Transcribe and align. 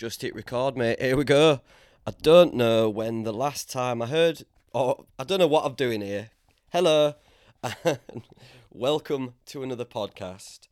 Just 0.00 0.22
hit 0.22 0.34
record, 0.34 0.78
mate. 0.78 0.98
Here 0.98 1.14
we 1.14 1.24
go. 1.24 1.60
I 2.06 2.12
don't 2.22 2.54
know 2.54 2.88
when 2.88 3.24
the 3.24 3.34
last 3.34 3.70
time 3.70 4.00
I 4.00 4.06
heard, 4.06 4.44
or 4.72 5.04
I 5.18 5.24
don't 5.24 5.38
know 5.38 5.46
what 5.46 5.66
I'm 5.66 5.74
doing 5.74 6.00
here. 6.00 6.30
Hello, 6.72 7.16
and 7.84 8.22
welcome 8.70 9.34
to 9.44 9.62
another 9.62 9.84
podcast. 9.84 10.68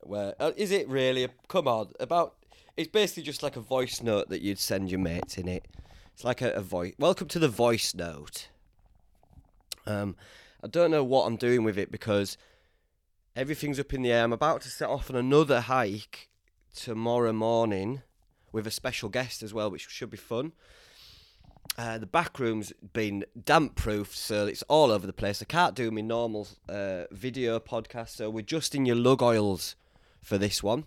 Where 0.00 0.34
uh, 0.40 0.50
it 0.56 0.88
really? 0.88 1.28
Come 1.46 1.68
on, 1.68 1.92
about 2.00 2.34
it's 2.76 2.90
basically 2.90 3.22
just 3.22 3.44
like 3.44 3.54
a 3.54 3.60
voice 3.60 4.02
note 4.02 4.28
that 4.30 4.42
you'd 4.42 4.58
send 4.58 4.90
your 4.90 4.98
mates 4.98 5.38
in 5.38 5.46
it. 5.46 5.68
It's 6.12 6.24
like 6.24 6.42
a, 6.42 6.50
a 6.50 6.60
voice. 6.60 6.94
Welcome 6.98 7.28
to 7.28 7.38
the 7.38 7.46
voice 7.46 7.94
note. 7.94 8.48
Um, 9.86 10.16
I 10.64 10.66
don't 10.66 10.90
know 10.90 11.04
what 11.04 11.26
I'm 11.26 11.36
doing 11.36 11.62
with 11.62 11.78
it 11.78 11.92
because 11.92 12.36
everything's 13.36 13.78
up 13.78 13.94
in 13.94 14.02
the 14.02 14.10
air. 14.10 14.24
I'm 14.24 14.32
about 14.32 14.62
to 14.62 14.68
set 14.68 14.88
off 14.88 15.10
on 15.10 15.14
another 15.14 15.60
hike 15.60 16.28
tomorrow 16.74 17.32
morning 17.32 18.02
with 18.52 18.66
a 18.66 18.70
special 18.70 19.08
guest 19.08 19.42
as 19.42 19.52
well, 19.54 19.70
which 19.70 19.88
should 19.88 20.10
be 20.10 20.16
fun. 20.16 20.52
Uh, 21.76 21.98
the 21.98 22.06
back 22.06 22.38
room's 22.38 22.72
been 22.92 23.24
damp 23.44 23.76
proof, 23.76 24.16
so 24.16 24.46
it's 24.46 24.62
all 24.64 24.90
over 24.90 25.06
the 25.06 25.12
place. 25.12 25.40
I 25.40 25.44
can't 25.44 25.74
do 25.74 25.90
my 25.90 26.00
normal 26.00 26.48
uh, 26.68 27.04
video 27.12 27.60
podcast, 27.60 28.10
so 28.10 28.30
we're 28.30 28.42
just 28.42 28.74
in 28.74 28.84
your 28.86 28.96
lug 28.96 29.22
oils 29.22 29.76
for 30.20 30.38
this 30.38 30.62
one. 30.62 30.86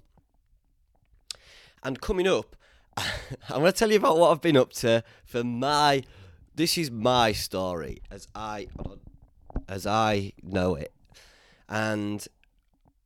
And 1.83 2.01
coming 2.01 2.27
up, 2.27 2.55
I'm 2.97 3.61
going 3.61 3.71
to 3.71 3.71
tell 3.71 3.89
you 3.89 3.97
about 3.97 4.17
what 4.17 4.31
I've 4.31 4.41
been 4.41 4.57
up 4.57 4.73
to 4.73 5.03
for 5.23 5.43
my. 5.43 6.03
This 6.53 6.77
is 6.77 6.91
my 6.91 7.31
story 7.31 8.01
as 8.11 8.27
I 8.35 8.67
as 9.69 9.87
I 9.87 10.33
know 10.43 10.75
it, 10.75 10.93
and 11.69 12.27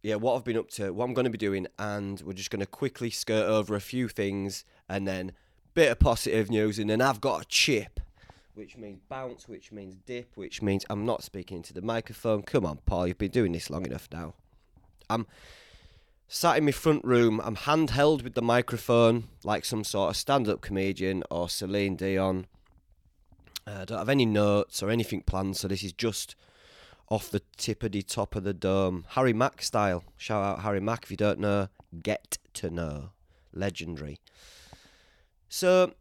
yeah, 0.05 0.13
what 0.13 0.35
I've 0.35 0.43
been 0.43 0.57
up 0.57 0.69
to, 0.71 0.93
what 0.93 1.05
I'm 1.05 1.15
going 1.15 1.25
to 1.25 1.31
be 1.31 1.37
doing, 1.39 1.65
and 1.79 2.21
we're 2.21 2.33
just 2.33 2.51
going 2.51 2.59
to 2.59 2.67
quickly 2.67 3.09
skirt 3.09 3.47
over 3.47 3.73
a 3.73 3.81
few 3.81 4.07
things, 4.07 4.63
and 4.87 5.07
then 5.07 5.31
bit 5.73 5.91
of 5.91 5.97
positive 5.97 6.51
news, 6.51 6.77
and 6.77 6.91
then 6.91 7.01
I've 7.01 7.19
got 7.19 7.41
a 7.41 7.45
chip, 7.45 7.99
which 8.53 8.77
means 8.77 8.99
bounce, 9.09 9.47
which 9.47 9.71
means 9.71 9.95
dip, 10.05 10.37
which 10.37 10.61
means 10.61 10.85
I'm 10.91 11.07
not 11.07 11.23
speaking 11.23 11.57
into 11.57 11.73
the 11.73 11.81
microphone. 11.81 12.43
Come 12.43 12.67
on, 12.67 12.77
Paul, 12.85 13.07
you've 13.07 13.17
been 13.17 13.31
doing 13.31 13.51
this 13.51 13.71
long 13.71 13.83
enough 13.83 14.07
now. 14.11 14.35
I'm 15.09 15.25
sat 16.27 16.59
in 16.59 16.65
my 16.65 16.71
front 16.71 17.03
room. 17.03 17.41
I'm 17.43 17.55
handheld 17.55 18.23
with 18.23 18.35
the 18.35 18.43
microphone, 18.43 19.23
like 19.43 19.65
some 19.65 19.83
sort 19.83 20.11
of 20.11 20.17
stand-up 20.17 20.61
comedian 20.61 21.23
or 21.31 21.49
Celine 21.49 21.95
Dion. 21.95 22.45
I 23.65 23.85
don't 23.85 23.97
have 23.97 24.09
any 24.09 24.27
notes 24.27 24.83
or 24.83 24.91
anything 24.91 25.21
planned, 25.21 25.57
so 25.57 25.67
this 25.67 25.83
is 25.83 25.93
just 25.93 26.35
off 27.09 27.29
the 27.29 27.41
tippity 27.57 28.05
top 28.05 28.35
of 28.35 28.43
the 28.43 28.53
dome. 28.53 29.05
Harry 29.09 29.33
Mack 29.33 29.61
style. 29.61 30.03
Shout 30.17 30.43
out 30.43 30.63
Harry 30.63 30.79
Mack 30.79 31.03
if 31.03 31.11
you 31.11 31.17
don't 31.17 31.39
know. 31.39 31.69
Get 32.01 32.37
to 32.55 32.69
know. 32.69 33.11
Legendary. 33.53 34.19
So, 35.47 35.93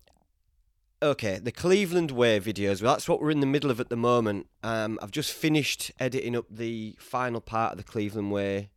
okay, 1.03 1.39
the 1.39 1.53
Cleveland 1.53 2.11
Way 2.11 2.41
videos. 2.41 2.83
Well, 2.83 2.95
that's 2.95 3.09
what 3.09 3.21
we're 3.21 3.31
in 3.31 3.41
the 3.41 3.47
middle 3.47 3.71
of 3.71 3.81
at 3.81 3.91
the 3.91 3.97
moment. 3.97 4.49
Um, 4.63 4.99
I've 5.03 5.11
just 5.11 5.33
finished 5.33 5.93
editing 6.01 6.35
up 6.35 6.47
the 6.51 6.97
final 6.99 7.41
part 7.41 7.73
of 7.73 7.79
the 7.79 7.85
Cleveland 7.85 8.33
Way 8.33 8.71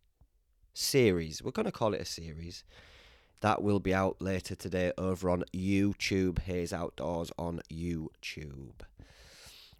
series. 0.74 1.42
We're 1.42 1.50
going 1.50 1.66
to 1.66 1.72
call 1.72 1.94
it 1.94 2.00
a 2.00 2.04
series. 2.04 2.62
That 3.40 3.62
will 3.62 3.80
be 3.80 3.94
out 3.94 4.20
later 4.20 4.54
today 4.54 4.92
over 4.98 5.30
on 5.30 5.44
YouTube. 5.54 6.40
Haze 6.40 6.72
Outdoors 6.72 7.32
on 7.38 7.60
YouTube 7.72 8.80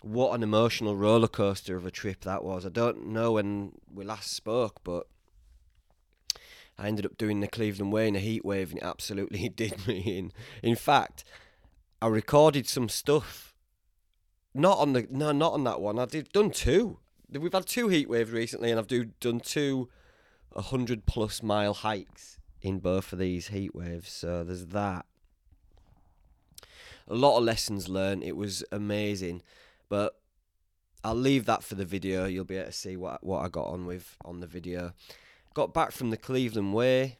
what 0.02 0.34
an 0.34 0.42
emotional 0.42 0.96
roller 0.96 1.28
coaster 1.28 1.77
of 1.77 1.84
a 1.84 1.91
trip 1.91 2.20
that 2.22 2.44
was. 2.44 2.64
I 2.64 2.70
don't 2.70 3.08
know 3.08 3.32
when 3.32 3.72
we 3.92 4.04
last 4.04 4.32
spoke, 4.32 4.81
but 4.84 5.06
I 6.78 6.86
ended 6.86 7.04
up 7.04 7.19
doing 7.19 7.41
the 7.41 7.48
Cleveland 7.48 7.92
Way 7.92 8.09
in 8.09 8.16
a 8.16 8.20
heat 8.20 8.44
wave, 8.44 8.70
and 8.70 8.78
it 8.78 8.84
absolutely 8.84 9.48
did 9.56 9.86
me 9.86 9.98
in. 10.00 10.32
In 10.62 10.76
fact, 10.76 11.25
I 12.00 12.06
recorded 12.06 12.66
some 12.66 12.88
stuff. 12.88 13.54
Not 14.54 14.78
on 14.78 14.92
the 14.92 15.06
no, 15.10 15.32
not 15.32 15.53
on 15.53 15.64
that 15.64 15.81
one. 15.81 15.98
I 15.98 16.06
did 16.06 16.32
done 16.32 16.50
two. 16.50 16.98
We've 17.30 17.53
had 17.53 17.66
two 17.66 17.88
heat 17.88 18.09
waves 18.09 18.30
recently, 18.30 18.70
and 18.70 18.78
I've 18.78 18.86
do 18.86 19.06
done 19.20 19.41
two, 19.41 19.88
hundred 20.56 21.06
plus 21.06 21.42
mile 21.42 21.75
hikes 21.75 22.38
in 22.62 22.78
both 22.78 23.12
of 23.12 23.19
these 23.19 23.48
heat 23.48 23.75
waves. 23.75 24.10
So 24.10 24.44
there's 24.44 24.66
that. 24.66 25.06
A 27.06 27.15
lot 27.15 27.38
of 27.38 27.44
lessons 27.44 27.88
learned. 27.88 28.22
It 28.22 28.36
was 28.36 28.65
amazing. 28.72 29.42
But 29.88 30.19
I'll 31.04 31.15
leave 31.15 31.47
that 31.47 31.62
for 31.62 31.75
the 31.75 31.84
video. 31.84 32.26
You'll 32.26 32.44
be 32.44 32.56
able 32.56 32.66
to 32.66 32.72
see 32.72 32.97
what 32.97 33.25
what 33.25 33.44
I 33.44 33.49
got 33.49 33.66
on 33.66 33.87
with 33.87 34.16
on 34.25 34.41
the 34.41 34.47
video. 34.47 34.93
Got 35.54 35.75
back 35.75 35.93
from 35.93 36.10
the 36.10 36.16
Cleveland 36.16 36.75
Way. 36.75 37.19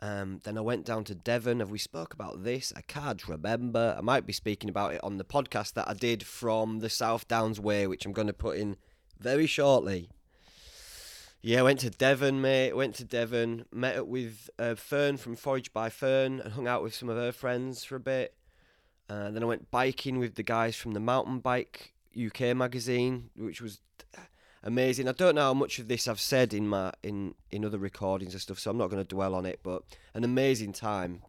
Um, 0.00 0.40
then 0.42 0.58
I 0.58 0.62
went 0.62 0.84
down 0.84 1.04
to 1.04 1.14
Devon. 1.14 1.60
Have 1.60 1.70
we 1.70 1.78
spoke 1.78 2.12
about 2.12 2.42
this? 2.42 2.72
I 2.76 2.80
can't 2.80 3.28
remember. 3.28 3.94
I 3.96 4.00
might 4.00 4.26
be 4.26 4.32
speaking 4.32 4.68
about 4.68 4.94
it 4.94 5.04
on 5.04 5.16
the 5.16 5.24
podcast 5.24 5.74
that 5.74 5.88
I 5.88 5.94
did 5.94 6.24
from 6.24 6.80
the 6.80 6.90
South 6.90 7.28
Downs 7.28 7.60
Way, 7.60 7.86
which 7.86 8.04
I'm 8.04 8.12
going 8.12 8.26
to 8.26 8.32
put 8.32 8.58
in 8.58 8.76
very 9.20 9.46
shortly. 9.46 10.10
Yeah, 11.40 11.62
went 11.62 11.80
to 11.80 11.90
Devon, 11.90 12.40
mate. 12.40 12.72
Went 12.74 12.96
to 12.96 13.04
Devon. 13.04 13.64
Met 13.72 13.96
up 13.96 14.06
with 14.08 14.50
uh, 14.58 14.74
Fern 14.74 15.18
from 15.18 15.36
Forage 15.36 15.72
by 15.72 15.88
Fern 15.88 16.40
and 16.40 16.54
hung 16.54 16.66
out 16.66 16.82
with 16.82 16.94
some 16.94 17.08
of 17.08 17.16
her 17.16 17.32
friends 17.32 17.84
for 17.84 17.94
a 17.94 18.00
bit. 18.00 18.34
Uh, 19.12 19.30
then 19.30 19.42
I 19.42 19.46
went 19.46 19.70
biking 19.70 20.18
with 20.18 20.36
the 20.36 20.42
guys 20.42 20.74
from 20.74 20.92
the 20.92 21.00
Mountain 21.00 21.40
Bike 21.40 21.92
UK 22.16 22.56
magazine, 22.56 23.28
which 23.36 23.60
was 23.60 23.80
amazing. 24.62 25.06
I 25.06 25.12
don't 25.12 25.34
know 25.34 25.42
how 25.42 25.54
much 25.54 25.78
of 25.78 25.86
this 25.86 26.08
I've 26.08 26.20
said 26.20 26.54
in 26.54 26.66
my 26.66 26.92
in 27.02 27.34
in 27.50 27.62
other 27.62 27.76
recordings 27.76 28.32
and 28.32 28.40
stuff, 28.40 28.58
so 28.58 28.70
I'm 28.70 28.78
not 28.78 28.88
going 28.88 29.02
to 29.02 29.08
dwell 29.08 29.34
on 29.34 29.44
it. 29.44 29.60
But 29.62 29.82
an 30.14 30.24
amazing 30.24 30.72
time. 30.72 31.22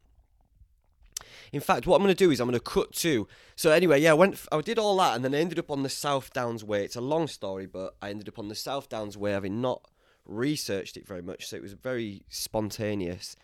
In 1.52 1.60
fact, 1.60 1.86
what 1.86 1.98
I'm 1.98 2.04
going 2.04 2.16
to 2.16 2.26
do 2.26 2.32
is 2.32 2.40
I'm 2.40 2.48
going 2.48 2.58
to 2.58 2.64
cut 2.64 2.94
to. 2.94 3.28
So 3.58 3.72
anyway, 3.72 4.00
yeah, 4.00 4.12
I 4.12 4.14
went. 4.14 4.40
I 4.50 4.62
did 4.62 4.80
all 4.80 4.96
that, 4.98 5.18
and 5.18 5.26
then 5.26 5.36
I 5.36 5.40
ended 5.40 5.60
up 5.60 5.70
on 5.70 5.84
the 5.84 5.90
South 5.90 6.32
Downs 6.32 6.64
Way. 6.64 6.86
It's 6.86 6.96
a 6.96 7.02
long 7.02 7.28
story, 7.28 7.66
but 7.66 7.98
I 8.02 8.12
ended 8.12 8.30
up 8.30 8.40
on 8.40 8.48
the 8.48 8.56
South 8.56 8.88
Downs 8.88 9.18
Way, 9.18 9.32
having 9.34 9.60
not 9.60 9.90
researched 10.26 10.96
it 10.96 11.06
very 11.06 11.22
much, 11.22 11.48
so 11.48 11.58
it 11.58 11.62
was 11.62 11.74
very 11.74 12.24
spontaneous 12.30 13.36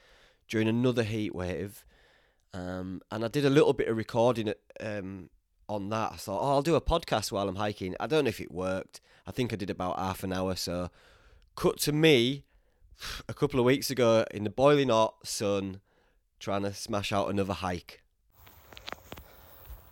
during 0.47 0.69
another 0.69 1.03
heat 1.03 1.35
wave. 1.35 1.83
Um, 2.53 3.01
and 3.11 3.23
I 3.23 3.27
did 3.27 3.45
a 3.45 3.49
little 3.49 3.73
bit 3.73 3.87
of 3.87 3.97
recording 3.97 4.53
um, 4.79 5.29
on 5.67 5.89
that. 5.89 6.13
I 6.13 6.15
thought, 6.15 6.41
oh, 6.41 6.49
I'll 6.49 6.61
do 6.61 6.75
a 6.75 6.81
podcast 6.81 7.31
while 7.31 7.47
I'm 7.47 7.57
hiking. 7.57 7.95
I 7.99 8.07
don't 8.07 8.23
know 8.23 8.29
if 8.29 8.41
it 8.41 8.51
worked. 8.51 9.01
I 9.27 9.31
think 9.31 9.53
I 9.53 9.55
did 9.55 9.69
about 9.69 9.99
half 9.99 10.23
an 10.23 10.33
hour. 10.33 10.55
So, 10.55 10.89
cut 11.55 11.77
to 11.81 11.91
me 11.91 12.45
a 13.27 13.33
couple 13.33 13.59
of 13.59 13.65
weeks 13.65 13.91
ago 13.91 14.25
in 14.31 14.43
the 14.43 14.49
boiling 14.49 14.89
hot 14.89 15.15
sun, 15.27 15.81
trying 16.39 16.63
to 16.63 16.73
smash 16.73 17.11
out 17.11 17.29
another 17.29 17.53
hike. 17.53 18.01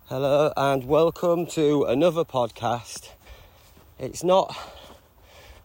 Hello, 0.06 0.52
and 0.56 0.84
welcome 0.84 1.46
to 1.48 1.84
another 1.84 2.24
podcast. 2.24 3.10
It's 3.98 4.24
not 4.24 4.56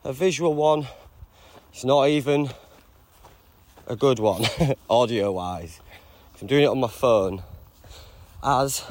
a 0.04 0.14
visual 0.14 0.54
one, 0.54 0.88
it's 1.72 1.86
not 1.86 2.10
even 2.10 2.50
a 3.88 3.96
good 3.96 4.20
one, 4.20 4.44
audio 4.90 5.32
wise. 5.32 5.80
I'm 6.44 6.48
doing 6.48 6.66
it 6.66 6.68
on 6.68 6.82
my 6.82 6.90
phone 6.90 7.42
as 8.44 8.84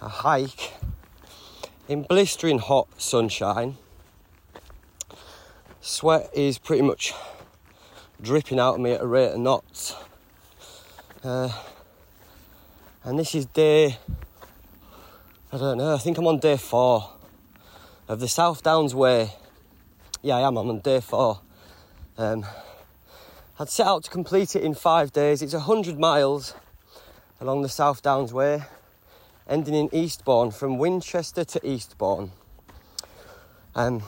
a 0.00 0.08
hike 0.08 0.74
in 1.88 2.04
blistering 2.04 2.60
hot 2.60 2.86
sunshine. 2.98 3.78
Sweat 5.80 6.30
is 6.32 6.58
pretty 6.58 6.82
much 6.82 7.12
dripping 8.22 8.60
out 8.60 8.76
of 8.76 8.80
me 8.80 8.92
at 8.92 9.00
a 9.00 9.06
rate 9.08 9.32
of 9.32 9.40
knots. 9.40 9.96
Uh, 11.24 11.50
and 13.02 13.18
this 13.18 13.34
is 13.34 13.46
day, 13.46 13.98
I 15.52 15.58
don't 15.58 15.78
know, 15.78 15.94
I 15.94 15.98
think 15.98 16.16
I'm 16.16 16.28
on 16.28 16.38
day 16.38 16.58
four 16.58 17.10
of 18.06 18.20
the 18.20 18.28
South 18.28 18.62
Downs 18.62 18.94
Way. 18.94 19.32
Yeah, 20.22 20.36
I 20.36 20.46
am, 20.46 20.56
I'm 20.56 20.68
on 20.70 20.78
day 20.78 21.00
four. 21.00 21.40
Um, 22.16 22.46
I'd 23.58 23.70
set 23.70 23.86
out 23.86 24.04
to 24.04 24.10
complete 24.10 24.54
it 24.54 24.62
in 24.62 24.74
five 24.74 25.14
days. 25.14 25.40
It's 25.40 25.54
100 25.54 25.98
miles 25.98 26.52
along 27.40 27.62
the 27.62 27.70
South 27.70 28.02
Downs 28.02 28.30
Way, 28.30 28.64
ending 29.48 29.72
in 29.72 29.88
Eastbourne, 29.94 30.50
from 30.50 30.76
Winchester 30.76 31.42
to 31.42 31.66
Eastbourne. 31.66 32.32
Um, 33.74 34.02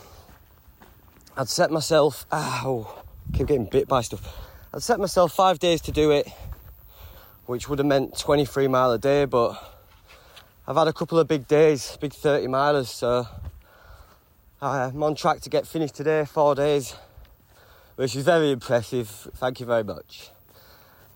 I'd 1.35 1.49
set 1.49 1.71
myself, 1.71 2.27
ow, 2.31 3.05
keep 3.33 3.47
getting 3.47 3.65
bit 3.65 3.89
by 3.89 4.03
stuff. 4.03 4.37
I'd 4.75 4.83
set 4.83 5.00
myself 5.00 5.33
five 5.33 5.59
days 5.59 5.81
to 5.83 5.93
do 5.93 6.11
it, 6.11 6.29
which 7.47 7.71
would 7.71 7.79
have 7.79 7.87
meant 7.87 8.19
23 8.19 8.69
mile 8.69 8.93
a 8.93 8.99
day, 8.99 9.25
but 9.25 9.56
I've 10.67 10.77
had 10.77 10.89
a 10.89 10.93
couple 10.93 11.19
of 11.19 11.27
big 11.27 11.49
days, 11.49 11.97
big 11.99 12.12
30 12.12 12.49
milers, 12.49 12.89
so 12.89 13.27
I'm 14.61 15.03
on 15.03 15.15
track 15.15 15.41
to 15.41 15.49
get 15.49 15.67
finished 15.67 15.95
today, 15.95 16.27
four 16.27 16.55
days 16.55 16.95
which 17.99 18.15
is 18.15 18.25
very 18.25 18.53
impressive. 18.53 19.09
Thank 19.09 19.59
you 19.59 19.67
very 19.67 19.83
much. 19.83 20.31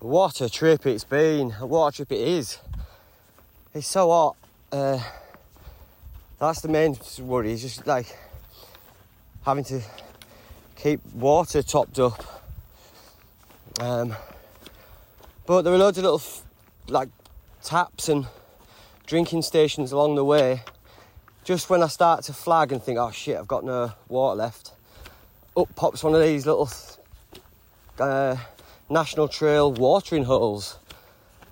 What 0.00 0.40
a 0.40 0.50
trip 0.50 0.84
it's 0.84 1.05
been. 1.05 1.50
What 1.50 1.87
a 1.87 1.96
trip 1.96 2.11
it 2.11 2.19
is. 2.20 2.58
It's 3.73 3.87
so 3.87 4.11
hot. 4.11 4.37
Uh, 4.73 4.99
that's 6.40 6.61
the 6.61 6.67
main 6.67 6.99
worry. 7.20 7.52
It's 7.52 7.62
just 7.62 7.87
like 7.87 8.06
having 9.46 9.62
to 9.62 9.81
keep 10.75 11.00
water 11.14 11.62
topped 11.62 12.00
up. 12.00 12.20
Um, 13.79 14.17
But 15.46 15.62
there 15.62 15.73
were 15.73 15.79
loads 15.79 15.99
of 15.99 16.05
little 16.05 16.23
like 16.88 17.11
taps 17.62 18.08
and 18.08 18.26
drinking 19.06 19.43
stations 19.43 19.93
along 19.93 20.17
the 20.17 20.25
way. 20.25 20.64
Just 21.44 21.70
when 21.70 21.81
I 21.81 21.87
start 21.87 22.25
to 22.25 22.32
flag 22.32 22.73
and 22.73 22.82
think, 22.82 22.99
oh 22.99 23.12
shit, 23.12 23.38
I've 23.38 23.46
got 23.46 23.62
no 23.64 23.93
water 24.08 24.37
left, 24.37 24.73
up 25.56 25.75
pops 25.76 26.02
one 26.02 26.14
of 26.14 26.20
these 26.20 26.46
little 26.46 26.70
uh, 27.99 28.37
National 28.88 29.28
Trail 29.28 29.72
watering 29.72 30.25
holes. 30.25 30.78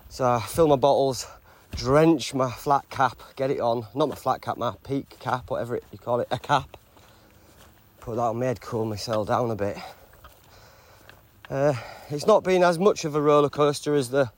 So 0.09 0.25
I 0.25 0.41
fill 0.41 0.67
my 0.67 0.75
bottles, 0.75 1.27
drench 1.75 2.33
my 2.33 2.51
flat 2.51 2.89
cap, 2.89 3.21
get 3.35 3.51
it 3.51 3.59
on. 3.59 3.85
Not 3.93 4.09
my 4.09 4.15
flat 4.15 4.41
cap, 4.41 4.57
my 4.57 4.73
peak 4.83 5.17
cap, 5.19 5.49
whatever 5.49 5.75
it, 5.75 5.83
you 5.91 5.97
call 5.97 6.19
it, 6.19 6.27
a 6.31 6.39
cap. 6.39 6.77
Put 7.99 8.15
that 8.15 8.21
on 8.21 8.39
my 8.39 8.47
head, 8.47 8.61
cool 8.61 8.85
myself 8.85 9.27
down 9.27 9.51
a 9.51 9.55
bit. 9.55 9.77
Uh, 11.49 11.73
it's 12.09 12.25
not 12.25 12.43
been 12.43 12.63
as 12.63 12.79
much 12.79 13.05
of 13.05 13.15
a 13.15 13.21
roller 13.21 13.49
coaster 13.49 13.93
as 13.93 14.09
the 14.09 14.31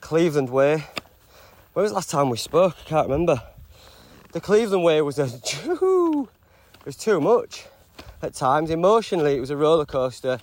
Cleveland 0.00 0.50
Way. 0.50 0.84
When 1.72 1.82
was 1.82 1.92
the 1.92 1.96
last 1.96 2.10
time 2.10 2.28
we 2.28 2.36
spoke? 2.36 2.76
I 2.84 2.88
can't 2.88 3.08
remember. 3.08 3.42
The 4.32 4.40
Cleveland 4.40 4.84
Way 4.84 5.00
was 5.00 5.18
a 5.18 5.24
it 5.26 6.28
was 6.84 6.96
too 6.96 7.20
much 7.20 7.64
at 8.22 8.34
times. 8.34 8.70
Emotionally, 8.70 9.36
it 9.36 9.40
was 9.40 9.50
a 9.50 9.56
roller 9.56 9.86
coaster, 9.86 10.40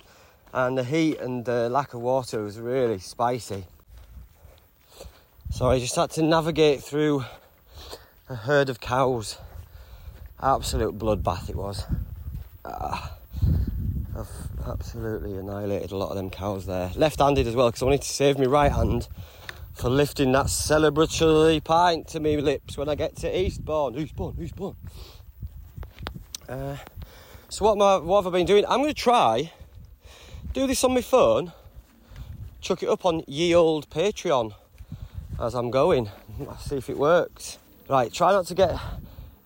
and 0.52 0.76
the 0.76 0.84
heat 0.84 1.18
and 1.18 1.44
the 1.44 1.68
lack 1.68 1.94
of 1.94 2.00
water 2.00 2.42
was 2.42 2.58
really 2.58 2.98
spicy. 2.98 3.64
So 5.50 5.70
I 5.70 5.78
just 5.78 5.94
had 5.96 6.10
to 6.12 6.22
navigate 6.22 6.82
through 6.82 7.24
a 8.28 8.34
herd 8.34 8.68
of 8.68 8.80
cows. 8.80 9.38
Absolute 10.42 10.98
bloodbath 10.98 11.48
it 11.48 11.56
was. 11.56 11.84
Ah, 12.64 13.16
I've 14.18 14.28
absolutely 14.66 15.36
annihilated 15.36 15.92
a 15.92 15.96
lot 15.96 16.10
of 16.10 16.16
them 16.16 16.30
cows 16.30 16.66
there. 16.66 16.90
Left-handed 16.96 17.46
as 17.46 17.54
well 17.54 17.68
because 17.68 17.82
I 17.82 17.84
wanted 17.86 18.02
to 18.02 18.08
save 18.08 18.38
my 18.38 18.46
right 18.46 18.72
hand 18.72 19.08
for 19.72 19.90
lifting 19.90 20.32
that 20.32 20.46
celebratory 20.46 21.62
pint 21.62 22.08
to 22.08 22.20
me 22.20 22.38
lips 22.38 22.76
when 22.76 22.88
I 22.88 22.94
get 22.94 23.14
to 23.16 23.38
Eastbourne. 23.38 23.96
Eastbourne, 23.96 24.36
Eastbourne. 24.40 24.76
Uh, 26.48 26.76
so 27.56 27.64
what, 27.64 28.04
what 28.04 28.22
have 28.22 28.34
I 28.34 28.36
been 28.36 28.46
doing? 28.46 28.66
I'm 28.68 28.82
going 28.82 28.92
to 28.92 29.00
try 29.00 29.50
do 30.52 30.66
this 30.66 30.84
on 30.84 30.92
my 30.92 31.00
phone, 31.00 31.52
chuck 32.60 32.82
it 32.82 32.88
up 32.90 33.06
on 33.06 33.22
ye 33.26 33.54
old 33.54 33.88
Patreon 33.88 34.52
as 35.40 35.54
I'm 35.54 35.70
going. 35.70 36.10
I'll 36.46 36.58
see 36.58 36.76
if 36.76 36.90
it 36.90 36.98
works. 36.98 37.56
Right, 37.88 38.12
try 38.12 38.32
not 38.32 38.44
to 38.48 38.54
get. 38.54 38.78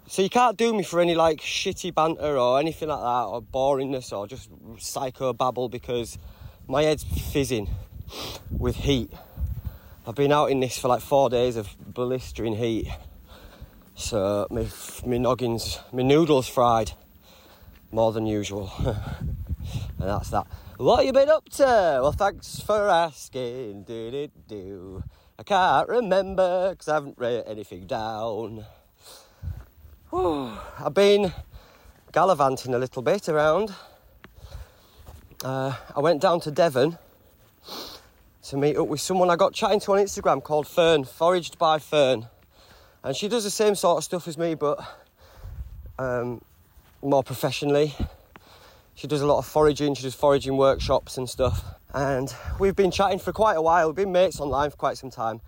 So 0.09 0.23
you 0.23 0.29
can't 0.29 0.57
do 0.57 0.75
me 0.75 0.83
for 0.83 0.99
any 0.99 1.15
like 1.15 1.39
shitty 1.39 1.95
banter 1.95 2.37
or 2.37 2.59
anything 2.59 2.89
like 2.89 2.99
that, 2.99 3.27
or 3.29 3.43
boringness, 3.43 4.13
or 4.13 4.27
just 4.27 4.51
psycho 4.79 5.33
babble 5.33 5.69
because 5.69 6.19
my 6.67 6.83
head's 6.83 7.05
fizzing 7.05 7.71
with 8.51 8.75
heat. 8.75 9.13
I've 10.05 10.17
been 10.17 10.33
out 10.33 10.51
in 10.51 10.59
this 10.59 10.77
for 10.77 10.89
like 10.89 11.01
four 11.01 11.31
days 11.31 11.55
of 11.55 11.77
blistering 11.79 12.57
heat, 12.57 12.89
so 13.95 14.49
my 14.51 14.67
my 15.07 15.19
noggins, 15.19 15.79
my 15.93 16.03
noodles 16.03 16.49
fried 16.49 16.91
more 17.93 18.13
than 18.13 18.27
usual, 18.27 18.71
and 18.87 18.97
that's 19.99 20.31
that. 20.31 20.47
What 20.77 21.05
you 21.05 21.13
been 21.13 21.29
up 21.29 21.49
to? 21.51 21.65
Well, 21.65 22.13
thanks 22.13 22.61
for 22.61 22.89
asking. 22.89 23.85
Did 23.85 24.15
it 24.15 24.49
do? 24.49 25.03
I 25.39 25.43
can't 25.43 25.89
remember 25.89 26.71
because 26.71 26.89
I 26.89 26.95
haven't 26.95 27.19
written 27.19 27.45
anything 27.47 27.87
down. 27.87 28.65
Whew. 30.11 30.53
I've 30.79 30.95
been 30.95 31.33
gallivanting 32.13 32.75
a 32.75 32.79
little 32.79 33.03
bit 33.03 33.29
around. 33.29 33.75
Uh, 35.45 35.75
I 35.95 36.01
went 36.01 36.21
down 36.21 36.41
to 36.41 36.51
Devon 36.51 36.99
to 38.43 38.57
meet 38.57 38.77
up 38.77 38.89
with 38.89 39.01
someone 39.01 39.31
I 39.31 39.37
got 39.37 39.55
chatting 39.55 39.81
to 39.81 39.93
on 39.93 39.99
Instagram 39.99 40.43
called 40.43 40.67
Fern, 40.67 41.05
Foraged 41.05 41.59
by 41.59 41.79
Fern. 41.79 42.27
And 43.03 43.17
she 43.17 43.29
does 43.29 43.45
the 43.45 43.51
same 43.51 43.75
sort 43.75 43.99
of 43.99 44.05
stuff 44.05 44.27
as 44.29 44.37
me, 44.37 44.55
but 44.55 44.79
um, 45.99 46.43
more 47.03 47.23
professionally. 47.23 47.95
She 48.95 49.07
does 49.07 49.23
a 49.23 49.27
lot 49.27 49.39
of 49.39 49.47
foraging, 49.47 49.95
she 49.95 50.03
does 50.03 50.15
foraging 50.15 50.57
workshops 50.57 51.17
and 51.17 51.29
stuff. 51.29 51.65
And 51.95 52.35
we've 52.59 52.77
been 52.77 52.91
chatting 52.91 53.19
for 53.19 53.33
quite 53.33 53.55
a 53.55 53.63
while, 53.63 53.87
we've 53.87 53.97
been 53.97 54.13
mates 54.13 54.41
online 54.41 54.71
for 54.71 54.77
quite 54.77 54.99
some 54.99 55.11
time. 55.11 55.41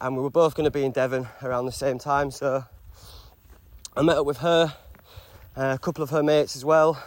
And 0.00 0.16
we 0.16 0.22
were 0.22 0.30
both 0.30 0.54
going 0.54 0.64
to 0.64 0.70
be 0.70 0.84
in 0.84 0.92
Devon 0.92 1.28
around 1.42 1.66
the 1.66 1.72
same 1.72 1.98
time, 1.98 2.30
so 2.30 2.64
I 3.96 4.02
met 4.02 4.16
up 4.16 4.26
with 4.26 4.38
her, 4.38 4.74
uh, 5.56 5.72
a 5.74 5.78
couple 5.78 6.02
of 6.02 6.10
her 6.10 6.22
mates 6.22 6.56
as 6.56 6.64
well. 6.64 7.02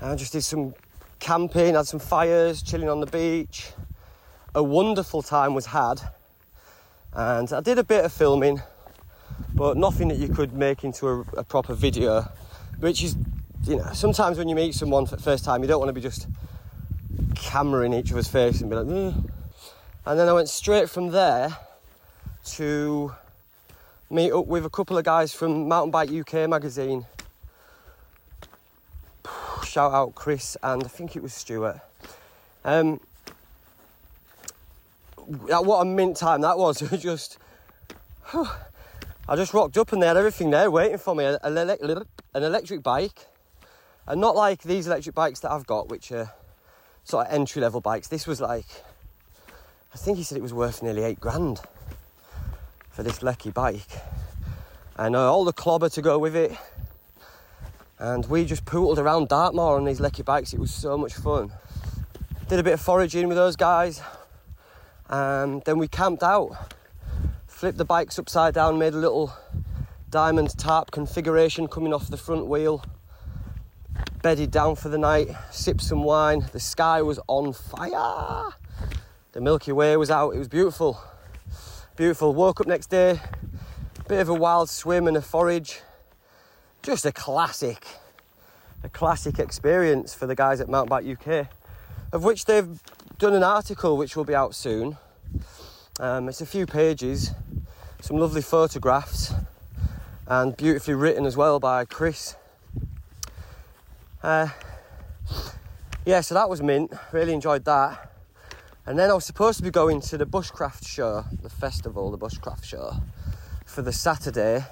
And 0.00 0.18
just 0.18 0.32
did 0.32 0.42
some 0.42 0.74
camping, 1.20 1.74
had 1.74 1.86
some 1.86 2.00
fires, 2.00 2.62
chilling 2.62 2.88
on 2.88 3.00
the 3.00 3.06
beach. 3.06 3.72
A 4.54 4.62
wonderful 4.62 5.22
time 5.22 5.54
was 5.54 5.66
had. 5.66 6.00
And 7.12 7.52
I 7.52 7.60
did 7.60 7.78
a 7.78 7.84
bit 7.84 8.04
of 8.04 8.12
filming, 8.12 8.60
but 9.54 9.76
nothing 9.76 10.08
that 10.08 10.18
you 10.18 10.28
could 10.28 10.52
make 10.52 10.84
into 10.84 11.08
a, 11.08 11.20
a 11.38 11.44
proper 11.44 11.74
video, 11.74 12.28
which 12.80 13.02
is 13.02 13.16
you 13.66 13.76
know, 13.76 13.90
sometimes 13.92 14.36
when 14.36 14.48
you 14.48 14.54
meet 14.54 14.74
someone 14.74 15.06
for 15.06 15.16
the 15.16 15.22
first 15.22 15.44
time, 15.44 15.62
you 15.62 15.68
don't 15.68 15.78
want 15.78 15.88
to 15.88 15.94
be 15.94 16.00
just 16.00 16.26
cameraing 17.32 17.98
each 17.98 18.12
other's 18.12 18.28
face 18.28 18.60
and 18.60 18.68
be 18.68 18.76
like, 18.76 18.86
and 18.86 20.18
then 20.18 20.28
I 20.28 20.32
went 20.32 20.48
straight 20.48 20.90
from 20.90 21.10
there 21.10 21.56
to 22.44 23.14
meet 24.10 24.32
up 24.32 24.46
with 24.46 24.66
a 24.66 24.70
couple 24.70 24.98
of 24.98 25.04
guys 25.04 25.32
from 25.32 25.66
Mountain 25.66 25.92
Bike 25.92 26.10
UK 26.10 26.48
magazine. 26.48 27.06
Shout 29.64 29.92
out 29.92 30.14
Chris 30.14 30.58
and 30.62 30.84
I 30.84 30.88
think 30.88 31.16
it 31.16 31.22
was 31.22 31.32
Stuart. 31.32 31.80
Um, 32.66 33.00
what 35.16 35.80
a 35.80 35.84
mint 35.86 36.18
time 36.18 36.42
that 36.42 36.58
was. 36.58 36.80
just, 37.00 37.38
I 38.34 39.36
just 39.36 39.54
rocked 39.54 39.78
up 39.78 39.92
and 39.92 40.02
they 40.02 40.06
had 40.06 40.18
everything 40.18 40.50
there 40.50 40.70
waiting 40.70 40.98
for 40.98 41.14
me. 41.14 41.24
An 42.34 42.42
electric 42.42 42.82
bike, 42.82 43.26
and 44.06 44.20
not 44.20 44.34
like 44.34 44.62
these 44.62 44.86
electric 44.86 45.14
bikes 45.14 45.40
that 45.40 45.52
I've 45.52 45.66
got, 45.66 45.88
which 45.88 46.10
are 46.12 46.32
sort 47.04 47.26
of 47.26 47.32
entry 47.32 47.62
level 47.62 47.80
bikes. 47.80 48.08
This 48.08 48.26
was 48.26 48.40
like, 48.40 48.66
I 49.92 49.96
think 49.96 50.18
he 50.18 50.24
said 50.24 50.36
it 50.36 50.42
was 50.42 50.52
worth 50.52 50.82
nearly 50.82 51.04
eight 51.04 51.20
grand 51.20 51.60
for 52.90 53.02
this 53.02 53.22
Lecky 53.22 53.50
bike. 53.50 53.88
And 54.96 55.14
uh, 55.16 55.32
all 55.32 55.44
the 55.44 55.52
clobber 55.52 55.88
to 55.90 56.02
go 56.02 56.18
with 56.18 56.34
it. 56.36 56.56
And 57.98 58.26
we 58.26 58.44
just 58.44 58.64
poodled 58.64 58.98
around 58.98 59.28
Dartmoor 59.28 59.76
on 59.76 59.84
these 59.84 60.00
Lecky 60.00 60.22
bikes. 60.22 60.52
It 60.52 60.60
was 60.60 60.72
so 60.74 60.98
much 60.98 61.14
fun. 61.14 61.52
Did 62.48 62.58
a 62.58 62.62
bit 62.62 62.74
of 62.74 62.80
foraging 62.80 63.28
with 63.28 63.36
those 63.36 63.56
guys. 63.56 64.02
And 65.08 65.62
then 65.64 65.78
we 65.78 65.88
camped 65.88 66.22
out. 66.22 66.74
Flipped 67.46 67.78
the 67.78 67.84
bikes 67.84 68.18
upside 68.18 68.54
down, 68.54 68.78
made 68.78 68.94
a 68.94 68.98
little 68.98 69.32
diamond 70.14 70.56
tarp 70.56 70.92
configuration 70.92 71.66
coming 71.66 71.92
off 71.92 72.06
the 72.06 72.16
front 72.16 72.46
wheel 72.46 72.84
bedded 74.22 74.48
down 74.48 74.76
for 74.76 74.88
the 74.88 74.96
night, 74.96 75.26
sipped 75.50 75.80
some 75.80 76.04
wine. 76.04 76.46
The 76.52 76.60
sky 76.60 77.02
was 77.02 77.18
on 77.26 77.52
fire. 77.52 78.52
The 79.32 79.40
Milky 79.40 79.72
Way 79.72 79.96
was 79.96 80.12
out. 80.12 80.30
It 80.30 80.38
was 80.38 80.46
beautiful. 80.46 81.02
Beautiful. 81.96 82.32
Woke 82.32 82.60
up 82.60 82.68
next 82.68 82.90
day, 82.90 83.20
bit 84.06 84.20
of 84.20 84.28
a 84.28 84.34
wild 84.34 84.70
swim 84.70 85.08
and 85.08 85.16
a 85.16 85.20
forage. 85.20 85.80
Just 86.80 87.04
a 87.04 87.10
classic, 87.10 87.84
a 88.84 88.88
classic 88.88 89.40
experience 89.40 90.14
for 90.14 90.26
the 90.26 90.36
guys 90.36 90.60
at 90.60 90.68
Mountain 90.68 91.10
UK, 91.10 91.48
of 92.12 92.22
which 92.22 92.44
they've 92.44 92.80
done 93.18 93.34
an 93.34 93.42
article 93.42 93.96
which 93.96 94.14
will 94.14 94.24
be 94.24 94.34
out 94.36 94.54
soon. 94.54 94.96
Um, 95.98 96.28
it's 96.28 96.40
a 96.40 96.46
few 96.46 96.66
pages, 96.66 97.32
some 98.00 98.16
lovely 98.18 98.42
photographs, 98.42 99.34
and 100.26 100.56
beautifully 100.56 100.94
written 100.94 101.26
as 101.26 101.36
well 101.36 101.60
by 101.60 101.84
Chris 101.84 102.36
uh, 104.24 104.48
yeah, 106.06 106.22
so 106.22 106.34
that 106.34 106.48
was 106.48 106.62
mint. 106.62 106.90
Really 107.12 107.34
enjoyed 107.34 107.66
that. 107.66 108.10
And 108.86 108.98
then 108.98 109.10
I 109.10 109.12
was 109.12 109.26
supposed 109.26 109.58
to 109.58 109.62
be 109.62 109.70
going 109.70 110.00
to 110.00 110.16
the 110.16 110.24
bushcraft 110.24 110.88
show, 110.88 111.26
the 111.42 111.50
festival, 111.50 112.10
the 112.10 112.16
bushcraft 112.16 112.64
show, 112.64 112.94
for 113.66 113.82
the 113.82 113.92
Saturday. 113.92 114.64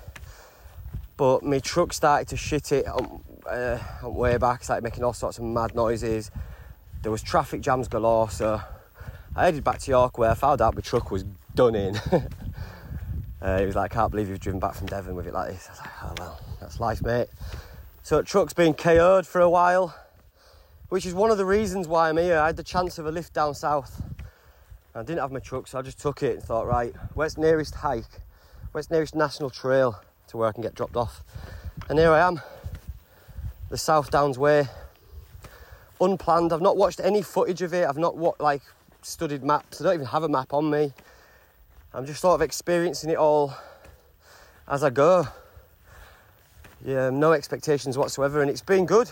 But 1.18 1.42
my 1.42 1.58
truck 1.58 1.92
started 1.92 2.28
to 2.28 2.36
shit 2.38 2.72
it 2.72 2.86
on, 2.86 3.22
uh, 3.46 3.78
on 4.02 4.14
way 4.14 4.38
back, 4.38 4.64
started 4.64 4.84
making 4.84 5.04
all 5.04 5.12
sorts 5.12 5.36
of 5.36 5.44
mad 5.44 5.74
noises. 5.74 6.30
There 7.02 7.12
was 7.12 7.22
traffic 7.22 7.60
jams 7.60 7.88
galore, 7.88 8.30
so 8.30 8.58
I 9.36 9.44
headed 9.44 9.64
back 9.64 9.80
to 9.80 9.90
York 9.90 10.16
where 10.16 10.30
I 10.30 10.34
found 10.34 10.62
out 10.62 10.74
my 10.74 10.80
truck 10.80 11.10
was 11.10 11.26
done 11.54 11.74
in. 11.74 12.00
uh, 13.42 13.58
he 13.58 13.66
was 13.66 13.74
like, 13.74 13.92
I 13.92 13.94
can't 13.94 14.10
believe 14.10 14.28
you've 14.28 14.40
driven 14.40 14.60
back 14.60 14.74
from 14.74 14.86
Devon 14.86 15.16
with 15.16 15.26
it 15.26 15.34
like 15.34 15.50
this. 15.50 15.66
I 15.68 15.72
was 15.72 15.80
like, 15.80 15.90
oh 16.04 16.14
well, 16.18 16.40
that's 16.60 16.78
life, 16.78 17.02
mate. 17.02 17.28
So 18.02 18.22
truck's 18.22 18.52
been 18.52 18.72
KO'd 18.72 19.26
for 19.26 19.40
a 19.40 19.50
while, 19.50 19.94
which 20.88 21.04
is 21.04 21.12
one 21.12 21.30
of 21.30 21.38
the 21.38 21.44
reasons 21.44 21.88
why 21.88 22.08
I'm 22.08 22.16
here. 22.16 22.38
I 22.38 22.46
had 22.46 22.56
the 22.56 22.62
chance 22.62 22.98
of 22.98 23.06
a 23.06 23.10
lift 23.10 23.32
down 23.32 23.54
south. 23.54 24.00
I 24.94 25.02
didn't 25.02 25.20
have 25.20 25.32
my 25.32 25.40
truck, 25.40 25.66
so 25.66 25.78
I 25.78 25.82
just 25.82 25.98
took 25.98 26.22
it 26.22 26.34
and 26.34 26.42
thought, 26.42 26.66
right, 26.66 26.94
where's 27.14 27.36
nearest 27.36 27.74
hike? 27.74 28.20
Where's 28.72 28.90
nearest 28.90 29.14
national 29.14 29.50
trail 29.50 30.00
to 30.28 30.36
where 30.36 30.48
I 30.48 30.52
can 30.52 30.62
get 30.62 30.74
dropped 30.74 30.96
off? 30.96 31.24
And 31.88 31.98
here 31.98 32.12
I 32.12 32.20
am, 32.26 32.40
the 33.70 33.78
South 33.78 34.10
Downs 34.10 34.38
Way. 34.38 34.68
Unplanned. 36.00 36.52
I've 36.52 36.60
not 36.60 36.76
watched 36.76 37.00
any 37.00 37.22
footage 37.22 37.62
of 37.62 37.74
it. 37.74 37.88
I've 37.88 37.98
not 37.98 38.40
like 38.40 38.62
studied 39.02 39.42
maps. 39.42 39.80
I 39.80 39.84
don't 39.84 39.94
even 39.94 40.06
have 40.06 40.22
a 40.22 40.28
map 40.28 40.52
on 40.52 40.70
me. 40.70 40.92
I'm 41.94 42.06
just 42.06 42.22
sort 42.22 42.36
of 42.36 42.40
experiencing 42.40 43.10
it 43.10 43.18
all 43.18 43.52
as 44.66 44.82
I 44.82 44.88
go. 44.88 45.26
Yeah, 46.82 47.10
no 47.10 47.32
expectations 47.32 47.98
whatsoever, 47.98 48.40
and 48.40 48.50
it's 48.50 48.62
been 48.62 48.86
good. 48.86 49.10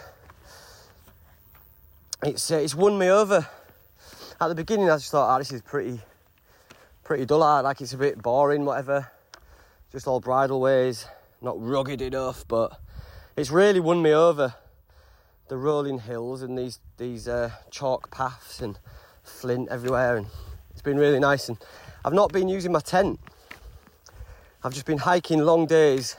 It's 2.22 2.50
uh, 2.50 2.56
it's 2.56 2.75
won 2.75 2.96
me 2.96 3.10
over. 3.10 3.46
At 4.40 4.49
the 4.49 4.54
beginning, 4.54 4.88
I 4.88 4.96
just 4.96 5.10
thought, 5.10 5.34
oh, 5.34 5.38
this 5.38 5.52
is 5.52 5.60
pretty 5.60 6.00
pretty 7.04 7.26
dull. 7.26 7.62
Like 7.62 7.82
it's 7.82 7.92
a 7.92 7.99
bit 7.99 8.22
boring, 8.22 8.64
whatever. 8.64 9.10
Just 9.92 10.06
all 10.06 10.20
bridle 10.20 10.60
ways, 10.60 11.04
not 11.42 11.60
rugged 11.60 12.00
enough, 12.00 12.46
but 12.49 12.80
it's 13.37 13.50
really 13.50 13.80
won 13.80 14.00
me 14.00 14.14
over. 14.14 14.54
The 15.49 15.58
rolling 15.58 15.99
hills 15.99 16.40
and 16.40 16.56
these 16.56 16.78
these 16.96 17.28
uh, 17.28 17.50
chalk 17.70 18.10
paths 18.10 18.62
and 18.62 18.78
flint 19.22 19.68
everywhere, 19.68 20.16
and 20.16 20.28
it's 20.70 20.80
been 20.82 20.96
really 20.96 21.20
nice. 21.20 21.50
And 21.50 21.58
I've 22.02 22.14
not 22.14 22.33
been 22.33 22.49
using 22.49 22.73
my 22.73 22.80
tent. 22.80 23.21
I've 24.64 24.73
just 24.73 24.87
been 24.87 24.99
hiking 24.99 25.40
long 25.40 25.66
days, 25.66 26.16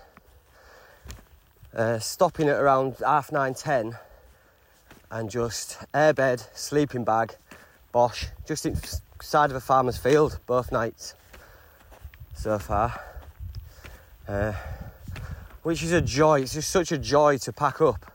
uh, 1.75 1.97
stopping 1.97 2.49
at 2.49 2.59
around 2.59 2.97
half 3.03 3.31
nine, 3.31 3.55
ten, 3.55 3.97
and 5.09 5.27
just 5.27 5.79
airbed, 5.91 6.47
sleeping 6.55 7.03
bag, 7.03 7.35
bosh, 7.91 8.27
just 8.45 8.67
inside 8.67 9.49
of 9.49 9.55
a 9.55 9.59
farmer's 9.59 9.97
field 9.97 10.39
both 10.45 10.71
nights 10.71 11.15
so 12.35 12.59
far. 12.59 13.01
Uh, 14.27 14.53
which 15.63 15.81
is 15.81 15.93
a 15.93 16.01
joy. 16.01 16.41
It's 16.41 16.53
just 16.53 16.69
such 16.69 16.91
a 16.91 16.97
joy 16.99 17.37
to 17.39 17.51
pack 17.51 17.81
up, 17.81 18.11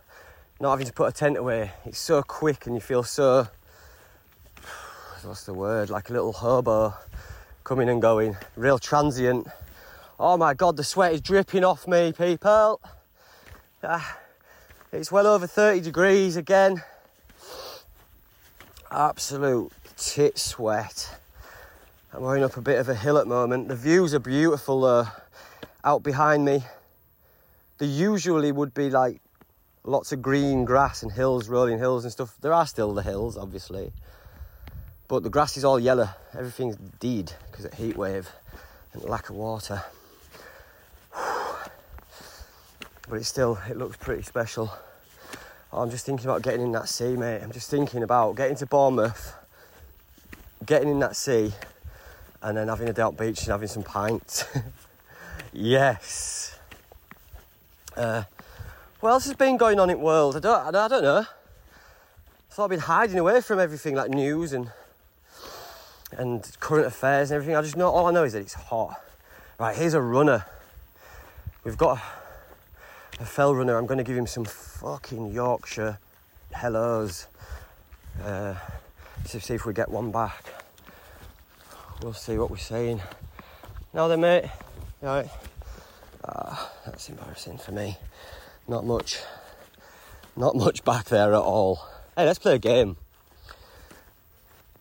not 0.60 0.70
having 0.70 0.86
to 0.86 0.92
put 0.92 1.08
a 1.08 1.12
tent 1.12 1.36
away. 1.36 1.72
It's 1.84 1.98
so 1.98 2.22
quick, 2.22 2.66
and 2.66 2.76
you 2.76 2.80
feel 2.80 3.02
so. 3.02 3.48
What's 5.24 5.44
the 5.44 5.54
word? 5.54 5.90
Like 5.90 6.10
a 6.10 6.12
little 6.12 6.32
hobo 6.32 6.94
coming 7.66 7.88
and 7.88 8.00
going, 8.00 8.36
real 8.54 8.78
transient. 8.78 9.44
Oh 10.20 10.36
my 10.36 10.54
god, 10.54 10.76
the 10.76 10.84
sweat 10.84 11.12
is 11.12 11.20
dripping 11.20 11.64
off 11.64 11.88
me, 11.88 12.12
people. 12.12 12.80
Ah, 13.82 14.18
it's 14.92 15.10
well 15.10 15.26
over 15.26 15.48
30 15.48 15.80
degrees 15.80 16.36
again. 16.36 16.80
Absolute 18.88 19.72
tit 19.96 20.38
sweat. 20.38 21.18
I'm 22.12 22.20
going 22.20 22.44
up 22.44 22.56
a 22.56 22.60
bit 22.60 22.78
of 22.78 22.88
a 22.88 22.94
hill 22.94 23.18
at 23.18 23.24
the 23.24 23.30
moment. 23.30 23.66
The 23.66 23.74
views 23.74 24.14
are 24.14 24.20
beautiful 24.20 24.82
though, 24.82 25.08
out 25.82 26.04
behind 26.04 26.44
me. 26.44 26.62
There 27.78 27.88
usually 27.88 28.52
would 28.52 28.74
be 28.74 28.90
like 28.90 29.20
lots 29.82 30.12
of 30.12 30.22
green 30.22 30.64
grass 30.64 31.02
and 31.02 31.10
hills, 31.10 31.48
rolling 31.48 31.80
hills 31.80 32.04
and 32.04 32.12
stuff. 32.12 32.36
There 32.40 32.52
are 32.52 32.66
still 32.68 32.94
the 32.94 33.02
hills, 33.02 33.36
obviously. 33.36 33.92
But 35.08 35.22
the 35.22 35.30
grass 35.30 35.56
is 35.56 35.64
all 35.64 35.78
yellow. 35.78 36.08
Everything's 36.36 36.76
dead 36.76 37.32
because 37.50 37.64
of 37.64 37.74
heat 37.74 37.96
wave 37.96 38.28
and 38.92 39.04
lack 39.04 39.30
of 39.30 39.36
water. 39.36 39.82
But 43.08 43.18
it's 43.18 43.28
still, 43.28 43.56
it 43.70 43.76
looks 43.76 43.96
pretty 43.96 44.24
special. 44.24 44.68
Oh, 45.72 45.80
I'm 45.80 45.90
just 45.90 46.04
thinking 46.04 46.26
about 46.26 46.42
getting 46.42 46.62
in 46.62 46.72
that 46.72 46.88
sea, 46.88 47.16
mate. 47.16 47.40
I'm 47.40 47.52
just 47.52 47.70
thinking 47.70 48.02
about 48.02 48.34
getting 48.34 48.56
to 48.56 48.66
Bournemouth, 48.66 49.32
getting 50.64 50.88
in 50.88 50.98
that 50.98 51.14
sea, 51.14 51.52
and 52.42 52.56
then 52.56 52.66
having 52.66 52.88
a 52.88 52.92
day 52.92 53.08
beach 53.16 53.42
and 53.42 53.52
having 53.52 53.68
some 53.68 53.84
pints. 53.84 54.44
yes. 55.52 56.58
Uh, 57.96 58.24
what 58.98 59.10
else 59.10 59.26
has 59.26 59.34
been 59.34 59.56
going 59.56 59.78
on 59.78 59.88
in 59.88 59.98
the 59.98 60.04
world? 60.04 60.34
I 60.34 60.40
don't, 60.40 60.74
I 60.74 60.88
don't 60.88 61.02
know. 61.04 61.26
So 62.48 62.64
I've 62.64 62.70
been 62.70 62.80
hiding 62.80 63.20
away 63.20 63.40
from 63.40 63.60
everything 63.60 63.94
like 63.94 64.10
news 64.10 64.52
and 64.52 64.72
and 66.12 66.48
current 66.60 66.86
affairs 66.86 67.30
and 67.30 67.36
everything. 67.36 67.56
I 67.56 67.62
just 67.62 67.76
know 67.76 67.90
all 67.90 68.06
I 68.06 68.10
know 68.10 68.24
is 68.24 68.32
that 68.32 68.40
it's 68.40 68.54
hot. 68.54 69.00
Right, 69.58 69.76
here's 69.76 69.94
a 69.94 70.00
runner. 70.00 70.44
We've 71.64 71.76
got 71.76 71.98
a, 71.98 73.22
a 73.22 73.26
fell 73.26 73.54
runner. 73.54 73.76
I'm 73.76 73.86
going 73.86 73.98
to 73.98 74.04
give 74.04 74.16
him 74.16 74.26
some 74.26 74.44
fucking 74.44 75.32
Yorkshire 75.32 75.98
hellos. 76.52 77.26
Uh, 78.22 78.54
to 79.28 79.40
see 79.40 79.54
if 79.54 79.66
we 79.66 79.72
get 79.72 79.90
one 79.90 80.10
back. 80.10 80.44
We'll 82.02 82.12
see 82.12 82.38
what 82.38 82.50
we're 82.50 82.56
saying. 82.58 83.00
Now 83.92 84.08
then, 84.08 84.20
mate. 84.20 84.44
Right. 85.00 85.28
Ah, 86.24 86.72
that's 86.84 87.08
embarrassing 87.08 87.58
for 87.58 87.72
me. 87.72 87.98
Not 88.68 88.84
much. 88.84 89.20
Not 90.36 90.54
much 90.54 90.84
back 90.84 91.06
there 91.06 91.32
at 91.32 91.40
all. 91.40 91.86
Hey, 92.16 92.26
let's 92.26 92.38
play 92.38 92.54
a 92.54 92.58
game. 92.58 92.96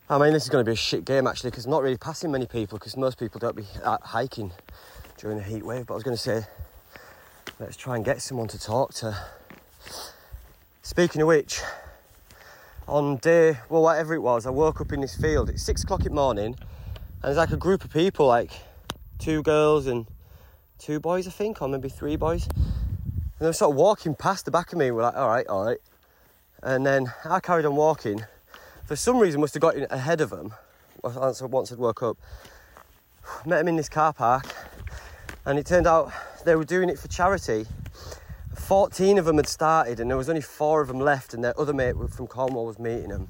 I 0.08 0.20
mean, 0.20 0.34
this 0.34 0.44
is 0.44 0.50
going 0.50 0.64
to 0.64 0.70
be 0.70 0.74
a 0.74 0.78
shit 0.78 1.04
game 1.04 1.26
actually 1.26 1.50
because 1.50 1.66
I'm 1.66 1.72
not 1.72 1.82
really 1.82 1.98
passing 1.98 2.32
many 2.32 2.46
people 2.46 2.78
because 2.78 2.96
most 2.96 3.18
people 3.18 3.40
don't 3.40 3.56
be 3.56 3.66
out 3.84 4.04
hiking 4.04 4.52
during 5.18 5.38
the 5.38 5.44
heat 5.44 5.66
wave. 5.66 5.88
But 5.88 5.96
I 5.96 5.96
was 5.96 6.04
going 6.04 6.16
to 6.16 6.22
say, 6.22 6.44
let's 7.60 7.76
try 7.76 7.96
and 7.96 8.06
get 8.06 8.22
someone 8.22 8.48
to 8.50 8.60
talk 8.60 8.94
to. 8.96 9.18
Speaking 10.84 11.24
of 11.24 11.28
which, 11.28 11.60
on 12.88 13.18
day, 13.18 13.58
well, 13.68 13.82
whatever 13.82 14.14
it 14.14 14.20
was, 14.20 14.46
I 14.46 14.52
woke 14.52 14.80
up 14.80 14.94
in 14.94 15.02
this 15.02 15.16
field. 15.16 15.50
It's 15.50 15.64
six 15.64 15.84
o'clock 15.84 16.02
in 16.02 16.10
the 16.10 16.22
morning, 16.22 16.46
and 16.46 16.56
there's 17.24 17.38
like 17.38 17.50
a 17.50 17.58
group 17.58 17.84
of 17.84 17.92
people, 17.92 18.28
like 18.28 18.52
two 19.18 19.42
girls 19.42 19.88
and 19.88 20.06
two 20.78 21.00
boys, 21.00 21.28
I 21.28 21.32
think, 21.32 21.64
or 21.64 21.68
maybe 21.68 21.90
three 21.90 22.16
boys. 22.16 22.46
And 22.46 23.40
they 23.40 23.48
were 23.48 23.54
sort 23.54 23.72
of 23.72 23.78
walking 23.78 24.14
past 24.14 24.46
the 24.46 24.52
back 24.52 24.72
of 24.72 24.78
me. 24.78 24.92
We're 24.92 25.02
like, 25.02 25.16
all 25.16 25.30
right, 25.30 25.48
all 25.48 25.66
right. 25.66 25.80
And 26.62 26.86
then 26.86 27.12
I 27.28 27.40
carried 27.40 27.66
on 27.66 27.76
walking 27.76 28.24
for 28.86 28.96
some 28.96 29.18
reason 29.20 29.42
must 29.42 29.54
have 29.56 29.62
got 29.62 29.76
in 29.76 29.88
ahead 29.90 30.22
of 30.22 30.30
them 30.30 30.54
once, 31.02 31.42
once 31.42 31.72
I'd 31.72 31.80
woke 31.80 32.04
up. 32.04 32.18
Met 33.46 33.62
him 33.62 33.68
in 33.68 33.76
this 33.76 33.90
car 33.90 34.14
park, 34.14 34.46
and 35.46 35.58
it 35.58 35.66
turned 35.66 35.88
out 35.88 36.12
they 36.46 36.56
were 36.56 36.66
doing 36.66 36.90
it 36.90 37.00
for 37.00 37.08
charity. 37.08 37.66
14 38.56 39.18
of 39.18 39.26
them 39.26 39.38
had 39.38 39.48
started, 39.48 40.00
and 40.00 40.10
there 40.10 40.18
was 40.18 40.30
only 40.30 40.42
four 40.42 40.82
of 40.82 40.88
them 40.88 41.00
left, 41.00 41.34
and 41.34 41.44
their 41.44 41.60
other 41.60 41.74
mate 41.74 41.96
from 42.12 42.28
Cornwall 42.28 42.68
was 42.68 42.80
meeting 42.80 43.10
them. 43.10 43.28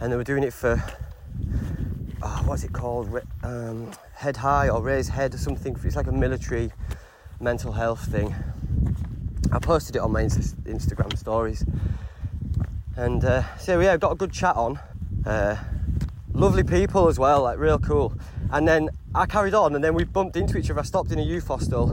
And 0.00 0.12
they 0.12 0.16
were 0.16 0.24
doing 0.24 0.44
it 0.44 0.52
for, 0.52 0.82
oh, 2.22 2.42
what's 2.46 2.64
it 2.64 2.72
called? 2.72 3.20
Um, 3.42 3.90
head 4.14 4.36
high 4.36 4.68
or 4.68 4.80
raise 4.80 5.08
head 5.08 5.34
or 5.34 5.38
something. 5.38 5.76
It's 5.84 5.96
like 5.96 6.06
a 6.06 6.12
military 6.12 6.72
mental 7.40 7.72
health 7.72 8.06
thing. 8.06 8.34
I 9.52 9.58
posted 9.58 9.96
it 9.96 9.98
on 9.98 10.12
my 10.12 10.22
Instagram 10.22 11.16
stories. 11.18 11.64
And 13.00 13.24
uh, 13.24 13.56
so 13.56 13.80
yeah, 13.80 13.96
got 13.96 14.12
a 14.12 14.14
good 14.14 14.30
chat 14.30 14.56
on. 14.56 14.78
Uh, 15.24 15.56
lovely 16.34 16.62
people 16.62 17.08
as 17.08 17.18
well, 17.18 17.44
like 17.44 17.58
real 17.58 17.78
cool. 17.78 18.12
And 18.52 18.68
then 18.68 18.90
I 19.14 19.24
carried 19.24 19.54
on, 19.54 19.74
and 19.74 19.82
then 19.82 19.94
we 19.94 20.04
bumped 20.04 20.36
into 20.36 20.58
each 20.58 20.70
other. 20.70 20.80
I 20.80 20.82
stopped 20.82 21.10
in 21.10 21.18
a 21.18 21.22
youth 21.22 21.46
hostel, 21.46 21.92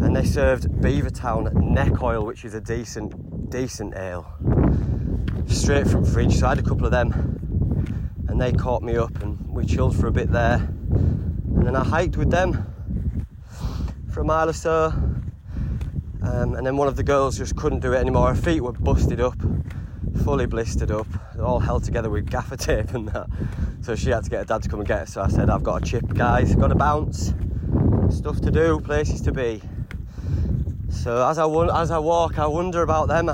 and 0.00 0.16
they 0.16 0.24
served 0.24 0.68
Beavertown 0.70 1.52
neck 1.52 2.02
oil, 2.02 2.24
which 2.24 2.46
is 2.46 2.54
a 2.54 2.62
decent, 2.62 3.50
decent 3.50 3.94
ale, 3.94 4.26
straight 5.46 5.86
from 5.86 6.06
fridge. 6.06 6.34
So 6.34 6.46
I 6.46 6.50
had 6.50 6.60
a 6.60 6.62
couple 6.62 6.86
of 6.86 6.92
them, 6.92 7.12
and 8.26 8.40
they 8.40 8.52
caught 8.52 8.82
me 8.82 8.96
up, 8.96 9.22
and 9.22 9.38
we 9.50 9.66
chilled 9.66 9.94
for 9.94 10.06
a 10.06 10.12
bit 10.12 10.32
there. 10.32 10.66
And 10.94 11.66
then 11.66 11.76
I 11.76 11.84
hiked 11.84 12.16
with 12.16 12.30
them 12.30 13.14
for 14.10 14.22
a 14.22 14.24
mile 14.24 14.48
or 14.48 14.54
so. 14.54 14.94
Um, 16.22 16.54
and 16.54 16.66
then 16.66 16.78
one 16.78 16.88
of 16.88 16.96
the 16.96 17.02
girls 17.02 17.36
just 17.36 17.54
couldn't 17.54 17.80
do 17.80 17.92
it 17.92 17.98
anymore. 17.98 18.34
Her 18.34 18.40
feet 18.40 18.62
were 18.62 18.72
busted 18.72 19.20
up 19.20 19.36
fully 20.18 20.46
blistered 20.46 20.90
up, 20.90 21.06
all 21.40 21.60
held 21.60 21.84
together 21.84 22.10
with 22.10 22.30
gaffer 22.30 22.56
tape 22.56 22.90
and 22.94 23.08
that. 23.08 23.28
So 23.82 23.94
she 23.94 24.10
had 24.10 24.24
to 24.24 24.30
get 24.30 24.38
her 24.40 24.44
dad 24.44 24.62
to 24.62 24.68
come 24.68 24.80
and 24.80 24.88
get 24.88 25.00
her. 25.00 25.06
So 25.06 25.22
I 25.22 25.28
said, 25.28 25.50
I've 25.50 25.62
got 25.62 25.82
a 25.82 25.84
chip, 25.84 26.06
guys, 26.08 26.54
got 26.54 26.68
to 26.68 26.74
bounce, 26.74 27.32
stuff 28.10 28.40
to 28.42 28.50
do, 28.50 28.80
places 28.80 29.20
to 29.22 29.32
be. 29.32 29.62
So 30.88 31.26
as 31.28 31.38
I 31.38 31.46
as 31.80 31.90
I 31.90 31.98
walk, 31.98 32.38
I 32.38 32.46
wonder 32.46 32.82
about 32.82 33.08
them. 33.08 33.28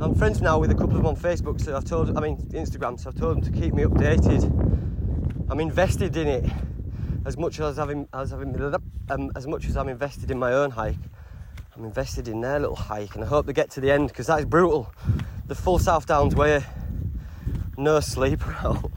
I'm 0.00 0.14
friends 0.14 0.40
now 0.40 0.58
with 0.58 0.70
a 0.70 0.74
couple 0.74 0.96
of 0.96 1.02
them 1.02 1.06
on 1.06 1.16
Facebook, 1.16 1.60
so 1.60 1.76
I've 1.76 1.84
told, 1.84 2.16
I 2.16 2.20
mean 2.20 2.38
Instagram, 2.52 2.98
so 2.98 3.10
I've 3.10 3.16
told 3.18 3.36
them 3.36 3.52
to 3.52 3.60
keep 3.60 3.74
me 3.74 3.82
updated. 3.82 4.44
I'm 5.50 5.60
invested 5.60 6.16
in 6.16 6.26
it 6.26 6.50
as 7.26 7.36
much 7.36 7.60
as 7.60 7.78
I'm 7.78 8.08
as, 8.14 8.32
um, 8.32 9.30
as 9.36 9.46
much 9.46 9.66
as 9.66 9.76
I'm 9.76 9.88
invested 9.88 10.30
in 10.30 10.38
my 10.38 10.52
own 10.52 10.70
hike. 10.70 10.96
I'm 11.76 11.84
invested 11.84 12.28
in 12.28 12.40
their 12.40 12.58
little 12.58 12.76
hike, 12.76 13.14
and 13.14 13.24
I 13.24 13.26
hope 13.26 13.46
they 13.46 13.52
get 13.52 13.70
to 13.72 13.80
the 13.80 13.90
end 13.90 14.08
because 14.08 14.28
that 14.28 14.38
is 14.38 14.46
brutal 14.46 14.92
the 15.50 15.56
full 15.56 15.80
South 15.80 16.06
Downs 16.06 16.36
way, 16.36 16.64
no 17.76 17.98
sleeper 17.98 18.56
out, 18.62 18.88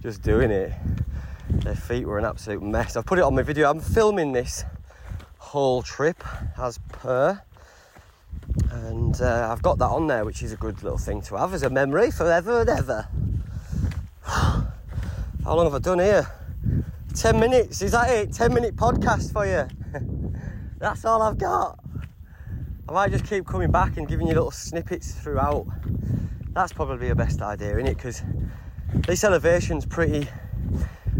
just 0.00 0.22
doing 0.22 0.52
it. 0.52 0.72
Their 1.50 1.74
feet 1.74 2.06
were 2.06 2.20
an 2.20 2.24
absolute 2.24 2.62
mess. 2.62 2.96
I've 2.96 3.04
put 3.04 3.18
it 3.18 3.22
on 3.22 3.34
my 3.34 3.42
video. 3.42 3.68
I'm 3.68 3.80
filming 3.80 4.30
this 4.30 4.64
whole 5.38 5.82
trip 5.82 6.22
as 6.56 6.78
per, 6.92 7.42
and 8.70 9.20
uh, 9.20 9.48
I've 9.50 9.60
got 9.60 9.78
that 9.78 9.88
on 9.88 10.06
there, 10.06 10.24
which 10.24 10.40
is 10.40 10.52
a 10.52 10.56
good 10.56 10.80
little 10.84 10.98
thing 10.98 11.20
to 11.22 11.36
have 11.36 11.52
as 11.52 11.64
a 11.64 11.70
memory 11.70 12.12
forever 12.12 12.60
and 12.60 12.70
ever. 12.70 13.08
How 14.22 14.66
long 15.46 15.64
have 15.64 15.74
I 15.74 15.80
done 15.80 15.98
here? 15.98 16.28
10 17.16 17.40
minutes, 17.40 17.82
is 17.82 17.90
that 17.90 18.08
it? 18.08 18.32
10 18.32 18.54
minute 18.54 18.76
podcast 18.76 19.32
for 19.32 19.44
you. 19.44 19.66
That's 20.78 21.04
all 21.04 21.22
I've 21.22 21.38
got. 21.38 21.80
I 22.88 22.92
might 22.92 23.10
just 23.10 23.26
keep 23.26 23.46
coming 23.46 23.70
back 23.70 23.98
and 23.98 24.08
giving 24.08 24.26
you 24.26 24.32
little 24.32 24.50
snippets 24.50 25.12
throughout. 25.12 25.66
That's 26.54 26.72
probably 26.72 27.08
the 27.08 27.14
best 27.14 27.42
idea, 27.42 27.72
isn't 27.72 27.86
it? 27.86 27.96
Because 27.98 28.22
this 29.06 29.24
elevation's 29.24 29.84
pretty 29.84 30.26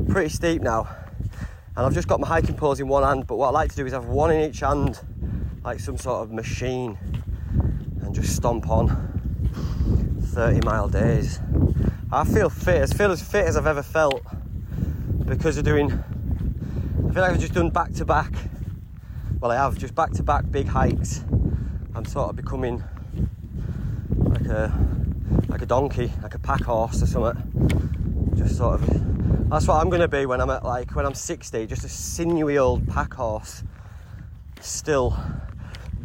pretty 0.09 0.31
steep 0.31 0.63
now. 0.63 0.89
And 1.77 1.85
I've 1.85 1.93
just 1.93 2.09
got 2.09 2.21
my 2.21 2.27
hiking 2.27 2.57
poles 2.57 2.81
in 2.81 2.89
one 2.89 3.03
hand, 3.03 3.27
but 3.27 3.37
what 3.37 3.49
I 3.49 3.51
like 3.51 3.71
to 3.71 3.77
do 3.77 3.85
is 3.85 3.93
have 3.93 4.07
one 4.07 4.31
in 4.31 4.49
each 4.49 4.61
hand, 4.61 4.99
like 5.63 5.79
some 5.79 5.99
sort 5.99 6.23
of 6.23 6.33
machine, 6.33 6.97
and 8.01 8.15
just 8.15 8.35
stomp 8.35 8.71
on 8.71 8.89
30 10.23 10.61
mile 10.65 10.89
days. 10.89 11.39
I 12.11 12.25
feel 12.25 12.49
fit, 12.49 12.83
I 12.83 12.87
feel 12.97 13.13
as 13.13 13.21
fit 13.21 13.45
as 13.45 13.59
I've 13.59 13.67
ever 13.67 13.83
felt 13.83 14.23
because 15.27 15.59
of 15.59 15.65
doing, 15.65 15.93
I 15.93 17.13
feel 17.13 17.23
like 17.23 17.33
I've 17.33 17.41
just 17.41 17.53
done 17.53 17.69
back 17.69 17.93
to 17.93 18.07
back, 18.07 18.33
well 19.39 19.51
I 19.51 19.57
have, 19.57 19.77
just 19.77 19.95
back 19.95 20.13
to 20.13 20.23
back 20.23 20.51
big 20.51 20.67
hikes. 20.67 21.23
I'm 21.95 22.05
sort 22.05 22.31
of 22.31 22.37
becoming 22.37 22.83
like 24.17 24.47
a, 24.47 24.73
like 25.49 25.63
a 25.63 25.67
donkey, 25.67 26.13
like 26.23 26.35
a 26.35 26.39
pack 26.39 26.63
horse 26.63 27.03
or 27.03 27.07
something. 27.07 28.33
Just 28.37 28.57
sort 28.57 28.81
of, 28.81 29.49
that's 29.51 29.67
what 29.67 29.81
I'm 29.81 29.89
gonna 29.89 30.09
be 30.09 30.27
when 30.27 30.41
I'm 30.41 30.51
at 30.51 30.65
like, 30.65 30.95
when 30.95 31.07
I'm 31.07 31.15
60, 31.15 31.67
just 31.67 31.85
a 31.85 31.89
sinewy 31.89 32.59
old 32.59 32.87
pack 32.89 33.15
horse, 33.15 33.65
still 34.61 35.17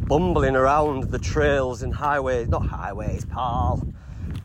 bumbling 0.06 0.56
around 0.56 1.04
the 1.04 1.18
trails 1.18 1.82
and 1.82 1.94
highways, 1.94 2.48
not 2.48 2.66
highways, 2.66 3.24
pal, 3.24 3.86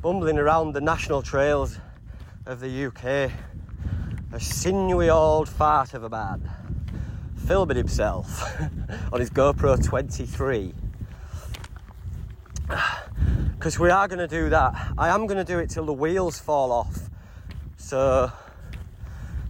bumbling 0.01 0.37
around 0.37 0.73
the 0.73 0.81
national 0.81 1.21
trails 1.21 1.79
of 2.45 2.59
the 2.59 2.85
UK. 2.85 3.31
A 4.31 4.39
sinewy 4.39 5.09
old 5.09 5.49
fart 5.49 5.93
of 5.93 6.03
a 6.03 6.09
man 6.09 6.49
filming 7.47 7.77
himself 7.77 8.43
on 9.11 9.19
his 9.19 9.31
GoPro 9.31 9.83
23. 9.83 10.73
Because 13.59 13.77
we 13.77 13.89
are 13.89 14.07
going 14.07 14.19
to 14.19 14.27
do 14.27 14.49
that. 14.51 14.93
I 14.97 15.09
am 15.09 15.27
going 15.27 15.37
to 15.37 15.43
do 15.43 15.59
it 15.59 15.69
till 15.69 15.85
the 15.85 15.91
wheels 15.91 16.39
fall 16.39 16.71
off. 16.71 16.97
So 17.75 18.31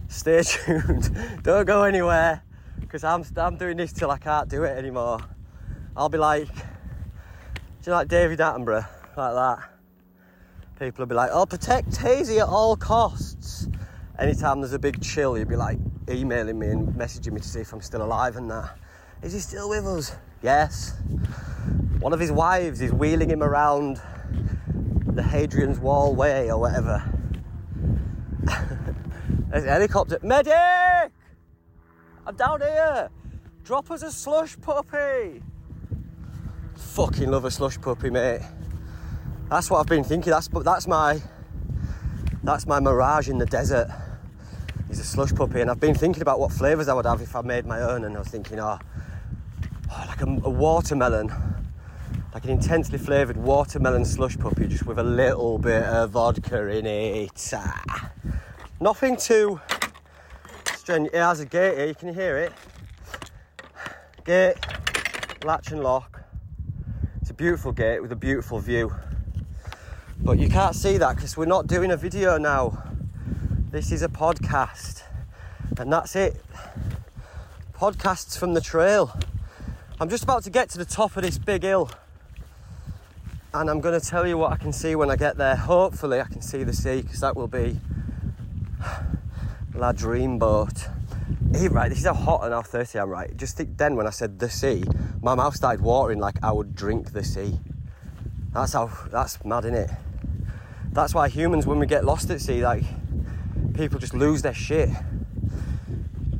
stay 0.08 0.42
tuned. 0.44 1.16
Don't 1.44 1.64
go 1.64 1.84
anywhere 1.84 2.42
because 2.80 3.04
I'm, 3.04 3.24
I'm 3.36 3.56
doing 3.56 3.76
this 3.76 3.92
till 3.92 4.10
I 4.10 4.18
can't 4.18 4.48
do 4.48 4.64
it 4.64 4.76
anymore. 4.76 5.20
I'll 5.96 6.08
be 6.08 6.18
like, 6.18 6.48
do 6.48 6.62
you 7.86 7.92
like 7.92 8.08
David 8.08 8.40
Attenborough? 8.40 8.84
Like 9.16 9.34
that. 9.34 9.70
People 10.80 11.04
will 11.04 11.08
be 11.08 11.14
like, 11.14 11.30
oh, 11.32 11.46
protect 11.46 11.96
Hazy 11.98 12.40
at 12.40 12.48
all 12.48 12.74
costs. 12.74 13.68
Anytime 14.18 14.60
there's 14.60 14.72
a 14.72 14.78
big 14.80 15.00
chill, 15.00 15.38
you'll 15.38 15.46
be 15.46 15.54
like 15.54 15.78
emailing 16.08 16.58
me 16.58 16.66
and 16.66 16.88
messaging 16.94 17.30
me 17.30 17.40
to 17.42 17.48
see 17.48 17.60
if 17.60 17.72
I'm 17.72 17.80
still 17.80 18.02
alive 18.02 18.34
and 18.34 18.50
that. 18.50 18.76
Is 19.22 19.34
he 19.34 19.38
still 19.38 19.68
with 19.68 19.86
us? 19.86 20.16
Yes. 20.42 20.94
One 21.98 22.12
of 22.14 22.20
his 22.20 22.32
wives 22.32 22.80
is 22.80 22.92
wheeling 22.92 23.28
him 23.28 23.42
around 23.42 24.00
the 25.06 25.22
Hadrian's 25.22 25.78
Wall 25.78 26.14
Way 26.14 26.50
or 26.50 26.58
whatever. 26.58 27.02
There's 29.50 29.64
a 29.64 29.70
helicopter. 29.70 30.18
Medic! 30.22 31.12
I'm 32.26 32.36
down 32.36 32.60
here! 32.60 33.10
Drop 33.64 33.90
us 33.90 34.02
a 34.02 34.10
slush 34.10 34.58
puppy! 34.60 35.42
Fucking 36.74 37.30
love 37.30 37.44
a 37.44 37.50
slush 37.50 37.78
puppy, 37.78 38.08
mate. 38.08 38.40
That's 39.50 39.70
what 39.70 39.80
I've 39.80 39.86
been 39.86 40.04
thinking. 40.04 40.30
That's 40.30 40.48
that's 40.48 40.86
my 40.86 41.20
that's 42.42 42.66
my 42.66 42.80
mirage 42.80 43.28
in 43.28 43.36
the 43.36 43.46
desert. 43.46 43.88
He's 44.88 45.00
a 45.00 45.04
slush 45.04 45.34
puppy, 45.34 45.60
and 45.60 45.70
I've 45.70 45.80
been 45.80 45.94
thinking 45.94 46.22
about 46.22 46.40
what 46.40 46.52
flavours 46.52 46.88
I 46.88 46.94
would 46.94 47.04
have 47.04 47.20
if 47.20 47.36
I 47.36 47.42
made 47.42 47.66
my 47.66 47.82
own. 47.82 48.04
And 48.04 48.16
I 48.16 48.20
was 48.20 48.28
thinking, 48.28 48.58
oh 48.58 48.78
like 49.90 50.20
a, 50.22 50.26
a 50.44 50.50
watermelon, 50.50 51.32
like 52.32 52.44
an 52.44 52.50
intensely 52.50 52.98
flavoured 52.98 53.36
watermelon 53.36 54.04
slush 54.04 54.38
puppy, 54.38 54.66
just 54.66 54.86
with 54.86 54.98
a 54.98 55.02
little 55.02 55.58
bit 55.58 55.82
of 55.84 56.10
vodka 56.10 56.68
in 56.68 56.86
it. 56.86 57.50
Ah. 57.54 58.10
Nothing 58.80 59.16
too 59.16 59.60
strenuous. 60.74 61.12
It 61.14 61.18
has 61.18 61.40
a 61.40 61.46
gate 61.46 61.76
here. 61.76 61.86
You 61.86 61.94
can 61.94 62.14
hear 62.14 62.36
it. 62.38 62.52
Gate, 64.24 64.54
latch 65.44 65.72
and 65.72 65.82
lock 65.82 66.22
It's 67.20 67.30
a 67.30 67.34
beautiful 67.34 67.72
gate 67.72 68.00
with 68.00 68.12
a 68.12 68.16
beautiful 68.16 68.58
view. 68.58 68.94
But 70.18 70.38
you 70.38 70.48
can't 70.48 70.76
see 70.76 70.98
that 70.98 71.16
because 71.16 71.36
we're 71.36 71.46
not 71.46 71.66
doing 71.66 71.90
a 71.90 71.96
video 71.96 72.38
now. 72.38 72.82
This 73.70 73.92
is 73.92 74.02
a 74.02 74.08
podcast. 74.08 75.02
And 75.78 75.92
that's 75.92 76.14
it. 76.16 76.36
Podcasts 77.74 78.36
from 78.36 78.54
the 78.54 78.60
trail. 78.60 79.18
I'm 80.00 80.08
just 80.08 80.24
about 80.24 80.44
to 80.44 80.50
get 80.50 80.70
to 80.70 80.78
the 80.78 80.86
top 80.86 81.14
of 81.18 81.24
this 81.24 81.36
big 81.36 81.62
hill. 81.62 81.90
And 83.52 83.68
I'm 83.68 83.82
going 83.82 84.00
to 84.00 84.04
tell 84.04 84.26
you 84.26 84.38
what 84.38 84.50
I 84.50 84.56
can 84.56 84.72
see 84.72 84.94
when 84.94 85.10
I 85.10 85.16
get 85.16 85.36
there. 85.36 85.54
Hopefully, 85.54 86.22
I 86.22 86.24
can 86.24 86.40
see 86.40 86.64
the 86.64 86.72
sea 86.72 87.02
because 87.02 87.20
that 87.20 87.36
will 87.36 87.48
be 87.48 87.78
La 89.74 89.92
Dream 89.92 90.38
Boat. 90.38 90.88
Right, 91.52 91.90
this 91.90 91.98
is 91.98 92.06
how 92.06 92.14
hot 92.14 92.44
and 92.44 92.54
how 92.54 92.62
thirsty 92.62 92.98
I'm, 92.98 93.10
right? 93.10 93.36
Just 93.36 93.58
think 93.58 93.76
then 93.76 93.94
when 93.94 94.06
I 94.06 94.10
said 94.10 94.38
the 94.38 94.48
sea, 94.48 94.84
my 95.20 95.34
mouth 95.34 95.54
started 95.54 95.82
watering 95.82 96.18
like 96.18 96.42
I 96.42 96.50
would 96.50 96.74
drink 96.74 97.12
the 97.12 97.22
sea. 97.22 97.60
That's 98.54 98.72
how, 98.72 98.90
that's 99.10 99.44
mad, 99.44 99.66
isn't 99.66 99.76
it? 99.76 99.90
That's 100.92 101.12
why 101.12 101.28
humans, 101.28 101.66
when 101.66 101.78
we 101.78 101.84
get 101.84 102.06
lost 102.06 102.30
at 102.30 102.40
sea, 102.40 102.64
like, 102.64 102.84
people 103.74 103.98
just 103.98 104.14
lose 104.14 104.40
their 104.40 104.54
shit. 104.54 104.88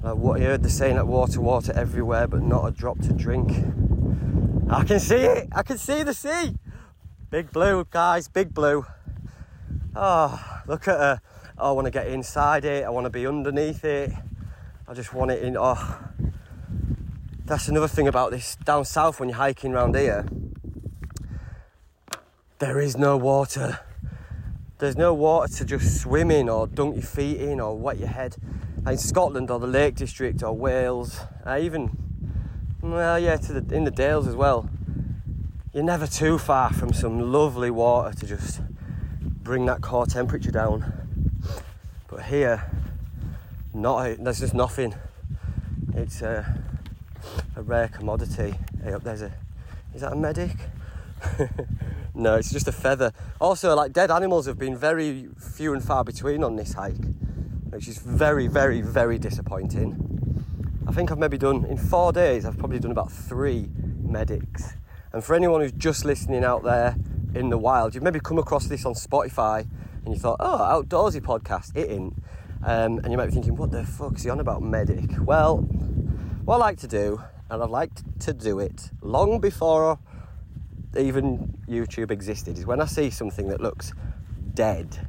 Like 0.03 0.17
what 0.17 0.41
you 0.41 0.47
heard 0.47 0.63
the 0.63 0.71
saying, 0.71 0.97
like 0.97 1.07
water, 1.07 1.41
water 1.41 1.73
everywhere, 1.77 2.27
but 2.27 2.43
not 2.43 2.65
a 2.67 2.71
drop 2.71 2.99
to 3.01 3.13
drink. 3.13 3.51
I 4.71 4.85
can 4.85 4.99
see 4.99 5.17
it, 5.17 5.49
I 5.53 5.63
can 5.63 5.77
see 5.79 6.03
the 6.03 6.15
sea. 6.15 6.57
Big 7.31 7.53
blue, 7.53 7.87
guys, 7.91 8.27
big 8.29 8.55
blue. 8.55 8.87
Oh, 9.95 10.63
look 10.67 10.89
at 10.89 10.99
her. 10.99 11.21
Oh, 11.59 11.71
I 11.71 11.73
want 11.73 11.85
to 11.85 11.91
get 11.91 12.07
inside 12.07 12.65
it, 12.65 12.85
I 12.85 12.89
want 12.89 13.05
to 13.05 13.11
be 13.11 13.27
underneath 13.27 13.85
it. 13.85 14.11
I 14.89 14.95
just 14.95 15.13
want 15.13 15.31
it 15.31 15.43
in. 15.43 15.57
Oh, 15.59 15.99
that's 17.45 17.69
another 17.69 17.89
thing 17.89 18.09
about 18.09 18.31
this 18.31 18.57
down 18.57 18.85
south 18.87 19.21
when 19.21 19.29
you're 19.29 19.39
hiking 19.39 19.75
around 19.75 19.95
here. 19.97 20.27
There 22.59 22.81
is 22.81 22.97
no 22.97 23.17
water. 23.17 23.81
There's 24.79 24.97
no 24.97 25.13
water 25.13 25.53
to 25.57 25.65
just 25.65 26.01
swim 26.01 26.31
in 26.31 26.49
or 26.49 26.67
dunk 26.67 26.95
your 26.95 27.05
feet 27.05 27.41
in 27.41 27.61
or 27.61 27.77
wet 27.77 27.99
your 27.99 28.09
head. 28.09 28.37
In 28.87 28.99
Scotland 28.99 29.51
or 29.51 29.59
the 29.59 29.67
Lake 29.67 29.95
District 29.95 30.43
or 30.43 30.53
Wales, 30.53 31.21
uh, 31.47 31.59
even 31.61 31.97
well, 32.83 33.19
yeah, 33.19 33.37
to 33.37 33.61
the 33.61 33.75
in 33.75 33.85
the 33.85 33.91
Dales 33.91 34.27
as 34.27 34.35
well. 34.35 34.69
You're 35.73 35.85
never 35.85 36.07
too 36.07 36.39
far 36.39 36.73
from 36.73 36.93
some 36.93 37.33
lovely 37.33 37.71
water 37.71 38.17
to 38.19 38.27
just 38.27 38.61
bring 39.23 39.67
that 39.67 39.83
core 39.83 40.07
temperature 40.07 40.51
down. 40.51 40.93
But 42.09 42.25
here, 42.25 42.71
not 43.75 44.17
there's 44.19 44.41
just 44.41 44.55
nothing. 44.55 44.95
It's 45.95 46.23
uh, 46.23 46.45
a 47.55 47.63
rare 47.63 47.89
commodity. 47.89 48.55
Hey, 48.83 48.93
up 48.93 49.05
there's 49.05 49.23
a. 49.23 49.33
Is 49.95 50.01
that 50.01 50.13
a 50.13 50.17
medic? 50.17 50.57
no, 52.15 52.37
it's 52.37 52.51
just 52.51 52.67
a 52.67 52.73
feather. 52.73 53.13
Also, 53.41 53.75
like 53.77 53.93
dead 53.93 54.11
animals 54.11 54.47
have 54.47 54.59
been 54.59 54.77
very 54.77 55.29
few 55.39 55.75
and 55.75 55.85
far 55.85 56.03
between 56.03 56.43
on 56.43 56.57
this 56.57 56.73
hike, 56.73 56.97
which 57.71 57.89
is 57.89 57.99
very, 57.99 58.47
very, 58.47 58.81
very 58.81 59.19
disappointing. 59.19 60.45
I 60.87 60.93
think 60.93 61.11
I've 61.11 61.19
maybe 61.19 61.39
done 61.39 61.65
in 61.65 61.77
four 61.77 62.13
days. 62.13 62.45
I've 62.45 62.59
probably 62.59 62.79
done 62.79 62.91
about 62.91 63.11
three 63.11 63.69
medics. 64.03 64.75
And 65.13 65.23
for 65.23 65.35
anyone 65.35 65.61
who's 65.61 65.73
just 65.73 66.05
listening 66.05 66.45
out 66.45 66.63
there 66.63 66.97
in 67.35 67.49
the 67.51 67.59
wild, 67.59 67.95
you've 67.95 68.05
maybe 68.05 68.21
come 68.21 68.39
across 68.39 68.67
this 68.67 68.85
on 68.85 68.95
Spotify 68.95 69.67
and 70.05 70.15
you 70.15 70.21
thought, 70.21 70.37
oh, 70.41 70.59
outdoorsy 70.59 71.21
podcast. 71.21 71.77
It 71.77 71.91
ain't. 71.91 72.15
Um, 72.65 72.99
and 72.99 73.11
you 73.11 73.17
might 73.17 73.27
be 73.27 73.33
thinking, 73.33 73.57
what 73.57 73.71
the 73.71 73.85
fuck 73.85 74.17
is 74.17 74.25
he 74.25 74.31
on 74.31 74.41
about 74.41 74.63
medic? 74.63 75.11
Well, 75.21 75.59
what 76.45 76.57
I 76.57 76.59
like 76.59 76.79
to 76.79 76.89
do, 76.89 77.23
and 77.51 77.63
I've 77.63 77.71
liked 77.71 78.03
to 78.21 78.33
do 78.33 78.59
it 78.59 78.91
long 79.01 79.41
before 79.41 79.99
even 80.99 81.57
YouTube 81.69 82.11
existed, 82.11 82.59
is 82.59 82.67
when 82.67 82.81
I 82.81 82.87
see 82.87 83.11
something 83.11 83.49
that 83.49 83.61
looks 83.61 83.93
dead, 84.55 85.07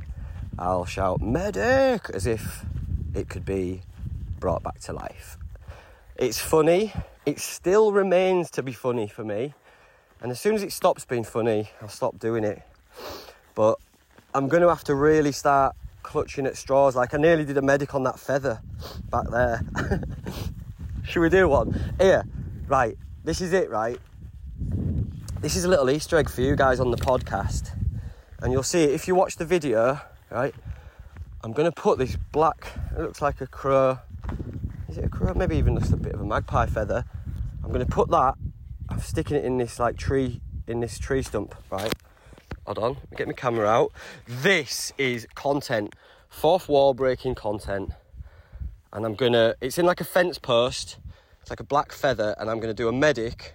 I'll 0.62 0.86
shout 0.86 1.21
medic 1.21 2.12
as 2.13 2.28
if 2.28 2.63
it 3.15 3.28
could 3.30 3.43
be 3.43 3.82
brought 4.39 4.62
back 4.62 4.80
to 4.82 4.93
life. 4.93 5.39
It's 6.15 6.38
funny, 6.38 6.93
it 7.26 7.39
still 7.39 7.91
remains 7.91 8.52
to 8.52 8.62
be 8.62 8.71
funny 8.71 9.08
for 9.08 9.24
me, 9.24 9.56
and 10.21 10.32
as 10.32 10.39
soon 10.39 10.54
as 10.54 10.62
it 10.62 10.71
stops 10.71 11.04
being 11.04 11.24
funny, 11.24 11.71
I'll 11.82 11.88
stop 11.88 12.19
doing 12.19 12.43
it. 12.43 12.62
But 13.56 13.80
I'm 14.36 14.47
going 14.50 14.62
to 14.62 14.69
have 14.69 14.84
to 14.84 14.93
really 14.93 15.32
start 15.32 15.76
clutching 16.04 16.45
at 16.45 16.56
straws. 16.56 16.95
Like 16.95 17.15
I 17.15 17.17
nearly 17.17 17.43
did 17.43 17.58
a 17.58 17.63
medic 17.63 17.95
on 17.95 18.04
that 18.04 18.19
feather 18.19 18.62
back 19.10 19.32
there. 19.32 19.63
Should 21.04 21.21
we 21.21 21.30
do 21.30 21.47
one? 21.50 21.95
Here, 22.00 22.24
right, 22.67 22.95
this 23.24 23.41
is 23.41 23.52
it, 23.54 23.71
right? 23.71 23.97
This 25.39 25.56
is 25.56 25.63
a 25.63 25.67
little 25.67 25.89
Easter 25.89 26.17
egg 26.17 26.30
for 26.30 26.41
you 26.41 26.56
guys 26.56 26.80
on 26.80 26.91
the 26.91 26.97
podcast. 26.97 27.71
And 28.41 28.54
you'll 28.54 28.62
see 28.62 28.84
if 28.84 29.08
you 29.08 29.15
watch 29.15 29.38
the 29.38 29.45
video, 29.45 30.00
right? 30.32 30.56
I'm 31.44 31.52
going 31.54 31.70
to 31.70 31.72
put 31.72 31.98
this 31.98 32.15
black, 32.32 32.72
it 32.96 33.00
looks 33.00 33.22
like 33.22 33.41
a 33.41 33.48
crow. 33.48 34.00
Is 34.89 34.98
it 34.98 35.06
a 35.06 35.10
crow? 35.10 35.34
Maybe 35.34 35.58
even 35.58 35.78
just 35.78 35.94
a 35.94 35.98
bit 35.98 36.13
of 36.13 36.22
a 36.22 36.26
magpie 36.26 36.65
feather. 36.65 37.06
I'm 37.63 37.72
going 37.72 37.86
to 37.86 37.91
put 37.91 38.10
that, 38.10 38.36
I'm 38.89 39.00
sticking 39.00 39.38
it 39.38 39.46
in 39.46 39.58
this 39.58 39.80
like 39.80 39.98
tree, 39.98 40.41
in 40.67 40.80
this 40.80 40.98
tree 40.98 41.22
stump, 41.22 41.56
right? 41.70 41.94
Hold 42.65 42.80
on, 42.80 42.98
get 43.17 43.28
my 43.28 43.34
camera 43.34 43.67
out. 43.67 43.91
This 44.28 44.94
is 44.98 45.28
content 45.36 45.94
fourth 46.32 46.70
wall 46.70 46.94
breaking 46.94 47.36
content, 47.36 47.91
and 48.91 49.06
I'm 49.06 49.13
gonna. 49.13 49.56
It's 49.62 49.78
in 49.78 49.86
like 49.86 50.02
a 50.02 50.06
fence 50.06 50.39
post. 50.39 50.98
It's 51.41 51.50
like 51.50 51.60
a 51.60 51.65
black 51.65 51.91
feather, 51.91 52.36
and 52.39 52.50
I'm 52.50 52.60
gonna 52.60 52.74
do 52.74 52.88
a 52.88 52.94
medic 52.94 53.54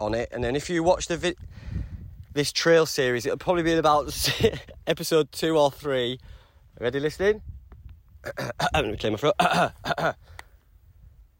on 0.00 0.14
it. 0.14 0.28
And 0.32 0.42
then 0.42 0.56
if 0.56 0.68
you 0.68 0.82
watch 0.82 1.06
the 1.06 1.16
vi- 1.16 1.36
this 2.32 2.52
trail 2.52 2.86
series, 2.86 3.26
it'll 3.26 3.38
probably 3.38 3.62
be 3.62 3.72
in 3.72 3.78
about 3.78 4.12
episode 4.86 5.32
two 5.32 5.56
or 5.56 5.70
three. 5.70 6.18
Ready, 6.80 7.00
listening? 7.00 7.42
Let 8.72 8.86
me 8.86 8.96
clear 8.96 9.12
my 9.12 9.18
throat. 9.18 10.14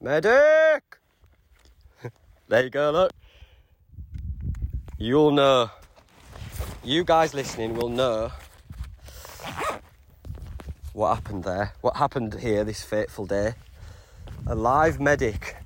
medic. 0.01 0.99
there 2.49 2.65
you 2.65 2.71
go. 2.71 2.91
Look. 2.91 3.13
You'll 4.99 5.31
know. 5.31 5.71
You 6.85 7.05
guys 7.05 7.33
listening 7.33 7.75
will 7.75 7.89
know 7.89 8.33
what 10.93 11.15
happened 11.15 11.45
there, 11.45 11.73
what 11.81 11.97
happened 11.97 12.35
here 12.35 12.65
this 12.65 12.83
fateful 12.83 13.27
day. 13.27 13.55
A 14.47 14.55
live 14.55 15.01
medic, 15.01 15.57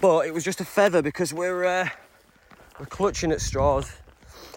but 0.00 0.26
it 0.26 0.34
was 0.34 0.44
just 0.44 0.60
a 0.60 0.64
feather 0.64 1.00
because 1.00 1.32
we're 1.32 1.64
uh, 1.64 1.88
we're 2.78 2.86
clutching 2.86 3.32
at 3.32 3.40
straws. 3.40 3.90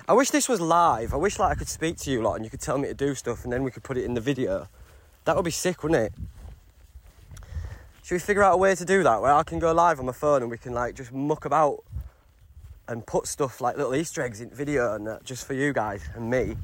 I 0.10 0.13
wish 0.13 0.30
this 0.30 0.48
was 0.48 0.62
live. 0.62 1.13
I 1.13 1.17
wish 1.17 1.38
like 1.38 1.52
I 1.52 1.56
could 1.56 1.67
speak 1.67 1.98
to 1.98 2.12
you 2.12 2.22
lot 2.22 2.36
and 2.36 2.46
you 2.46 2.50
could 2.50 2.62
tell 2.62 2.78
me 2.78 2.88
to 2.88 2.93
do 2.93 3.13
stuff 3.13 3.43
and 3.43 3.52
then 3.52 3.63
we 3.63 3.72
could 3.72 3.84
put 3.84 3.98
it 3.98 4.06
in 4.06 4.13
the 4.13 4.22
video. 4.22 4.70
That 5.26 5.36
would 5.36 5.43
be 5.43 5.52
sick, 5.52 5.84
wouldn't 5.84 6.02
it? 6.02 6.13
Should 8.04 8.15
we 8.15 8.20
figure 8.20 8.41
out 8.41 8.54
a 8.54 8.58
way 8.58 8.74
to 8.74 8.86
do 8.86 9.04
that 9.04 9.22
where 9.22 9.34
I 9.34 9.43
can 9.43 9.60
go 9.60 9.74
live 9.74 10.00
on 10.00 10.06
my 10.06 10.13
phone 10.13 10.43
and 10.43 10.50
we 10.50 10.58
can 10.58 10.74
like 10.74 10.96
just 10.96 11.12
muck 11.12 11.43
about 11.43 11.84
and 12.88 13.06
put 13.06 13.28
stuff 13.28 13.60
like 13.60 13.76
little 13.76 13.93
Easter 13.93 14.22
eggs 14.22 14.39
in 14.39 14.48
the 14.48 14.56
video 14.56 14.96
and 14.96 15.06
that 15.08 15.26
just 15.26 15.46
for 15.46 15.54
you 15.54 15.74
guys 15.74 16.10
and 16.15 16.30
me, 16.30 16.56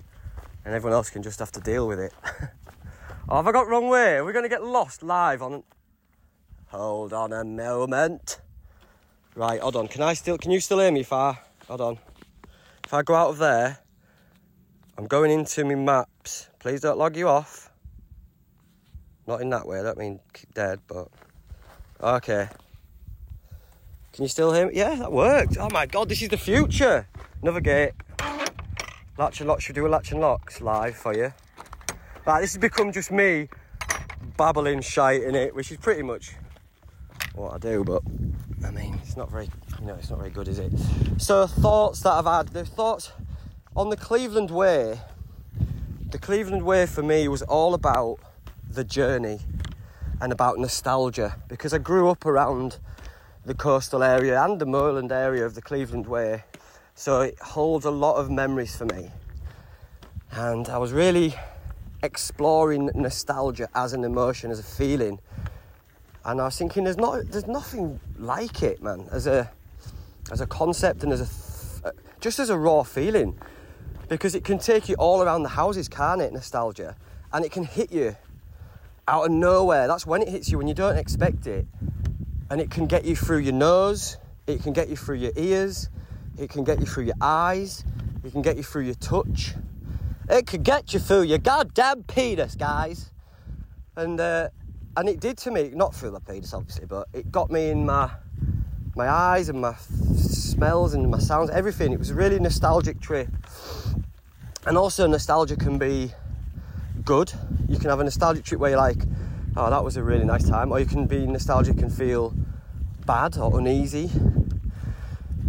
and 0.63 0.73
everyone 0.73 0.95
else 0.95 1.10
can 1.10 1.21
just 1.21 1.39
have 1.39 1.51
to 1.51 1.60
deal 1.60 1.86
with 1.86 1.99
it. 1.99 2.13
oh, 3.27 3.36
have 3.36 3.47
I 3.47 3.51
got 3.51 3.67
wrong 3.67 3.89
way? 3.89 4.21
We're 4.21 4.27
we 4.27 4.32
going 4.32 4.43
to 4.43 4.49
get 4.49 4.63
lost 4.63 5.03
live 5.03 5.41
on? 5.41 5.63
Hold 6.67 7.12
on 7.12 7.34
a 7.34 7.43
moment. 7.43 8.39
Right, 9.36 9.60
hold 9.60 9.75
on. 9.75 9.89
Can 9.89 10.01
I 10.01 10.13
still? 10.13 10.38
Can 10.38 10.51
you 10.51 10.62
still 10.62 10.79
hear 10.79 10.91
me? 10.91 11.03
Far? 11.03 11.39
Hold 11.67 11.82
on. 11.82 11.99
If 12.85 12.93
I 12.93 13.01
go 13.01 13.15
out 13.15 13.29
of 13.29 13.37
there, 13.37 13.79
I'm 14.97 15.07
going 15.07 15.31
into 15.31 15.65
my 15.65 15.75
maps. 15.75 16.49
Please 16.59 16.81
don't 16.81 16.97
log 16.97 17.17
you 17.17 17.27
off. 17.27 17.71
Not 19.25 19.41
in 19.41 19.49
that 19.49 19.67
way. 19.67 19.79
I 19.79 19.83
don't 19.83 19.97
mean 19.97 20.19
dead, 20.53 20.79
but 20.87 21.07
okay. 22.01 22.49
Can 24.11 24.23
you 24.23 24.29
still 24.29 24.53
hear 24.53 24.67
me? 24.67 24.75
Yeah, 24.75 24.95
that 24.95 25.11
worked. 25.11 25.57
Oh 25.59 25.69
my 25.71 25.85
god, 25.85 26.09
this 26.09 26.21
is 26.21 26.29
the 26.29 26.37
future. 26.37 27.07
Another 27.41 27.61
gate. 27.61 27.93
Latch 29.17 29.39
and 29.39 29.47
lock. 29.47 29.61
Should 29.61 29.75
we 29.75 29.81
do 29.81 29.87
a 29.87 29.89
latch 29.89 30.11
and 30.11 30.21
locks 30.21 30.61
live 30.61 30.95
for 30.95 31.15
you? 31.15 31.33
Right, 32.25 32.41
this 32.41 32.53
has 32.53 32.57
become 32.59 32.91
just 32.91 33.11
me 33.11 33.49
babbling 34.37 34.81
shite 34.81 35.23
in 35.23 35.35
it, 35.35 35.55
which 35.55 35.71
is 35.71 35.77
pretty 35.77 36.03
much 36.03 36.35
what 37.35 37.53
I 37.53 37.57
do, 37.57 37.83
but 37.83 38.01
I 38.65 38.71
mean, 38.71 38.99
it's 39.03 39.17
not 39.17 39.31
very, 39.31 39.49
you 39.83 39.89
know, 39.89 39.95
it's 39.95 40.09
not 40.09 40.19
very 40.19 40.31
good, 40.31 40.47
is 40.47 40.59
it? 40.59 40.71
So, 41.17 41.45
thoughts 41.45 41.99
that 42.03 42.11
I've 42.11 42.23
had, 42.23 42.47
the 42.53 42.63
thoughts 42.63 43.11
on 43.75 43.89
the 43.89 43.97
Cleveland 43.97 44.49
Way. 44.49 45.01
The 46.09 46.17
Cleveland 46.17 46.63
Way 46.63 46.85
for 46.85 47.03
me 47.03 47.27
was 47.27 47.41
all 47.41 47.73
about 47.73 48.19
the 48.69 48.85
journey 48.85 49.41
and 50.21 50.31
about 50.31 50.57
nostalgia 50.57 51.35
because 51.49 51.73
I 51.73 51.79
grew 51.79 52.07
up 52.09 52.25
around 52.25 52.77
the 53.43 53.53
coastal 53.53 54.03
area 54.03 54.41
and 54.41 54.57
the 54.57 54.65
moorland 54.65 55.11
area 55.11 55.45
of 55.45 55.53
the 55.53 55.61
Cleveland 55.61 56.07
Way. 56.07 56.45
So 56.95 57.19
it 57.19 57.37
holds 57.41 57.83
a 57.83 57.91
lot 57.91 58.15
of 58.15 58.31
memories 58.31 58.77
for 58.77 58.85
me. 58.85 59.11
And 60.31 60.69
I 60.69 60.77
was 60.77 60.93
really 60.93 61.35
exploring 62.03 62.89
nostalgia 62.95 63.67
as 63.75 63.91
an 63.91 64.05
emotion, 64.05 64.49
as 64.49 64.59
a 64.59 64.63
feeling. 64.63 65.19
And 66.23 66.39
I 66.39 66.45
was 66.45 66.57
thinking, 66.57 66.85
there's 66.85 66.95
not, 66.95 67.29
there's 67.29 67.47
nothing 67.47 67.99
like 68.17 68.63
it, 68.63 68.81
man, 68.81 69.09
as 69.11 69.27
a, 69.27 69.51
as 70.33 70.41
a 70.41 70.47
concept 70.47 71.03
and 71.03 71.13
as 71.13 71.81
a, 71.85 71.93
just 72.19 72.39
as 72.39 72.49
a 72.49 72.57
raw 72.57 72.81
feeling, 72.81 73.37
because 74.09 74.33
it 74.33 74.43
can 74.43 74.57
take 74.57 74.89
you 74.89 74.95
all 74.95 75.21
around 75.21 75.43
the 75.43 75.49
houses, 75.49 75.87
can't 75.87 76.21
it? 76.21 76.33
Nostalgia, 76.33 76.95
and 77.31 77.45
it 77.45 77.51
can 77.51 77.63
hit 77.63 77.91
you 77.91 78.15
out 79.07 79.25
of 79.25 79.31
nowhere. 79.31 79.87
That's 79.87 80.07
when 80.07 80.23
it 80.23 80.29
hits 80.29 80.49
you 80.49 80.57
when 80.57 80.67
you 80.67 80.73
don't 80.73 80.97
expect 80.97 81.45
it 81.45 81.67
and 82.49 82.59
it 82.59 82.71
can 82.71 82.87
get 82.87 83.05
you 83.05 83.15
through 83.15 83.39
your 83.39 83.53
nose, 83.53 84.17
it 84.47 84.63
can 84.63 84.73
get 84.73 84.89
you 84.89 84.95
through 84.95 85.17
your 85.17 85.31
ears, 85.35 85.89
it 86.37 86.49
can 86.49 86.63
get 86.63 86.79
you 86.79 86.85
through 86.85 87.05
your 87.05 87.15
eyes, 87.21 87.85
it 88.23 88.31
can 88.31 88.41
get 88.41 88.57
you 88.57 88.63
through 88.63 88.83
your 88.83 88.95
touch, 88.95 89.53
it 90.29 90.47
can 90.47 90.63
get 90.63 90.93
you 90.93 90.99
through 90.99 91.23
your 91.23 91.37
goddamn 91.37 92.03
penis, 92.03 92.55
guys. 92.55 93.11
And 93.95 94.19
uh, 94.19 94.49
and 94.97 95.07
it 95.09 95.19
did 95.19 95.37
to 95.39 95.51
me, 95.51 95.71
not 95.73 95.93
through 95.93 96.11
the 96.11 96.19
penis 96.19 96.53
obviously, 96.53 96.85
but 96.85 97.07
it 97.13 97.31
got 97.31 97.51
me 97.51 97.69
in 97.69 97.85
my 97.85 98.09
my 98.95 99.10
eyes 99.10 99.49
and 99.49 99.60
my 99.60 99.75
smells 99.75 100.93
and 100.93 101.10
my 101.10 101.19
sounds, 101.19 101.49
everything. 101.49 101.91
It 101.93 101.99
was 101.99 102.12
a 102.12 102.15
really 102.15 102.39
nostalgic 102.39 102.99
trip. 102.99 103.29
And 104.65 104.77
also 104.77 105.08
nostalgia 105.08 105.56
can 105.56 105.77
be 105.77 106.12
good. 107.03 107.34
You 107.67 107.77
can 107.77 107.89
have 107.89 107.99
a 107.99 108.03
nostalgic 108.03 108.45
trip 108.45 108.60
where 108.60 108.71
you're 108.71 108.79
like, 108.79 109.03
oh, 109.58 109.69
that 109.69 109.84
was 109.84 109.97
a 109.97 110.03
really 110.03 110.25
nice 110.25 110.47
time. 110.47 110.71
Or 110.71 110.79
you 110.79 110.86
can 110.86 111.06
be 111.06 111.25
nostalgic 111.25 111.82
and 111.82 111.91
feel 111.91 112.34
bad 113.06 113.38
or 113.38 113.60
uneasy. 113.60 114.10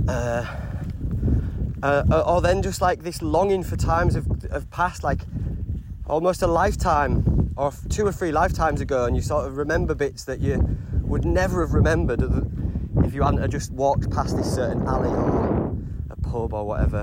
Uh, 0.09 0.47
uh, 1.83 2.23
or 2.27 2.41
then 2.41 2.63
just 2.63 2.81
like 2.81 3.03
this 3.03 3.21
longing 3.21 3.63
for 3.63 3.77
times 3.77 4.17
of, 4.17 4.27
of 4.51 4.71
past, 4.71 5.05
like 5.05 5.21
almost 6.07 6.43
a 6.43 6.47
lifetime 6.47 7.53
or 7.57 7.73
two 7.91 8.07
or 8.07 8.13
three 8.13 8.33
lifetimes 8.33 8.81
ago, 8.81 9.05
and 9.05 9.15
you 9.15 9.23
sort 9.23 9.47
of 9.47 9.59
remember 9.59 9.95
bits 9.95 10.25
that 10.25 10.41
you 10.41 10.79
would 11.03 11.25
never 11.25 11.61
have 11.61 11.73
remembered 11.73 12.21
if 13.05 13.15
you 13.15 13.23
hadn't 13.23 13.51
just 13.51 13.71
walked 13.73 14.11
past 14.11 14.37
this 14.37 14.53
certain 14.53 14.87
alley 14.87 15.11
or 15.11 15.77
a 16.11 16.17
pub 16.17 16.53
or 16.53 16.67
whatever. 16.67 17.01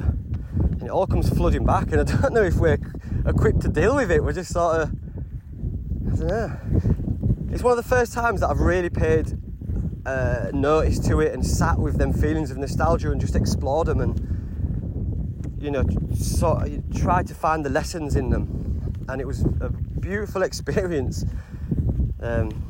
And 0.58 0.84
it 0.84 0.90
all 0.90 1.08
comes 1.08 1.30
flooding 1.30 1.66
back, 1.66 1.92
and 1.92 2.02
I 2.02 2.04
don't 2.22 2.34
know 2.34 2.44
if 2.44 2.56
we're 2.56 2.80
equipped 3.26 3.62
to 3.62 3.70
deal 3.70 3.96
with 3.96 4.12
it. 4.12 4.24
We're 4.24 4.34
just 4.34 4.52
sort 4.52 4.82
of 4.82 4.90
I 4.92 6.16
don't 6.16 6.28
know. 6.28 6.60
It's 7.52 7.64
one 7.64 7.78
of 7.78 7.84
the 7.84 7.90
first 7.90 8.14
times 8.14 8.42
that 8.42 8.50
I've 8.50 8.60
really 8.60 8.90
paid 8.90 9.38
uh, 10.06 10.50
notice 10.54 11.00
to 11.00 11.20
it 11.20 11.34
and 11.34 11.46
sat 11.46 11.78
with 11.78 11.98
them 11.98 12.12
feelings 12.12 12.50
of 12.50 12.58
nostalgia 12.58 13.12
and 13.12 13.22
just 13.22 13.36
explored 13.36 13.88
them 13.88 14.02
and 14.02 15.58
you 15.60 15.70
know 15.70 15.84
sort 16.16 16.68
of 16.68 16.96
try 16.96 17.22
to 17.22 17.36
find 17.36 17.64
the 17.64 17.70
lessons 17.70 18.16
in 18.16 18.30
them. 18.30 18.96
And 19.08 19.22
it 19.22 19.28
was 19.28 19.42
a 19.62 19.70
beautiful 19.70 20.42
experience. 20.50 21.26
Um, 22.22 22.68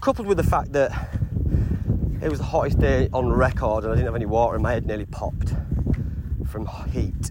coupled 0.00 0.26
with 0.26 0.36
the 0.36 0.44
fact 0.44 0.72
that 0.72 1.17
it 2.20 2.28
was 2.28 2.38
the 2.38 2.44
hottest 2.44 2.80
day 2.80 3.08
on 3.12 3.28
record 3.28 3.84
and 3.84 3.92
I 3.92 3.96
didn't 3.96 4.06
have 4.06 4.16
any 4.16 4.26
water 4.26 4.54
and 4.54 4.62
my 4.62 4.72
head 4.72 4.86
nearly 4.86 5.06
popped 5.06 5.52
from 6.46 6.66
heat. 6.90 7.30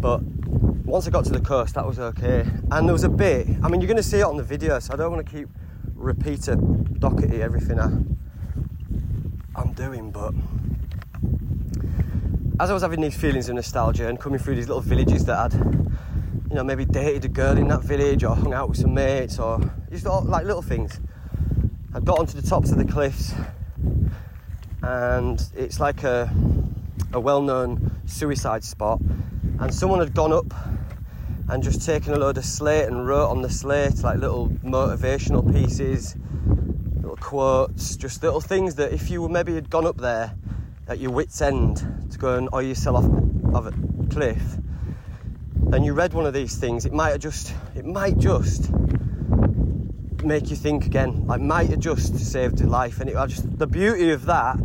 But 0.00 0.22
once 0.22 1.06
I 1.06 1.10
got 1.10 1.24
to 1.26 1.32
the 1.32 1.40
coast, 1.40 1.74
that 1.74 1.86
was 1.86 1.98
okay. 1.98 2.46
And 2.70 2.86
there 2.86 2.92
was 2.92 3.04
a 3.04 3.08
bit, 3.08 3.46
I 3.62 3.68
mean, 3.68 3.80
you're 3.80 3.88
going 3.88 3.96
to 3.96 4.02
see 4.02 4.20
it 4.20 4.24
on 4.24 4.36
the 4.36 4.42
video, 4.42 4.78
so 4.78 4.94
I 4.94 4.96
don't 4.96 5.12
want 5.12 5.26
to 5.26 5.32
keep 5.32 5.48
repeater 5.94 6.56
dockety 6.56 7.40
everything 7.40 7.78
I, 7.78 7.90
I'm 9.54 9.72
doing, 9.74 10.10
but 10.10 10.32
as 12.58 12.70
I 12.70 12.72
was 12.72 12.82
having 12.82 13.00
these 13.00 13.16
feelings 13.16 13.48
of 13.48 13.54
nostalgia 13.54 14.08
and 14.08 14.18
coming 14.18 14.38
through 14.38 14.56
these 14.56 14.68
little 14.68 14.82
villages 14.82 15.24
that 15.26 15.38
I'd, 15.38 15.54
you 15.54 16.56
know, 16.56 16.64
maybe 16.64 16.84
dated 16.84 17.26
a 17.26 17.28
girl 17.28 17.56
in 17.58 17.68
that 17.68 17.82
village 17.82 18.24
or 18.24 18.34
hung 18.34 18.54
out 18.54 18.70
with 18.70 18.78
some 18.78 18.94
mates 18.94 19.38
or 19.38 19.60
just 19.90 20.06
all, 20.06 20.22
like 20.22 20.44
little 20.44 20.62
things, 20.62 21.00
I 21.94 22.00
got 22.00 22.18
onto 22.18 22.40
the 22.40 22.46
tops 22.46 22.70
of 22.70 22.78
the 22.78 22.84
cliffs 22.84 23.34
and 24.90 25.52
it's 25.54 25.78
like 25.78 26.02
a, 26.02 26.28
a 27.12 27.20
well 27.20 27.42
known 27.42 27.92
suicide 28.06 28.64
spot 28.64 29.00
and 29.60 29.72
someone 29.72 30.00
had 30.00 30.14
gone 30.14 30.32
up 30.32 30.52
and 31.48 31.62
just 31.62 31.86
taken 31.86 32.12
a 32.12 32.18
load 32.18 32.36
of 32.38 32.44
slate 32.44 32.86
and 32.86 33.06
wrote 33.06 33.28
on 33.28 33.40
the 33.40 33.50
slate 33.50 34.02
like 34.02 34.18
little 34.18 34.48
motivational 34.64 35.52
pieces, 35.52 36.16
little 36.96 37.16
quotes, 37.16 37.94
just 37.96 38.22
little 38.22 38.40
things 38.40 38.74
that 38.76 38.92
if 38.92 39.10
you 39.10 39.28
maybe 39.28 39.54
had 39.54 39.70
gone 39.70 39.86
up 39.86 39.98
there 39.98 40.34
at 40.88 40.98
your 40.98 41.12
wits' 41.12 41.40
end 41.40 41.76
to 42.10 42.18
go 42.18 42.36
and 42.36 42.48
oil 42.52 42.62
yourself 42.62 42.96
off 42.96 43.54
of 43.54 43.66
a 43.68 43.72
cliff, 44.12 44.42
and 45.72 45.84
you 45.84 45.92
read 45.92 46.14
one 46.14 46.26
of 46.26 46.34
these 46.34 46.56
things, 46.56 46.84
it 46.84 46.92
might 46.92 47.16
just, 47.20 47.54
it 47.76 47.84
might 47.84 48.18
just 48.18 48.70
make 50.24 50.50
you 50.50 50.56
think 50.56 50.86
again. 50.86 51.26
Like 51.26 51.40
might 51.40 51.70
have 51.70 51.80
just 51.80 52.16
saved 52.18 52.60
your 52.60 52.68
life, 52.68 53.00
and 53.00 53.08
it 53.08 53.14
just 53.28 53.58
the 53.58 53.66
beauty 53.66 54.10
of 54.10 54.24
that 54.26 54.58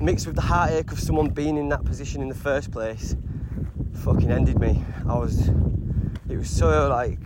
mixed 0.00 0.26
with 0.26 0.36
the 0.36 0.42
heartache 0.42 0.92
of 0.92 1.00
someone 1.00 1.28
being 1.28 1.56
in 1.56 1.68
that 1.70 1.84
position 1.84 2.22
in 2.22 2.28
the 2.28 2.34
first 2.34 2.70
place 2.70 3.16
fucking 3.94 4.30
ended 4.30 4.58
me. 4.58 4.82
I 5.08 5.18
was, 5.18 5.48
it 6.28 6.36
was 6.36 6.48
so 6.48 6.88
like, 6.88 7.18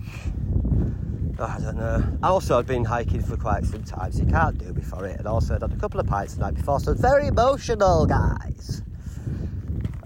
oh, 1.38 1.44
I 1.44 1.60
don't 1.60 1.76
know. 1.76 2.18
Also, 2.22 2.58
I'd 2.58 2.66
been 2.66 2.84
hiking 2.84 3.22
for 3.22 3.36
quite 3.36 3.64
some 3.64 3.84
time, 3.84 4.12
so 4.12 4.22
you 4.22 4.30
can't 4.30 4.58
do 4.58 4.72
before 4.72 5.06
it. 5.06 5.18
And 5.18 5.26
also, 5.26 5.54
I'd 5.54 5.62
had 5.62 5.72
a 5.72 5.76
couple 5.76 6.00
of 6.00 6.06
pints 6.06 6.34
the 6.34 6.40
night 6.40 6.54
before, 6.54 6.80
so 6.80 6.94
very 6.94 7.26
emotional, 7.28 8.06
guys. 8.06 8.82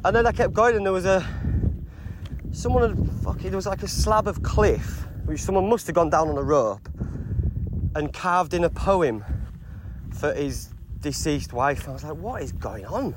And 0.05 0.14
then 0.14 0.26
I 0.26 0.33
kept 0.33 0.55
going, 0.55 0.76
and 0.76 0.85
there 0.85 0.92
was 0.92 1.07
a, 1.07 1.26
someone 2.52 2.96
had 2.96 3.22
fucking, 3.22 3.50
there 3.50 3.57
was 3.57 3.66
like 3.66 3.83
a 3.83 3.88
slab 3.88 4.26
of 4.26 4.42
cliff 4.42 5.05
which 5.24 5.40
someone 5.40 5.68
must 5.68 5.87
have 5.87 5.94
gone 5.94 6.11
down 6.11 6.29
on 6.29 6.38
a 6.38 6.42
rope 6.42 6.88
and 7.94 8.12
carved 8.12 8.55
in 8.55 8.64
a 8.64 8.70
poem 8.70 9.24
for 10.12 10.33
his 10.35 10.68
deceased 11.00 11.52
wife. 11.52 11.88
I 11.88 11.92
was 11.92 12.04
like, 12.04 12.16
what 12.16 12.42
is 12.42 12.52
going 12.52 12.87
on? 12.87 13.14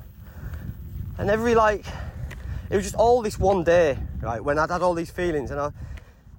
And 1.18 1.30
every 1.30 1.56
like, 1.56 1.86
it 2.70 2.76
was 2.76 2.86
just 2.86 2.96
all 2.96 3.22
this 3.22 3.40
one 3.40 3.64
day, 3.64 3.98
right, 4.22 4.44
when 4.44 4.58
I'd 4.60 4.70
had 4.70 4.82
all 4.82 4.94
these 4.94 5.12
feelings, 5.12 5.52
and 5.52 5.60
I, 5.60 5.72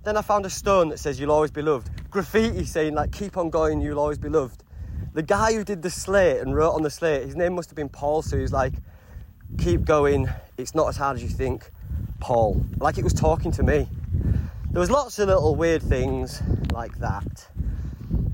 then 0.05 0.17
I 0.17 0.23
found 0.23 0.47
a 0.47 0.51
stone 0.51 0.89
that 0.89 0.99
says 0.99 1.21
"You'll 1.21 1.33
always 1.33 1.51
be 1.51 1.61
loved." 1.61 1.91
Graffiti 2.11 2.65
saying 2.65 2.95
like, 2.95 3.13
"Keep 3.13 3.37
on 3.37 3.51
going, 3.51 3.81
you'll 3.81 3.99
always 3.99 4.17
be 4.17 4.29
loved." 4.29 4.65
The 5.13 5.23
guy 5.23 5.53
who 5.53 5.65
did 5.65 5.83
the 5.83 5.91
slate 5.91 6.41
and 6.41 6.55
wrote 6.55 6.73
on 6.73 6.83
the 6.83 6.91
slate, 6.91 7.27
his 7.27 7.37
name 7.37 7.55
must 7.55 7.69
have 7.69 7.77
been 7.77 7.89
Paul, 7.89 8.23
so 8.23 8.39
he's 8.39 8.53
like, 8.53 8.73
"Keep 9.59 9.85
going, 9.85 10.29
it's 10.57 10.75
not 10.75 10.89
as 10.89 10.97
hard 10.97 11.17
as 11.17 11.23
you 11.23 11.29
think." 11.29 11.71
Paul, 12.21 12.65
like 12.79 12.97
it 12.97 13.05
was 13.05 13.13
talking 13.13 13.51
to 13.53 13.63
me. 13.63 13.89
There 14.71 14.81
was 14.81 14.91
lots 14.91 15.19
of 15.19 15.29
little 15.29 15.57
weird 15.57 15.83
things 15.83 16.41
like 16.73 16.99
that. 16.99 17.49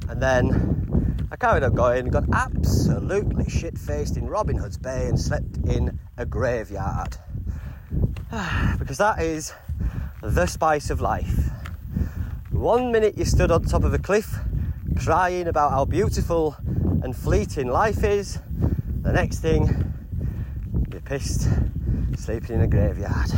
And 0.09 0.21
then 0.21 0.87
I 1.29 1.37
carried 1.37 1.65
on 1.65 1.75
going 1.75 2.09
got 2.09 2.25
absolutely 2.33 3.51
shit 3.51 3.77
faced 3.77 4.17
in 4.17 4.29
Robin 4.29 4.57
Hood's 4.57 4.79
Bay 4.79 5.09
and 5.09 5.19
slept 5.19 5.57
in 5.69 5.99
a 6.17 6.25
graveyard. 6.25 7.17
because 8.79 8.99
that 8.99 9.21
is 9.21 9.53
the 10.23 10.47
spice 10.47 10.89
of 10.89 11.01
life. 11.01 11.51
One 12.53 12.93
minute 12.93 13.19
you 13.19 13.25
stood 13.25 13.51
on 13.51 13.65
top 13.65 13.83
of 13.83 13.93
a 13.93 13.99
cliff 13.99 14.39
crying 14.97 15.49
about 15.49 15.73
how 15.73 15.85
beautiful 15.85 16.57
and 17.03 17.15
fleeting 17.15 17.69
life 17.69 18.05
is, 18.05 18.39
the 19.03 19.13
next 19.13 19.41
thing 19.41 19.93
you're 20.91 21.01
pissed 21.01 21.49
sleeping 22.17 22.57
in 22.57 22.63
a 22.63 22.67
graveyard. 22.69 23.31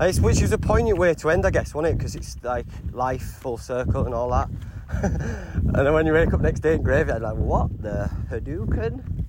It's, 0.00 0.20
which 0.20 0.42
is 0.42 0.52
a 0.52 0.58
poignant 0.58 0.98
way 0.98 1.14
to 1.14 1.30
end, 1.30 1.46
I 1.46 1.50
guess, 1.50 1.74
wasn't 1.74 1.94
it? 1.94 1.98
Because 1.98 2.14
it's 2.14 2.36
like 2.42 2.66
life 2.92 3.22
full 3.22 3.56
circle 3.56 4.04
and 4.04 4.14
all 4.14 4.30
that. 4.30 4.48
and 5.02 5.74
then 5.74 5.92
when 5.92 6.06
you 6.06 6.12
wake 6.12 6.32
up 6.32 6.40
next 6.40 6.60
day 6.60 6.74
in 6.74 6.82
graveyard, 6.82 7.22
like, 7.22 7.36
what 7.36 7.82
the 7.82 8.10
Hadouken? 8.30 9.24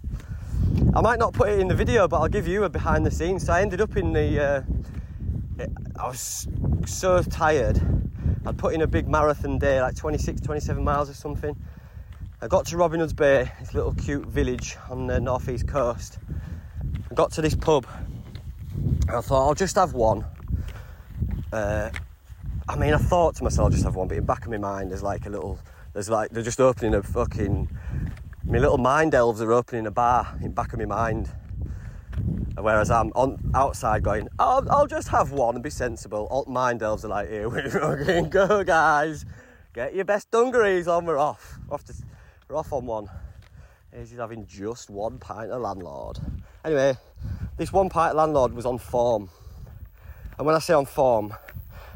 I 0.95 1.01
might 1.01 1.19
not 1.19 1.33
put 1.33 1.49
it 1.49 1.59
in 1.59 1.67
the 1.67 1.75
video, 1.75 2.07
but 2.07 2.17
I'll 2.19 2.27
give 2.27 2.47
you 2.47 2.63
a 2.63 2.69
behind 2.69 3.05
the 3.05 3.11
scenes. 3.11 3.45
So 3.45 3.53
I 3.53 3.61
ended 3.61 3.81
up 3.81 3.97
in 3.97 4.13
the. 4.13 4.43
Uh, 5.59 5.65
I 5.99 6.07
was 6.07 6.47
so 6.85 7.21
tired. 7.23 7.81
I'd 8.45 8.57
put 8.57 8.73
in 8.73 8.81
a 8.81 8.87
big 8.87 9.07
marathon 9.07 9.57
day, 9.57 9.81
like 9.81 9.95
26, 9.95 10.41
27 10.41 10.83
miles 10.83 11.09
or 11.09 11.13
something. 11.13 11.55
I 12.41 12.47
got 12.47 12.65
to 12.67 12.77
Robin 12.77 12.99
Hood's 12.99 13.13
Bay, 13.13 13.49
this 13.59 13.73
little 13.73 13.93
cute 13.93 14.25
village 14.25 14.75
on 14.89 15.07
the 15.07 15.19
northeast 15.19 15.67
coast. 15.67 16.19
I 17.09 17.13
got 17.13 17.31
to 17.33 17.41
this 17.41 17.55
pub. 17.55 17.87
I 19.07 19.21
thought 19.21 19.47
I'll 19.47 19.53
just 19.53 19.75
have 19.75 19.93
one 19.93 20.25
uh, 21.53 21.89
I 22.67 22.77
mean, 22.77 22.93
I 22.93 22.97
thought 22.97 23.35
to 23.35 23.43
myself, 23.43 23.65
I'll 23.65 23.71
just 23.71 23.83
have 23.83 23.95
one, 23.95 24.07
but 24.07 24.17
in 24.17 24.25
back 24.25 24.45
of 24.45 24.51
my 24.51 24.57
mind, 24.57 24.91
there's 24.91 25.03
like 25.03 25.25
a 25.25 25.29
little, 25.29 25.59
there's 25.91 26.09
like, 26.09 26.31
they're 26.31 26.43
just 26.43 26.61
opening 26.61 26.93
a 26.93 27.03
fucking, 27.03 27.69
my 28.45 28.57
little 28.57 28.77
mind 28.77 29.13
elves 29.13 29.41
are 29.41 29.51
opening 29.51 29.85
a 29.85 29.91
bar 29.91 30.37
in 30.41 30.51
back 30.51 30.71
of 30.71 30.79
my 30.79 30.85
mind. 30.85 31.29
Whereas 32.57 32.89
I'm 32.89 33.11
on 33.15 33.51
outside 33.53 34.03
going, 34.03 34.29
I'll, 34.39 34.65
I'll 34.71 34.87
just 34.87 35.09
have 35.09 35.31
one 35.31 35.55
and 35.55 35.63
be 35.63 35.69
sensible. 35.69 36.27
Alt 36.31 36.47
mind 36.47 36.81
elves 36.81 37.03
are 37.03 37.09
like, 37.09 37.29
here 37.29 37.49
we 37.49 37.61
fucking 37.69 38.29
go, 38.29 38.63
guys. 38.63 39.25
Get 39.73 39.93
your 39.93 40.05
best 40.05 40.31
dungarees 40.31 40.87
on, 40.87 41.05
we're 41.05 41.17
off. 41.17 41.57
We're 41.67 41.73
off, 41.73 41.83
to, 41.85 41.93
we're 42.47 42.55
off 42.55 42.71
on 42.71 42.85
one. 42.85 43.09
He's 43.93 44.13
having 44.13 44.47
just 44.47 44.89
one 44.89 45.17
pint 45.17 45.51
of 45.51 45.61
landlord. 45.61 46.19
Anyway, 46.63 46.95
this 47.57 47.73
one 47.73 47.89
pint 47.89 48.11
of 48.11 48.17
landlord 48.17 48.53
was 48.53 48.65
on 48.65 48.77
form. 48.77 49.29
And 50.37 50.47
when 50.47 50.55
I 50.55 50.59
say 50.59 50.73
on 50.73 50.85
form, 50.85 51.33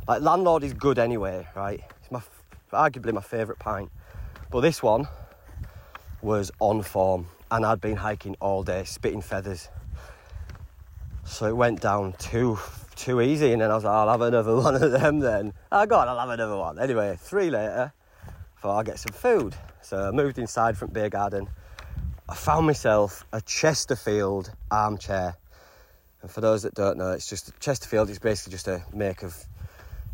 like 0.08 0.22
landlord 0.22 0.64
is 0.64 0.74
good 0.74 1.00
anyway, 1.00 1.48
right? 1.56 1.82
It's 2.02 2.12
my 2.12 2.22
arguably 2.72 3.14
my 3.14 3.22
favourite 3.22 3.60
pint. 3.60 3.92
But 4.50 4.62
this 4.62 4.82
one 4.82 5.08
was 6.22 6.52
on 6.60 6.82
form 6.82 7.28
and 7.52 7.66
I'd 7.66 7.82
been 7.82 7.98
hiking 7.98 8.36
all 8.40 8.64
day, 8.64 8.84
spitting 8.86 9.22
feathers. 9.22 9.70
So 11.26 11.48
it 11.48 11.56
went 11.56 11.82
down 11.82 12.14
too 12.14 12.58
too 12.96 13.22
easy 13.22 13.52
and 13.52 13.62
then 13.62 13.70
I 13.70 13.76
was 13.76 13.84
like, 13.84 13.94
I'll 13.94 14.10
have 14.10 14.22
another 14.22 14.56
one 14.62 14.76
of 14.76 14.92
them 14.92 15.20
then. 15.20 15.54
I 15.72 15.86
got 15.86 16.08
I'll 16.08 16.20
have 16.20 16.30
another 16.30 16.58
one. 16.58 16.80
Anyway, 16.80 17.18
three 17.20 17.50
later, 17.50 17.92
thought 18.62 18.78
I'll 18.78 18.84
get 18.84 19.00
some 19.00 19.14
food. 19.14 19.56
So 19.82 20.08
I 20.08 20.12
moved 20.12 20.40
inside 20.40 20.78
from 20.78 20.92
beer 20.92 21.10
garden. 21.10 21.48
I 22.30 22.36
found 22.36 22.66
myself 22.66 23.26
a 23.32 23.40
Chesterfield 23.42 24.52
armchair 24.70 25.38
and 26.22 26.32
for 26.32 26.42
those 26.42 26.64
that 26.64 26.74
don't 26.74 26.98
know, 26.98 27.12
it's 27.12 27.30
just 27.30 27.58
Chesterfield 27.60 28.10
is 28.10 28.20
basically 28.20 28.52
just 28.52 28.68
a 28.68 28.84
make 28.94 29.24
of 29.24 29.36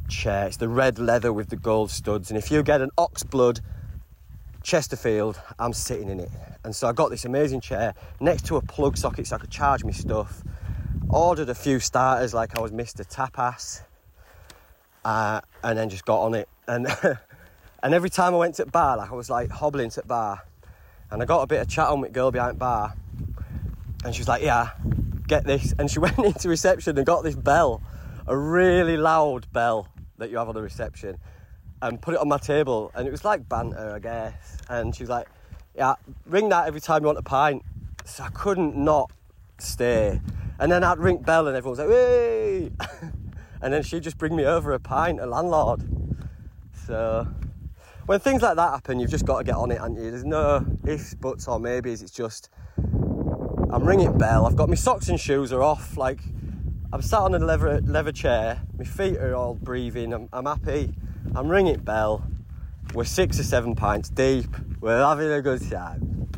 chair. 0.07 0.47
It's 0.47 0.57
the 0.57 0.69
red 0.69 0.99
leather 0.99 1.31
with 1.33 1.49
the 1.49 1.55
gold 1.55 1.91
studs. 1.91 2.29
And 2.29 2.37
if 2.37 2.51
you 2.51 2.63
get 2.63 2.81
an 2.81 2.91
oxblood 2.97 3.61
Chesterfield, 4.63 5.39
I'm 5.59 5.73
sitting 5.73 6.09
in 6.09 6.19
it. 6.19 6.29
And 6.63 6.75
so 6.75 6.87
I 6.87 6.93
got 6.93 7.09
this 7.09 7.25
amazing 7.25 7.61
chair 7.61 7.93
next 8.19 8.45
to 8.47 8.55
a 8.55 8.61
plug 8.61 8.97
socket 8.97 9.27
so 9.27 9.35
I 9.35 9.39
could 9.39 9.49
charge 9.49 9.83
my 9.83 9.91
stuff. 9.91 10.41
Ordered 11.09 11.49
a 11.49 11.55
few 11.55 11.79
starters 11.79 12.33
like 12.33 12.57
I 12.57 12.61
was 12.61 12.71
Mr. 12.71 13.05
Tapas. 13.05 13.81
Uh, 15.03 15.41
and 15.63 15.77
then 15.77 15.89
just 15.89 16.05
got 16.05 16.21
on 16.21 16.33
it. 16.33 16.47
And 16.67 16.87
and 17.83 17.93
every 17.93 18.09
time 18.09 18.33
I 18.33 18.37
went 18.37 18.55
to 18.55 18.65
the 18.65 18.71
bar, 18.71 18.97
like 18.97 19.11
I 19.11 19.15
was 19.15 19.29
like 19.29 19.49
hobbling 19.49 19.89
to 19.91 20.01
the 20.01 20.07
bar. 20.07 20.43
And 21.11 21.21
I 21.21 21.25
got 21.25 21.41
a 21.41 21.47
bit 21.47 21.61
of 21.61 21.67
chat 21.67 21.87
on 21.87 22.01
with 22.01 22.13
girl 22.13 22.31
behind 22.31 22.57
bar. 22.57 22.93
And 24.05 24.15
she 24.15 24.21
was 24.21 24.27
like, 24.27 24.41
yeah, 24.41 24.71
get 25.27 25.43
this. 25.43 25.73
And 25.77 25.91
she 25.91 25.99
went 25.99 26.17
into 26.17 26.47
reception 26.47 26.97
and 26.97 27.05
got 27.05 27.23
this 27.23 27.35
bell, 27.35 27.81
a 28.25 28.35
really 28.35 28.95
loud 28.95 29.51
bell 29.51 29.89
that 30.23 30.31
you 30.31 30.37
have 30.37 30.47
on 30.47 30.55
the 30.55 30.61
reception, 30.61 31.17
and 31.81 32.01
put 32.01 32.13
it 32.13 32.19
on 32.19 32.27
my 32.27 32.37
table. 32.37 32.91
And 32.95 33.07
it 33.07 33.11
was 33.11 33.25
like 33.25 33.47
banter, 33.47 33.93
I 33.95 33.99
guess. 33.99 34.57
And 34.69 34.95
she 34.95 35.03
was 35.03 35.09
like, 35.09 35.27
yeah, 35.75 35.95
ring 36.25 36.49
that 36.49 36.67
every 36.67 36.81
time 36.81 37.03
you 37.03 37.07
want 37.07 37.17
a 37.17 37.23
pint. 37.23 37.61
So 38.05 38.23
I 38.23 38.29
couldn't 38.29 38.75
not 38.75 39.11
stay. 39.59 40.21
And 40.59 40.71
then 40.71 40.83
I'd 40.83 40.99
ring 40.99 41.17
bell 41.17 41.47
and 41.47 41.57
everyone 41.57 41.77
was 41.77 41.79
like, 41.79 41.89
hey! 41.89 42.71
and 43.61 43.73
then 43.73 43.83
she'd 43.83 44.03
just 44.03 44.17
bring 44.17 44.35
me 44.35 44.45
over 44.45 44.71
a 44.71 44.79
pint, 44.79 45.19
a 45.19 45.25
landlord. 45.25 45.83
So 46.87 47.27
when 48.05 48.19
things 48.19 48.41
like 48.41 48.55
that 48.55 48.71
happen, 48.71 48.99
you've 48.99 49.11
just 49.11 49.25
got 49.25 49.39
to 49.39 49.43
get 49.43 49.55
on 49.55 49.71
it, 49.71 49.79
and 49.81 49.97
you? 49.97 50.11
There's 50.11 50.25
no 50.25 50.65
ifs, 50.85 51.15
buts, 51.15 51.47
or 51.47 51.59
maybes. 51.59 52.01
It's 52.01 52.11
just 52.11 52.49
I'm 52.77 53.85
ringing 53.85 54.17
bell. 54.17 54.45
I've 54.45 54.55
got 54.55 54.69
my 54.69 54.75
socks 54.75 55.09
and 55.09 55.19
shoes 55.19 55.51
are 55.51 55.63
off. 55.63 55.97
Like 55.97 56.19
I'm 56.93 57.01
sat 57.01 57.21
on 57.21 57.33
a 57.33 57.39
leather 57.39 57.81
leather 57.81 58.11
chair. 58.11 58.61
My 58.77 58.83
feet 58.83 59.17
are 59.17 59.33
all 59.33 59.55
breathing. 59.55 60.13
I'm, 60.13 60.29
I'm 60.31 60.45
happy. 60.45 60.93
I'm 61.33 61.49
ringing 61.49 61.79
bell. 61.79 62.23
We're 62.93 63.03
six 63.03 63.39
or 63.39 63.43
seven 63.43 63.73
pints 63.73 64.09
deep. 64.09 64.55
We're 64.79 65.03
having 65.03 65.31
a 65.31 65.41
good 65.41 65.67
time. 65.71 66.29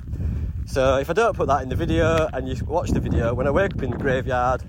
So 0.66 0.96
if 0.96 1.10
I 1.10 1.14
don't 1.14 1.36
put 1.36 1.48
that 1.48 1.64
in 1.64 1.68
the 1.68 1.76
video 1.76 2.30
and 2.32 2.48
you 2.48 2.56
watch 2.64 2.92
the 2.92 3.02
video, 3.02 3.34
when 3.34 3.48
I 3.48 3.52
wake 3.52 3.74
up 3.74 3.84
in 3.84 3.92
the 3.92 3.98
graveyard, 3.98 4.64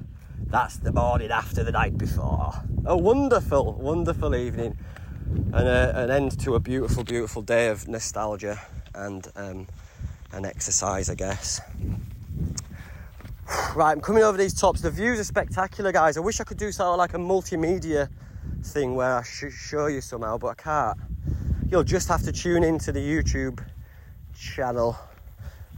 that's 0.49 0.79
the 0.79 0.91
morning 0.91 1.31
after 1.31 1.63
the 1.63 1.71
night 1.71 1.97
before. 1.97 2.53
A 2.85 2.97
wonderful, 2.97 3.75
wonderful 3.75 4.35
evening 4.35 4.77
and 5.53 5.69
a, 5.69 5.97
an 6.03 6.11
end 6.11 6.41
to 6.41 6.57
a 6.57 6.59
beautiful, 6.59 7.05
beautiful 7.05 7.43
day 7.43 7.69
of 7.69 7.87
nostalgia 7.87 8.61
and 8.93 9.29
um, 9.37 9.69
an 10.33 10.47
exercise, 10.47 11.09
I 11.09 11.15
guess. 11.15 11.61
Right, 13.77 13.93
I'm 13.93 14.01
coming 14.01 14.25
over 14.25 14.37
these 14.37 14.55
tops. 14.55 14.81
The 14.81 14.91
views 14.91 15.21
are 15.21 15.25
spectacular, 15.25 15.93
guys. 15.93 16.17
I 16.17 16.21
wish 16.21 16.41
I 16.41 16.45
could 16.45 16.57
do 16.57 16.73
sort 16.73 16.89
of 16.89 16.99
like 16.99 17.15
a 17.15 17.19
multimedia 17.19 18.09
thing 18.65 18.95
where 18.95 19.19
I 19.19 19.23
show 19.23 19.87
you 19.87 20.01
somehow, 20.01 20.39
but 20.39 20.49
I 20.49 20.55
can't. 20.55 20.99
You'll 21.71 21.85
just 21.85 22.09
have 22.09 22.23
to 22.23 22.33
tune 22.33 22.65
into 22.65 22.91
the 22.91 23.01
YouTube 23.01 23.65
channel 24.37 24.99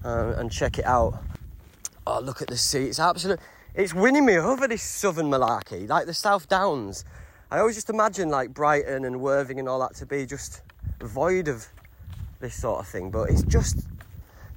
uh, 0.05 0.35
and 0.37 0.51
check 0.51 0.79
it 0.79 0.87
out. 0.87 1.23
Oh, 2.07 2.21
look 2.21 2.41
at 2.41 2.49
the 2.49 2.57
sea. 2.57 2.85
It's 2.85 2.99
absolute. 2.99 3.41
It's 3.75 3.93
winning 3.93 4.25
me 4.25 4.39
over 4.39 4.67
this 4.67 4.83
southern 4.83 5.27
malarkey, 5.27 5.89
like 5.89 6.07
the 6.07 6.15
South 6.15 6.49
Downs. 6.49 7.05
I 7.51 7.59
always 7.59 7.75
just 7.77 7.91
imagine 7.91 8.29
like 8.29 8.55
Brighton 8.55 9.05
and 9.05 9.21
Worthing 9.21 9.59
and 9.59 9.69
all 9.69 9.81
that 9.81 9.95
to 9.97 10.07
be 10.07 10.25
just 10.25 10.63
void 11.01 11.49
of 11.49 11.67
this 12.41 12.55
sort 12.55 12.81
of 12.81 12.89
thing, 12.89 13.11
but 13.11 13.29
it's 13.31 13.43
just 13.43 13.87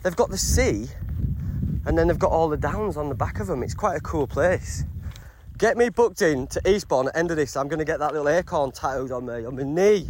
they've 0.03 0.15
got 0.15 0.29
the 0.29 0.37
sea 0.37 0.87
and 1.85 1.97
then 1.97 2.07
they've 2.07 2.19
got 2.19 2.31
all 2.31 2.49
the 2.49 2.57
downs 2.57 2.97
on 2.97 3.09
the 3.09 3.15
back 3.15 3.39
of 3.39 3.47
them. 3.47 3.63
It's 3.63 3.73
quite 3.73 3.97
a 3.97 4.01
cool 4.01 4.27
place. 4.27 4.83
Get 5.57 5.77
me 5.77 5.89
booked 5.89 6.21
in 6.21 6.47
to 6.47 6.69
Eastbourne 6.69 7.07
at 7.07 7.13
the 7.13 7.19
end 7.19 7.31
of 7.31 7.37
this. 7.37 7.55
I'm 7.55 7.67
going 7.67 7.79
to 7.79 7.85
get 7.85 7.99
that 7.99 8.13
little 8.13 8.29
acorn 8.29 8.71
tattooed 8.71 9.11
on 9.11 9.25
me, 9.25 9.45
on 9.45 9.55
my 9.55 9.63
knee. 9.63 10.07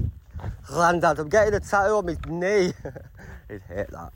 Grandad, 0.66 1.20
I'm 1.20 1.30
getting 1.30 1.54
a 1.54 1.60
tattoo 1.60 1.96
on 1.96 2.06
my 2.06 2.16
knee. 2.28 2.74
He'd 3.50 3.62
hate 3.68 3.90
that. 3.90 4.14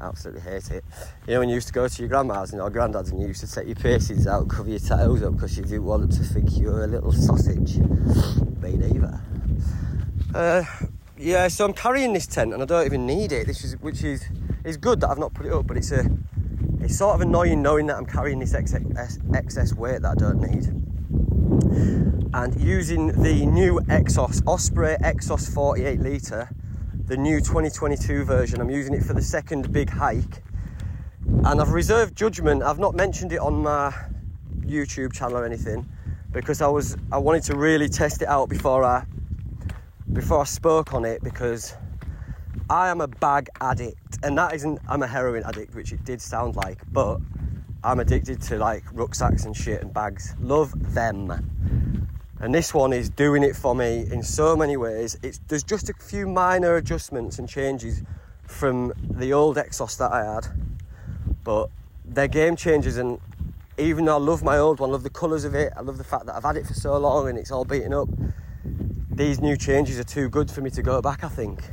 Absolutely 0.00 0.40
hate 0.40 0.70
it. 0.70 0.84
You 1.26 1.34
know 1.34 1.40
when 1.40 1.50
you 1.50 1.56
used 1.56 1.66
to 1.66 1.74
go 1.74 1.86
to 1.86 2.02
your 2.02 2.08
grandma's 2.08 2.52
and 2.52 2.58
your 2.60 2.70
granddad's 2.70 3.10
and 3.10 3.20
you 3.20 3.28
used 3.28 3.46
to 3.46 3.52
take 3.52 3.66
your 3.66 3.76
piercings 3.76 4.26
out, 4.26 4.42
and 4.42 4.50
cover 4.50 4.70
your 4.70 4.78
tattoos 4.78 5.22
up 5.22 5.34
because 5.34 5.58
you 5.58 5.64
didn't 5.64 5.84
want 5.84 6.02
them 6.02 6.10
to 6.10 6.24
think 6.24 6.56
you 6.56 6.70
were 6.70 6.84
a 6.84 6.86
little 6.86 7.12
sausage. 7.12 7.76
Me 7.76 8.72
neither. 8.76 9.20
Uh, 10.34 10.64
yeah, 11.18 11.48
so 11.48 11.66
I'm 11.66 11.74
carrying 11.74 12.14
this 12.14 12.26
tent 12.26 12.54
and 12.54 12.62
I 12.62 12.66
don't 12.66 12.86
even 12.86 13.04
need 13.04 13.32
it. 13.32 13.46
This 13.46 13.62
is 13.62 13.78
which 13.80 14.02
is 14.02 14.24
is 14.64 14.78
good 14.78 15.00
that 15.02 15.10
I've 15.10 15.18
not 15.18 15.34
put 15.34 15.44
it 15.44 15.52
up, 15.52 15.66
but 15.66 15.76
it's 15.76 15.92
a 15.92 16.10
it's 16.82 16.96
sort 16.96 17.14
of 17.14 17.20
annoying 17.20 17.62
knowing 17.62 17.86
that 17.86 17.96
I'm 17.96 18.06
carrying 18.06 18.38
this 18.38 18.54
excess, 18.54 19.18
excess 19.34 19.74
weight 19.74 20.02
that 20.02 20.10
I 20.10 20.14
don't 20.14 20.40
need. 20.40 20.66
and 22.32 22.60
using 22.60 23.08
the 23.22 23.44
new 23.46 23.80
Exos 23.88 24.42
Osprey 24.46 24.96
Exos 25.02 25.52
48 25.52 26.00
litre, 26.00 26.48
the 27.06 27.16
new 27.16 27.40
2022 27.40 28.24
version. 28.24 28.60
I'm 28.60 28.70
using 28.70 28.94
it 28.94 29.02
for 29.02 29.14
the 29.14 29.22
second 29.22 29.72
big 29.72 29.90
hike, 29.90 30.42
and 31.44 31.60
I've 31.60 31.70
reserved 31.70 32.16
judgment. 32.16 32.62
I've 32.62 32.78
not 32.78 32.94
mentioned 32.94 33.32
it 33.32 33.40
on 33.40 33.62
my 33.62 33.92
YouTube 34.60 35.12
channel 35.12 35.38
or 35.38 35.44
anything 35.44 35.88
because 36.32 36.62
I 36.62 36.68
was 36.68 36.96
I 37.10 37.18
wanted 37.18 37.42
to 37.44 37.56
really 37.56 37.88
test 37.88 38.22
it 38.22 38.28
out 38.28 38.48
before 38.48 38.84
I 38.84 39.04
before 40.12 40.40
I 40.40 40.44
spoke 40.44 40.94
on 40.94 41.04
it 41.04 41.22
because 41.22 41.74
I 42.70 42.88
am 42.88 43.00
a 43.00 43.08
bag 43.08 43.48
addict, 43.60 44.18
and 44.22 44.38
that 44.38 44.54
isn't 44.54 44.78
I'm 44.88 45.02
a 45.02 45.06
heroin 45.08 45.42
addict, 45.42 45.74
which 45.74 45.92
it 45.92 46.04
did 46.04 46.22
sound 46.22 46.54
like, 46.54 46.78
but 46.92 47.18
I'm 47.82 47.98
addicted 47.98 48.40
to 48.42 48.58
like 48.58 48.84
rucksacks 48.92 49.44
and 49.44 49.56
shit 49.56 49.82
and 49.82 49.92
bags. 49.92 50.36
Love 50.38 50.72
them. 50.94 52.08
And 52.38 52.54
this 52.54 52.72
one 52.72 52.92
is 52.92 53.10
doing 53.10 53.42
it 53.42 53.56
for 53.56 53.74
me 53.74 54.06
in 54.12 54.22
so 54.22 54.54
many 54.54 54.76
ways. 54.76 55.18
It's 55.20 55.40
there's 55.48 55.64
just 55.64 55.90
a 55.90 55.94
few 55.94 56.28
minor 56.28 56.76
adjustments 56.76 57.40
and 57.40 57.48
changes 57.48 58.04
from 58.46 58.92
the 59.02 59.32
old 59.32 59.56
Exos 59.56 59.98
that 59.98 60.12
I 60.12 60.32
had, 60.34 60.46
but 61.42 61.70
they're 62.04 62.28
game 62.28 62.54
changers. 62.54 62.98
And 62.98 63.18
even 63.78 64.04
though 64.04 64.14
I 64.14 64.20
love 64.20 64.44
my 64.44 64.58
old 64.58 64.78
one, 64.78 64.90
I 64.90 64.92
love 64.92 65.02
the 65.02 65.10
colours 65.10 65.44
of 65.44 65.56
it, 65.56 65.72
I 65.76 65.80
love 65.80 65.98
the 65.98 66.04
fact 66.04 66.26
that 66.26 66.36
I've 66.36 66.44
had 66.44 66.56
it 66.56 66.68
for 66.68 66.74
so 66.74 66.96
long 66.98 67.28
and 67.28 67.36
it's 67.36 67.50
all 67.50 67.64
beaten 67.64 67.92
up. 67.92 68.08
These 69.10 69.40
new 69.40 69.56
changes 69.56 69.98
are 69.98 70.04
too 70.04 70.28
good 70.28 70.52
for 70.52 70.60
me 70.60 70.70
to 70.70 70.82
go 70.82 71.02
back. 71.02 71.24
I 71.24 71.28
think. 71.28 71.64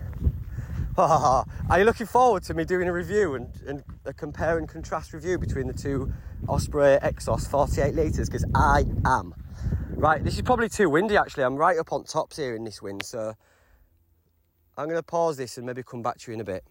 Are 0.99 1.45
you 1.77 1.83
looking 1.83 2.07
forward 2.07 2.41
to 2.45 2.55
me 2.55 2.65
doing 2.65 2.87
a 2.87 2.91
review 2.91 3.35
and, 3.35 3.47
and 3.67 3.83
a 4.05 4.13
compare 4.13 4.57
and 4.57 4.67
contrast 4.67 5.13
review 5.13 5.37
between 5.37 5.67
the 5.67 5.73
two 5.73 6.11
Osprey 6.47 6.97
Exos 7.03 7.47
48 7.47 7.93
litres? 7.93 8.27
Because 8.27 8.45
I 8.55 8.83
am. 9.05 9.35
Right, 9.91 10.23
this 10.23 10.33
is 10.37 10.41
probably 10.41 10.69
too 10.69 10.89
windy 10.89 11.15
actually. 11.15 11.43
I'm 11.43 11.55
right 11.55 11.77
up 11.77 11.93
on 11.93 12.03
tops 12.03 12.37
here 12.37 12.55
in 12.55 12.63
this 12.63 12.81
wind, 12.81 13.03
so 13.05 13.35
I'm 14.75 14.85
going 14.85 14.97
to 14.97 15.03
pause 15.03 15.37
this 15.37 15.57
and 15.57 15.67
maybe 15.67 15.83
come 15.83 16.01
back 16.01 16.17
to 16.17 16.31
you 16.31 16.33
in 16.33 16.41
a 16.41 16.43
bit. 16.43 16.63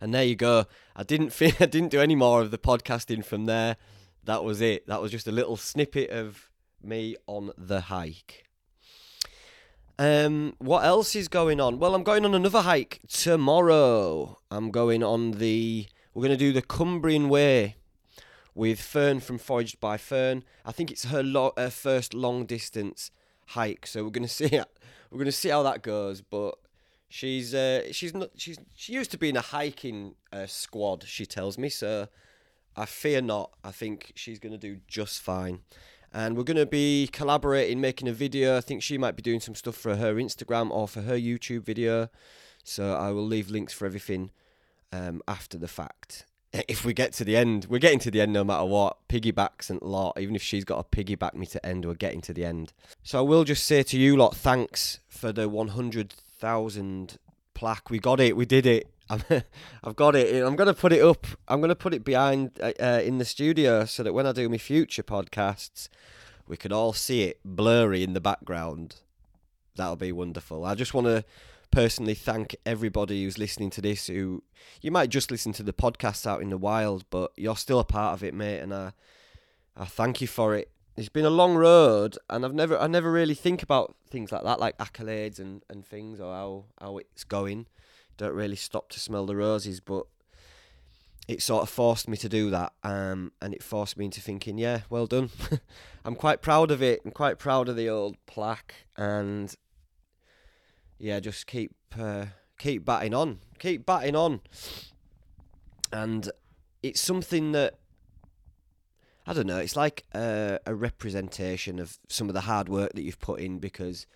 And 0.00 0.12
there 0.12 0.24
you 0.24 0.34
go. 0.34 0.64
I 0.96 1.04
didn't 1.04 1.30
feel, 1.32 1.52
I 1.60 1.66
didn't 1.66 1.90
do 1.90 2.00
any 2.00 2.16
more 2.16 2.40
of 2.42 2.50
the 2.50 2.58
podcasting 2.58 3.24
from 3.24 3.46
there. 3.46 3.76
That 4.24 4.42
was 4.42 4.60
it. 4.60 4.88
That 4.88 5.00
was 5.00 5.12
just 5.12 5.28
a 5.28 5.32
little 5.32 5.56
snippet 5.56 6.10
of 6.10 6.50
me 6.82 7.14
on 7.28 7.52
the 7.56 7.82
hike. 7.82 8.46
Um, 9.98 10.54
what 10.58 10.84
else 10.84 11.14
is 11.14 11.28
going 11.28 11.60
on? 11.60 11.78
Well, 11.78 11.94
I'm 11.94 12.02
going 12.02 12.24
on 12.24 12.34
another 12.34 12.62
hike 12.62 13.00
tomorrow. 13.08 14.38
I'm 14.50 14.70
going 14.70 15.04
on 15.04 15.32
the. 15.32 15.86
We're 16.12 16.22
going 16.22 16.36
to 16.36 16.36
do 16.36 16.52
the 16.52 16.62
Cumbrian 16.62 17.28
Way 17.28 17.76
with 18.54 18.80
Fern 18.80 19.20
from 19.20 19.38
Foraged 19.38 19.80
by 19.80 19.96
Fern. 19.96 20.44
I 20.64 20.72
think 20.72 20.90
it's 20.90 21.06
her, 21.06 21.22
lo- 21.22 21.52
her 21.56 21.70
first 21.70 22.12
long 22.14 22.44
distance 22.44 23.10
hike, 23.48 23.86
so 23.86 24.04
we're 24.04 24.10
going 24.10 24.22
to 24.26 24.28
see. 24.28 24.48
We're 25.10 25.18
going 25.18 25.26
to 25.26 25.32
see 25.32 25.50
how 25.50 25.62
that 25.62 25.82
goes. 25.82 26.20
But 26.22 26.56
she's 27.08 27.54
uh, 27.54 27.92
she's 27.92 28.14
not 28.14 28.30
she's 28.36 28.58
she 28.74 28.94
used 28.94 29.12
to 29.12 29.18
be 29.18 29.28
in 29.28 29.36
a 29.36 29.42
hiking 29.42 30.16
uh, 30.32 30.46
squad. 30.46 31.04
She 31.06 31.24
tells 31.24 31.56
me 31.56 31.68
so. 31.68 32.08
I 32.76 32.86
fear 32.86 33.20
not. 33.20 33.52
I 33.62 33.70
think 33.70 34.10
she's 34.16 34.40
going 34.40 34.50
to 34.50 34.58
do 34.58 34.80
just 34.88 35.22
fine 35.22 35.60
and 36.14 36.36
we're 36.36 36.44
going 36.44 36.56
to 36.56 36.64
be 36.64 37.08
collaborating, 37.12 37.80
making 37.80 38.06
a 38.06 38.12
video. 38.12 38.56
I 38.56 38.60
think 38.60 38.82
she 38.82 38.96
might 38.96 39.16
be 39.16 39.22
doing 39.22 39.40
some 39.40 39.56
stuff 39.56 39.74
for 39.74 39.96
her 39.96 40.14
Instagram 40.14 40.70
or 40.70 40.86
for 40.86 41.02
her 41.02 41.18
YouTube 41.18 41.64
video. 41.64 42.08
So 42.62 42.94
I 42.94 43.10
will 43.10 43.26
leave 43.26 43.50
links 43.50 43.74
for 43.74 43.84
everything 43.84 44.30
um, 44.92 45.20
after 45.26 45.58
the 45.58 45.68
fact. 45.68 46.26
If 46.68 46.84
we 46.84 46.94
get 46.94 47.12
to 47.14 47.24
the 47.24 47.36
end, 47.36 47.66
we're 47.68 47.80
getting 47.80 47.98
to 47.98 48.12
the 48.12 48.20
end 48.20 48.32
no 48.32 48.44
matter 48.44 48.64
what. 48.64 49.08
Piggybacks 49.08 49.70
and 49.70 49.82
lot, 49.82 50.16
even 50.20 50.36
if 50.36 50.42
she's 50.42 50.64
got 50.64 50.88
to 50.88 50.96
piggyback 50.96 51.34
me 51.34 51.46
to 51.46 51.66
end, 51.66 51.84
we're 51.84 51.94
getting 51.94 52.20
to 52.20 52.32
the 52.32 52.44
end. 52.44 52.72
So 53.02 53.18
I 53.18 53.22
will 53.22 53.42
just 53.42 53.64
say 53.64 53.82
to 53.82 53.98
you 53.98 54.16
lot, 54.16 54.36
thanks 54.36 55.00
for 55.08 55.32
the 55.32 55.48
100,000 55.48 57.18
plaque. 57.54 57.90
We 57.90 57.98
got 57.98 58.20
it, 58.20 58.36
we 58.36 58.46
did 58.46 58.66
it. 58.66 58.93
I've 59.10 59.96
got 59.96 60.16
it. 60.16 60.42
I'm 60.42 60.56
going 60.56 60.66
to 60.66 60.74
put 60.74 60.92
it 60.92 61.02
up. 61.02 61.26
I'm 61.46 61.60
going 61.60 61.68
to 61.68 61.76
put 61.76 61.92
it 61.92 62.04
behind 62.04 62.58
uh, 62.60 62.72
uh, 62.80 63.00
in 63.04 63.18
the 63.18 63.24
studio 63.24 63.84
so 63.84 64.02
that 64.02 64.14
when 64.14 64.26
I 64.26 64.32
do 64.32 64.48
my 64.48 64.58
future 64.58 65.02
podcasts, 65.02 65.88
we 66.46 66.56
can 66.56 66.72
all 66.72 66.92
see 66.92 67.22
it 67.24 67.40
blurry 67.44 68.02
in 68.02 68.14
the 68.14 68.20
background. 68.20 68.96
That'll 69.76 69.96
be 69.96 70.12
wonderful. 70.12 70.64
I 70.64 70.74
just 70.74 70.94
want 70.94 71.06
to 71.06 71.24
personally 71.70 72.14
thank 72.14 72.56
everybody 72.64 73.24
who's 73.24 73.36
listening 73.36 73.70
to 73.70 73.82
this. 73.82 74.06
Who 74.06 74.42
you 74.80 74.90
might 74.90 75.10
just 75.10 75.30
listen 75.30 75.52
to 75.54 75.62
the 75.62 75.72
podcast 75.72 76.26
out 76.26 76.40
in 76.40 76.48
the 76.48 76.58
wild, 76.58 77.04
but 77.10 77.32
you're 77.36 77.56
still 77.56 77.80
a 77.80 77.84
part 77.84 78.14
of 78.14 78.24
it, 78.24 78.32
mate. 78.32 78.60
And 78.60 78.72
I, 78.72 78.92
I 79.76 79.84
thank 79.84 80.20
you 80.22 80.26
for 80.26 80.54
it. 80.54 80.70
It's 80.96 81.08
been 81.08 81.24
a 81.24 81.30
long 81.30 81.56
road, 81.56 82.16
and 82.30 82.44
I've 82.44 82.54
never, 82.54 82.78
I 82.78 82.86
never 82.86 83.10
really 83.10 83.34
think 83.34 83.64
about 83.64 83.96
things 84.08 84.30
like 84.30 84.44
that, 84.44 84.60
like 84.60 84.78
accolades 84.78 85.40
and, 85.40 85.62
and 85.68 85.84
things, 85.84 86.20
or 86.20 86.32
how 86.32 86.64
how 86.80 86.98
it's 86.98 87.24
going 87.24 87.66
don't 88.16 88.34
really 88.34 88.56
stop 88.56 88.88
to 88.90 89.00
smell 89.00 89.26
the 89.26 89.36
roses, 89.36 89.80
but 89.80 90.06
it 91.26 91.42
sort 91.42 91.62
of 91.62 91.68
forced 91.70 92.08
me 92.08 92.16
to 92.18 92.28
do 92.28 92.50
that, 92.50 92.72
um, 92.82 93.32
and 93.40 93.54
it 93.54 93.62
forced 93.62 93.96
me 93.96 94.04
into 94.04 94.20
thinking, 94.20 94.58
yeah, 94.58 94.80
well 94.90 95.06
done. 95.06 95.30
I'm 96.04 96.16
quite 96.16 96.42
proud 96.42 96.70
of 96.70 96.82
it. 96.82 97.00
I'm 97.04 97.12
quite 97.12 97.38
proud 97.38 97.68
of 97.68 97.76
the 97.76 97.88
old 97.88 98.16
plaque, 98.26 98.74
and 98.96 99.54
yeah, 100.98 101.20
just 101.20 101.46
keep 101.46 101.74
uh, 101.98 102.26
keep 102.58 102.84
batting 102.84 103.14
on, 103.14 103.38
keep 103.58 103.86
batting 103.86 104.14
on, 104.14 104.40
and 105.92 106.30
it's 106.82 107.00
something 107.00 107.52
that 107.52 107.78
I 109.26 109.32
don't 109.32 109.46
know. 109.46 109.58
It's 109.58 109.76
like 109.76 110.04
a, 110.14 110.58
a 110.66 110.74
representation 110.74 111.78
of 111.78 111.98
some 112.08 112.28
of 112.28 112.34
the 112.34 112.42
hard 112.42 112.68
work 112.68 112.92
that 112.94 113.02
you've 113.02 113.20
put 113.20 113.40
in 113.40 113.58
because. 113.58 114.06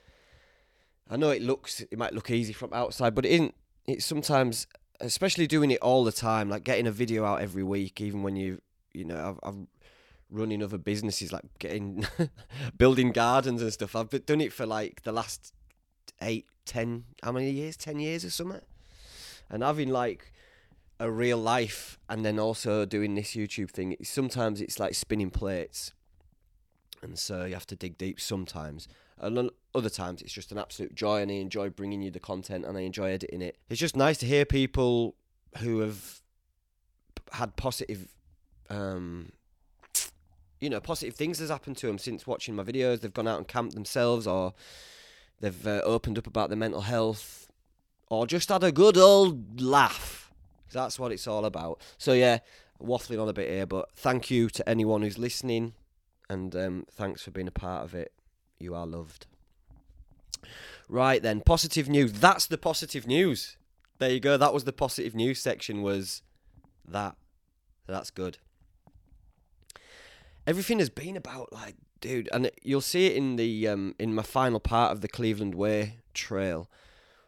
I 1.11 1.17
know 1.17 1.31
it 1.31 1.41
looks 1.41 1.81
it 1.81 1.97
might 1.97 2.13
look 2.13 2.31
easy 2.31 2.53
from 2.53 2.75
outside, 2.75 3.15
but 3.15 3.25
it 3.25 3.31
isn't 3.31 3.55
it's 3.89 4.05
sometimes, 4.05 4.67
especially 5.01 5.47
doing 5.47 5.71
it 5.71 5.81
all 5.81 6.05
the 6.05 6.13
time, 6.13 6.51
like 6.51 6.63
getting 6.63 6.87
a 6.87 6.93
video 6.93 7.25
out 7.25 7.41
every 7.41 7.63
week, 7.63 8.01
even 8.01 8.23
when 8.23 8.37
you, 8.37 8.61
you 8.93 9.05
know, 9.05 9.39
I've, 9.43 9.49
I've 9.49 9.67
running 10.31 10.63
other 10.63 10.77
businesses, 10.77 11.33
like 11.33 11.45
getting, 11.59 12.07
building 12.77 13.13
gardens 13.13 13.63
and 13.63 13.73
stuff. 13.73 13.97
I've 13.97 14.11
done 14.27 14.43
it 14.43 14.53
for 14.53 14.67
like 14.67 15.03
the 15.05 15.13
last 15.13 15.55
eight, 16.21 16.47
ten, 16.67 17.05
how 17.23 17.33
many 17.33 17.51
years? 17.51 17.79
Ten 17.79 17.99
years 17.99 18.27
or 18.27 18.31
something. 18.31 18.61
And 19.49 19.63
having 19.63 19.89
like 19.89 20.35
a 21.01 21.11
real 21.11 21.39
life 21.39 21.99
and 22.11 22.27
then 22.27 22.39
also 22.39 22.85
doing 22.85 23.15
this 23.15 23.31
YouTube 23.31 23.71
thing, 23.71 23.97
sometimes 24.03 24.61
it's 24.61 24.79
like 24.79 24.95
spinning 24.95 25.31
plates. 25.31 25.95
And 27.01 27.19
so 27.19 27.47
you 27.47 27.55
have 27.55 27.67
to 27.69 27.77
dig 27.77 27.97
deep 27.97 28.21
sometimes. 28.21 28.87
And 29.21 29.51
other 29.75 29.91
times 29.91 30.23
it's 30.23 30.33
just 30.33 30.53
an 30.53 30.59
absolute 30.59 30.95
joy 30.95 31.23
and 31.23 31.31
I 31.31 31.35
enjoy 31.35 31.71
bringing 31.71 32.03
you 32.03 32.11
the 32.11 32.21
content 32.21 32.65
and 32.65 32.77
I 32.77 32.83
enjoy 32.83 33.11
editing 33.11 33.43
it. 33.43 33.57
It's 33.69 33.81
just 33.81 33.97
nice 33.97 34.19
to 34.19 34.27
hear 34.27 34.45
people 34.45 35.15
who 35.59 35.81
have 35.81 36.21
had 37.33 37.57
positive 37.57 38.09
um, 38.71 39.33
you 40.61 40.69
know, 40.69 40.81
positive 40.81 41.15
things 41.15 41.39
has 41.39 41.51
happened 41.51 41.77
to 41.79 41.87
them 41.87 41.99
since 41.99 42.27
watching 42.27 42.57
my 42.57 42.65
videos. 42.65 43.01
They've 43.01 43.13
gone 43.13 43.29
out 43.29 43.39
and 43.39 43.47
camped 43.47 43.75
themselves, 43.75 44.27
or 44.27 44.55
they've 45.41 45.67
uh, 45.67 45.81
opened 45.85 46.19
up 46.19 46.27
about 46.27 46.49
their 46.49 46.59
mental 46.59 46.83
health, 46.83 47.49
or 48.09 48.27
just 48.27 48.49
had 48.49 48.65
a 48.65 48.73
good 48.73 48.97
old 48.97 49.61
laugh. 49.61 50.33
That's 50.73 50.99
what 50.99 51.13
it's 51.13 51.27
all 51.27 51.45
about. 51.45 51.81
So 51.97 52.13
yeah, 52.13 52.39
waffling 52.83 53.23
on 53.23 53.29
a 53.29 53.33
bit 53.33 53.49
here, 53.49 53.67
but 53.67 53.91
thank 53.95 54.31
you 54.31 54.49
to 54.51 54.69
anyone 54.69 55.03
who's 55.03 55.19
listening, 55.19 55.75
and 56.29 56.55
um, 56.57 56.87
thanks 56.91 57.23
for 57.23 57.31
being 57.31 57.49
a 57.49 57.53
part 57.53 57.85
of 57.85 57.95
it. 57.95 58.13
You 58.59 58.75
are 58.75 58.87
loved. 58.87 59.27
Right 60.89 61.23
then, 61.23 61.43
positive 61.43 61.89
news. 61.89 62.13
That's 62.15 62.47
the 62.47 62.59
positive 62.59 63.07
news. 63.07 63.57
There 63.99 64.11
you 64.11 64.21
go. 64.21 64.37
That 64.37 64.55
was 64.55 64.65
the 64.65 64.73
positive 64.73 65.15
news 65.15 65.39
section. 65.39 65.83
Was 65.83 66.23
that? 66.87 67.17
That's 67.87 68.11
good. 68.11 68.39
Everything 70.47 70.79
has 70.79 70.89
been 70.89 71.17
about 71.17 71.53
like, 71.53 71.77
dude, 72.01 72.29
and 72.33 72.51
you'll 72.63 72.81
see 72.81 73.07
it 73.07 73.17
in 73.17 73.37
the 73.37 73.69
um, 73.69 73.95
in 73.99 74.15
my 74.15 74.23
final 74.23 74.61
part 74.61 74.93
of 74.93 75.03
the 75.03 75.09
Cleveland 75.09 75.55
Way 75.55 75.97
trail. 76.15 76.71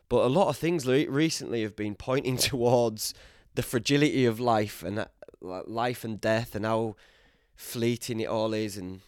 But 0.09 0.24
a 0.24 0.28
lot 0.28 0.49
of 0.49 0.57
things 0.57 0.87
recently 0.87 1.62
have 1.62 1.76
been 1.76 1.95
pointing 1.95 2.37
towards 2.51 3.14
the 3.55 3.62
fragility 3.62 4.24
of 4.24 4.41
life 4.41 4.83
and 4.83 5.01
uh, 5.01 5.07
life 5.41 6.03
and 6.03 6.20
death, 6.20 6.55
and 6.55 6.64
how 6.64 6.97
fleeting 7.55 8.20
it 8.20 8.28
all 8.28 8.55
is, 8.55 8.76
and 8.76 9.01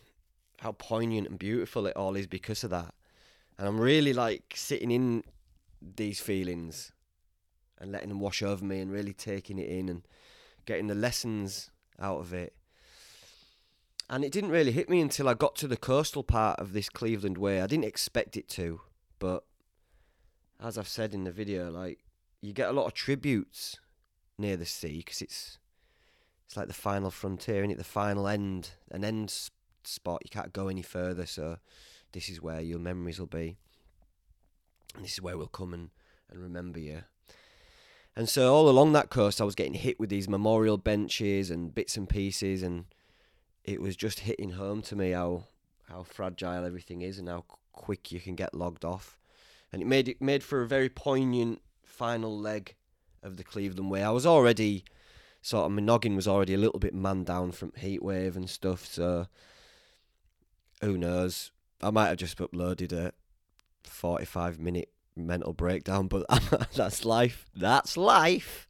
how 0.62 0.70
poignant 0.72 1.28
and 1.28 1.40
beautiful 1.40 1.88
it 1.88 1.96
all 1.96 2.14
is 2.14 2.28
because 2.28 2.62
of 2.62 2.70
that. 2.70 2.94
And 3.58 3.66
I'm 3.66 3.80
really 3.80 4.12
like 4.12 4.54
sitting 4.54 4.92
in 4.92 5.24
these 5.96 6.20
feelings 6.20 6.92
and 7.78 7.90
letting 7.90 8.10
them 8.10 8.20
wash 8.20 8.42
over 8.42 8.64
me 8.64 8.78
and 8.78 8.92
really 8.92 9.12
taking 9.12 9.58
it 9.58 9.68
in 9.68 9.88
and 9.88 10.06
getting 10.64 10.86
the 10.86 10.94
lessons 10.94 11.70
out 11.98 12.20
of 12.20 12.32
it. 12.32 12.54
And 14.08 14.24
it 14.24 14.30
didn't 14.30 14.50
really 14.50 14.70
hit 14.70 14.88
me 14.88 15.00
until 15.00 15.28
I 15.28 15.34
got 15.34 15.56
to 15.56 15.66
the 15.66 15.76
coastal 15.76 16.22
part 16.22 16.60
of 16.60 16.72
this 16.72 16.88
Cleveland 16.88 17.38
Way. 17.38 17.60
I 17.60 17.66
didn't 17.66 17.84
expect 17.84 18.36
it 18.36 18.48
to, 18.50 18.82
but 19.18 19.42
as 20.60 20.78
I've 20.78 20.86
said 20.86 21.12
in 21.12 21.24
the 21.24 21.32
video, 21.32 21.72
like 21.72 21.98
you 22.40 22.52
get 22.52 22.68
a 22.68 22.72
lot 22.72 22.86
of 22.86 22.94
tributes 22.94 23.80
near 24.38 24.56
the 24.56 24.66
sea 24.66 24.98
because 24.98 25.22
it's 25.22 25.58
it's 26.46 26.56
like 26.56 26.68
the 26.68 26.74
final 26.74 27.10
frontier 27.10 27.64
and 27.64 27.72
at 27.72 27.78
the 27.78 27.84
final 27.84 28.28
end, 28.28 28.70
an 28.92 29.04
end 29.04 29.30
spot. 29.86 30.22
You 30.24 30.30
can't 30.30 30.52
go 30.52 30.68
any 30.68 30.82
further, 30.82 31.26
so 31.26 31.58
this 32.12 32.28
is 32.28 32.40
where 32.40 32.60
your 32.60 32.78
memories 32.78 33.18
will 33.18 33.26
be. 33.26 33.56
And 34.94 35.04
this 35.04 35.12
is 35.12 35.22
where 35.22 35.36
we'll 35.36 35.46
come 35.46 35.72
and, 35.72 35.90
and 36.30 36.40
remember 36.40 36.78
you. 36.78 37.02
And 38.14 38.28
so 38.28 38.52
all 38.52 38.68
along 38.68 38.92
that 38.92 39.10
coast, 39.10 39.40
I 39.40 39.44
was 39.44 39.54
getting 39.54 39.74
hit 39.74 39.98
with 39.98 40.10
these 40.10 40.28
memorial 40.28 40.76
benches 40.76 41.50
and 41.50 41.74
bits 41.74 41.96
and 41.96 42.08
pieces, 42.08 42.62
and 42.62 42.84
it 43.64 43.80
was 43.80 43.96
just 43.96 44.20
hitting 44.20 44.50
home 44.50 44.82
to 44.82 44.96
me 44.96 45.12
how 45.12 45.44
how 45.88 46.02
fragile 46.02 46.64
everything 46.64 47.02
is 47.02 47.18
and 47.18 47.28
how 47.28 47.44
quick 47.72 48.12
you 48.12 48.20
can 48.20 48.34
get 48.34 48.54
logged 48.54 48.84
off. 48.84 49.18
And 49.72 49.80
it 49.80 49.86
made 49.86 50.08
it 50.08 50.20
made 50.20 50.42
for 50.42 50.60
a 50.60 50.68
very 50.68 50.90
poignant 50.90 51.62
final 51.84 52.38
leg 52.38 52.74
of 53.22 53.38
the 53.38 53.44
Cleveland 53.44 53.90
Way. 53.90 54.02
I 54.02 54.10
was 54.10 54.26
already 54.26 54.84
sort 55.40 55.66
of 55.66 55.72
my 55.72 55.80
noggin 55.80 56.14
was 56.14 56.28
already 56.28 56.54
a 56.54 56.58
little 56.58 56.78
bit 56.78 56.94
man 56.94 57.24
down 57.24 57.52
from 57.52 57.72
heatwave 57.72 58.36
and 58.36 58.48
stuff, 58.48 58.86
so 58.86 59.26
who 60.82 60.98
knows? 60.98 61.50
I 61.80 61.90
might 61.90 62.08
have 62.08 62.18
just 62.18 62.38
uploaded 62.38 62.92
a 62.92 63.12
45 63.84 64.58
minute 64.58 64.88
mental 65.16 65.52
breakdown, 65.52 66.08
but 66.08 66.26
that's 66.74 67.04
life. 67.04 67.46
That's 67.54 67.96
life. 67.96 68.68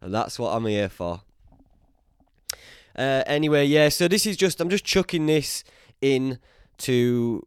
And 0.00 0.12
that's 0.12 0.38
what 0.38 0.54
I'm 0.54 0.66
here 0.66 0.88
for. 0.88 1.22
Uh, 2.96 3.22
anyway, 3.26 3.64
yeah, 3.64 3.88
so 3.88 4.06
this 4.06 4.26
is 4.26 4.36
just, 4.36 4.60
I'm 4.60 4.68
just 4.68 4.84
chucking 4.84 5.26
this 5.26 5.64
in 6.00 6.38
to 6.78 7.46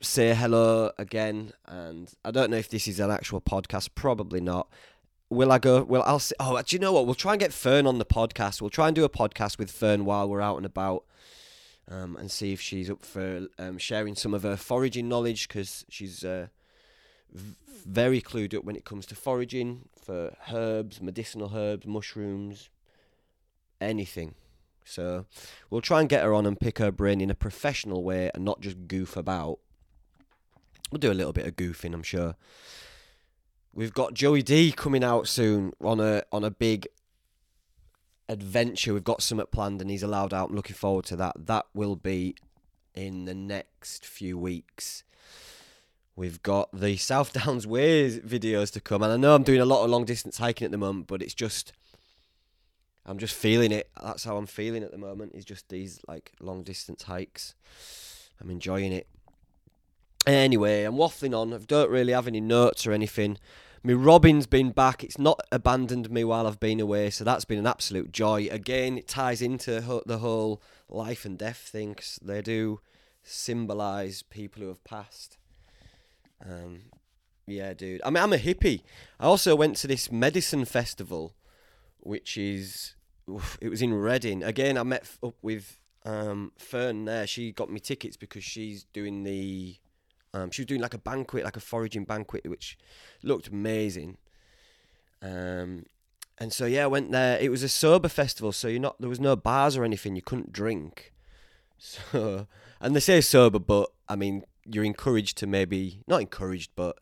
say 0.00 0.34
hello 0.34 0.92
again. 0.98 1.52
And 1.66 2.12
I 2.24 2.30
don't 2.30 2.50
know 2.50 2.56
if 2.56 2.68
this 2.68 2.86
is 2.86 3.00
an 3.00 3.10
actual 3.10 3.40
podcast, 3.40 3.90
probably 3.94 4.40
not. 4.40 4.68
Will 5.28 5.50
I 5.50 5.58
go? 5.58 5.82
Well, 5.82 6.04
I'll 6.06 6.20
say, 6.20 6.36
oh, 6.38 6.60
do 6.62 6.76
you 6.76 6.80
know 6.80 6.92
what? 6.92 7.06
We'll 7.06 7.16
try 7.16 7.32
and 7.32 7.40
get 7.40 7.52
Fern 7.52 7.86
on 7.86 7.98
the 7.98 8.04
podcast. 8.04 8.60
We'll 8.60 8.70
try 8.70 8.86
and 8.86 8.94
do 8.94 9.04
a 9.04 9.08
podcast 9.08 9.58
with 9.58 9.70
Fern 9.70 10.04
while 10.04 10.28
we're 10.28 10.40
out 10.40 10.56
and 10.56 10.66
about. 10.66 11.04
Um, 11.88 12.16
and 12.16 12.28
see 12.28 12.52
if 12.52 12.60
she's 12.60 12.90
up 12.90 13.04
for 13.04 13.46
um, 13.60 13.78
sharing 13.78 14.16
some 14.16 14.34
of 14.34 14.42
her 14.42 14.56
foraging 14.56 15.08
knowledge 15.08 15.46
because 15.46 15.84
she's 15.88 16.24
uh, 16.24 16.48
very 17.32 18.20
clued 18.20 18.54
up 18.56 18.64
when 18.64 18.74
it 18.74 18.84
comes 18.84 19.06
to 19.06 19.14
foraging 19.14 19.88
for 19.96 20.34
herbs, 20.52 21.00
medicinal 21.00 21.52
herbs, 21.54 21.86
mushrooms, 21.86 22.70
anything. 23.80 24.34
So 24.84 25.26
we'll 25.68 25.80
try 25.80 26.00
and 26.00 26.08
get 26.08 26.22
her 26.22 26.32
on 26.32 26.46
and 26.46 26.58
pick 26.58 26.78
her 26.78 26.92
brain 26.92 27.20
in 27.20 27.30
a 27.30 27.34
professional 27.34 28.04
way 28.04 28.30
and 28.34 28.44
not 28.44 28.60
just 28.60 28.88
goof 28.88 29.16
about. 29.16 29.58
We'll 30.90 31.00
do 31.00 31.10
a 31.10 31.14
little 31.14 31.32
bit 31.32 31.46
of 31.46 31.56
goofing, 31.56 31.92
I'm 31.92 32.04
sure. 32.04 32.36
We've 33.72 33.92
got 33.92 34.14
Joey 34.14 34.42
D 34.42 34.72
coming 34.72 35.04
out 35.04 35.28
soon 35.28 35.72
on 35.82 36.00
a 36.00 36.22
on 36.32 36.44
a 36.44 36.50
big 36.50 36.86
adventure. 38.28 38.94
We've 38.94 39.04
got 39.04 39.22
something 39.22 39.46
planned 39.50 39.80
and 39.80 39.90
he's 39.90 40.02
allowed 40.02 40.34
out. 40.34 40.50
I'm 40.50 40.56
looking 40.56 40.76
forward 40.76 41.04
to 41.06 41.16
that. 41.16 41.46
That 41.46 41.66
will 41.74 41.96
be 41.96 42.34
in 42.94 43.24
the 43.24 43.34
next 43.34 44.06
few 44.06 44.38
weeks. 44.38 45.04
We've 46.16 46.42
got 46.42 46.70
the 46.72 46.96
South 46.96 47.32
Downs 47.32 47.66
Way 47.66 48.18
videos 48.20 48.72
to 48.72 48.80
come, 48.80 49.02
and 49.02 49.12
I 49.12 49.16
know 49.16 49.34
I'm 49.34 49.42
doing 49.42 49.60
a 49.60 49.66
lot 49.66 49.84
of 49.84 49.90
long 49.90 50.06
distance 50.06 50.38
hiking 50.38 50.64
at 50.64 50.70
the 50.70 50.78
moment, 50.78 51.08
but 51.08 51.22
it's 51.22 51.34
just 51.34 51.72
I'm 53.04 53.18
just 53.18 53.34
feeling 53.34 53.70
it. 53.70 53.90
That's 54.02 54.24
how 54.24 54.36
I'm 54.36 54.46
feeling 54.46 54.82
at 54.82 54.90
the 54.90 54.98
moment. 54.98 55.32
Is 55.34 55.44
just 55.44 55.68
these 55.68 56.00
like 56.08 56.32
long 56.40 56.62
distance 56.62 57.02
hikes. 57.02 57.54
I'm 58.40 58.50
enjoying 58.50 58.92
it. 58.92 59.06
Anyway, 60.26 60.84
I'm 60.84 60.96
waffling 60.96 61.38
on. 61.38 61.52
I 61.52 61.58
don't 61.58 61.90
really 61.90 62.12
have 62.12 62.26
any 62.26 62.40
notes 62.40 62.86
or 62.86 62.92
anything. 62.92 63.38
My 63.82 63.92
Robin's 63.92 64.46
been 64.46 64.70
back. 64.70 65.04
It's 65.04 65.18
not 65.18 65.40
abandoned 65.52 66.10
me 66.10 66.24
while 66.24 66.46
I've 66.46 66.60
been 66.60 66.80
away, 66.80 67.10
so 67.10 67.24
that's 67.24 67.44
been 67.44 67.58
an 67.58 67.66
absolute 67.66 68.10
joy. 68.12 68.48
Again, 68.50 68.98
it 68.98 69.06
ties 69.06 69.40
into 69.40 70.02
the 70.06 70.18
whole 70.18 70.60
life 70.88 71.24
and 71.24 71.38
death 71.38 71.58
thing. 71.58 71.94
Cause 71.94 72.18
they 72.22 72.42
do 72.42 72.80
symbolise 73.22 74.22
people 74.22 74.62
who 74.62 74.68
have 74.68 74.84
passed. 74.84 75.38
Um, 76.44 76.90
yeah, 77.46 77.74
dude. 77.74 78.00
I 78.04 78.10
mean, 78.10 78.22
I'm 78.22 78.32
a 78.32 78.38
hippie. 78.38 78.82
I 79.20 79.26
also 79.26 79.54
went 79.54 79.76
to 79.78 79.86
this 79.86 80.10
medicine 80.10 80.64
festival, 80.64 81.34
which 82.00 82.36
is 82.36 82.94
it 83.60 83.68
was 83.68 83.82
in 83.82 83.94
Reading. 83.94 84.42
Again, 84.42 84.78
I 84.78 84.82
met 84.82 85.08
up 85.22 85.36
with 85.42 85.78
um, 86.04 86.52
Fern 86.58 87.04
there. 87.04 87.26
She 87.26 87.52
got 87.52 87.70
me 87.70 87.80
tickets 87.80 88.16
because 88.16 88.44
she's 88.44 88.84
doing 88.92 89.22
the. 89.22 89.76
Um, 90.36 90.50
she 90.50 90.62
was 90.62 90.66
doing 90.66 90.80
like 90.80 90.94
a 90.94 90.98
banquet, 90.98 91.44
like 91.44 91.56
a 91.56 91.60
foraging 91.60 92.04
banquet, 92.04 92.46
which 92.46 92.76
looked 93.22 93.48
amazing. 93.48 94.18
Um, 95.22 95.86
and 96.38 96.52
so 96.52 96.66
yeah, 96.66 96.84
I 96.84 96.88
went 96.88 97.10
there. 97.10 97.38
It 97.38 97.50
was 97.50 97.62
a 97.62 97.68
sober 97.68 98.08
festival, 98.08 98.52
so 98.52 98.68
you're 98.68 98.80
not 98.80 99.00
there 99.00 99.08
was 99.08 99.20
no 99.20 99.34
bars 99.34 99.76
or 99.76 99.84
anything. 99.84 100.14
You 100.14 100.22
couldn't 100.22 100.52
drink. 100.52 101.12
So, 101.78 102.46
and 102.80 102.96
they 102.96 103.00
say 103.00 103.20
sober, 103.20 103.58
but 103.58 103.90
I 104.08 104.16
mean, 104.16 104.44
you're 104.64 104.82
encouraged 104.82 105.36
to 105.38 105.46
maybe 105.46 106.00
not 106.06 106.22
encouraged, 106.22 106.70
but 106.74 106.96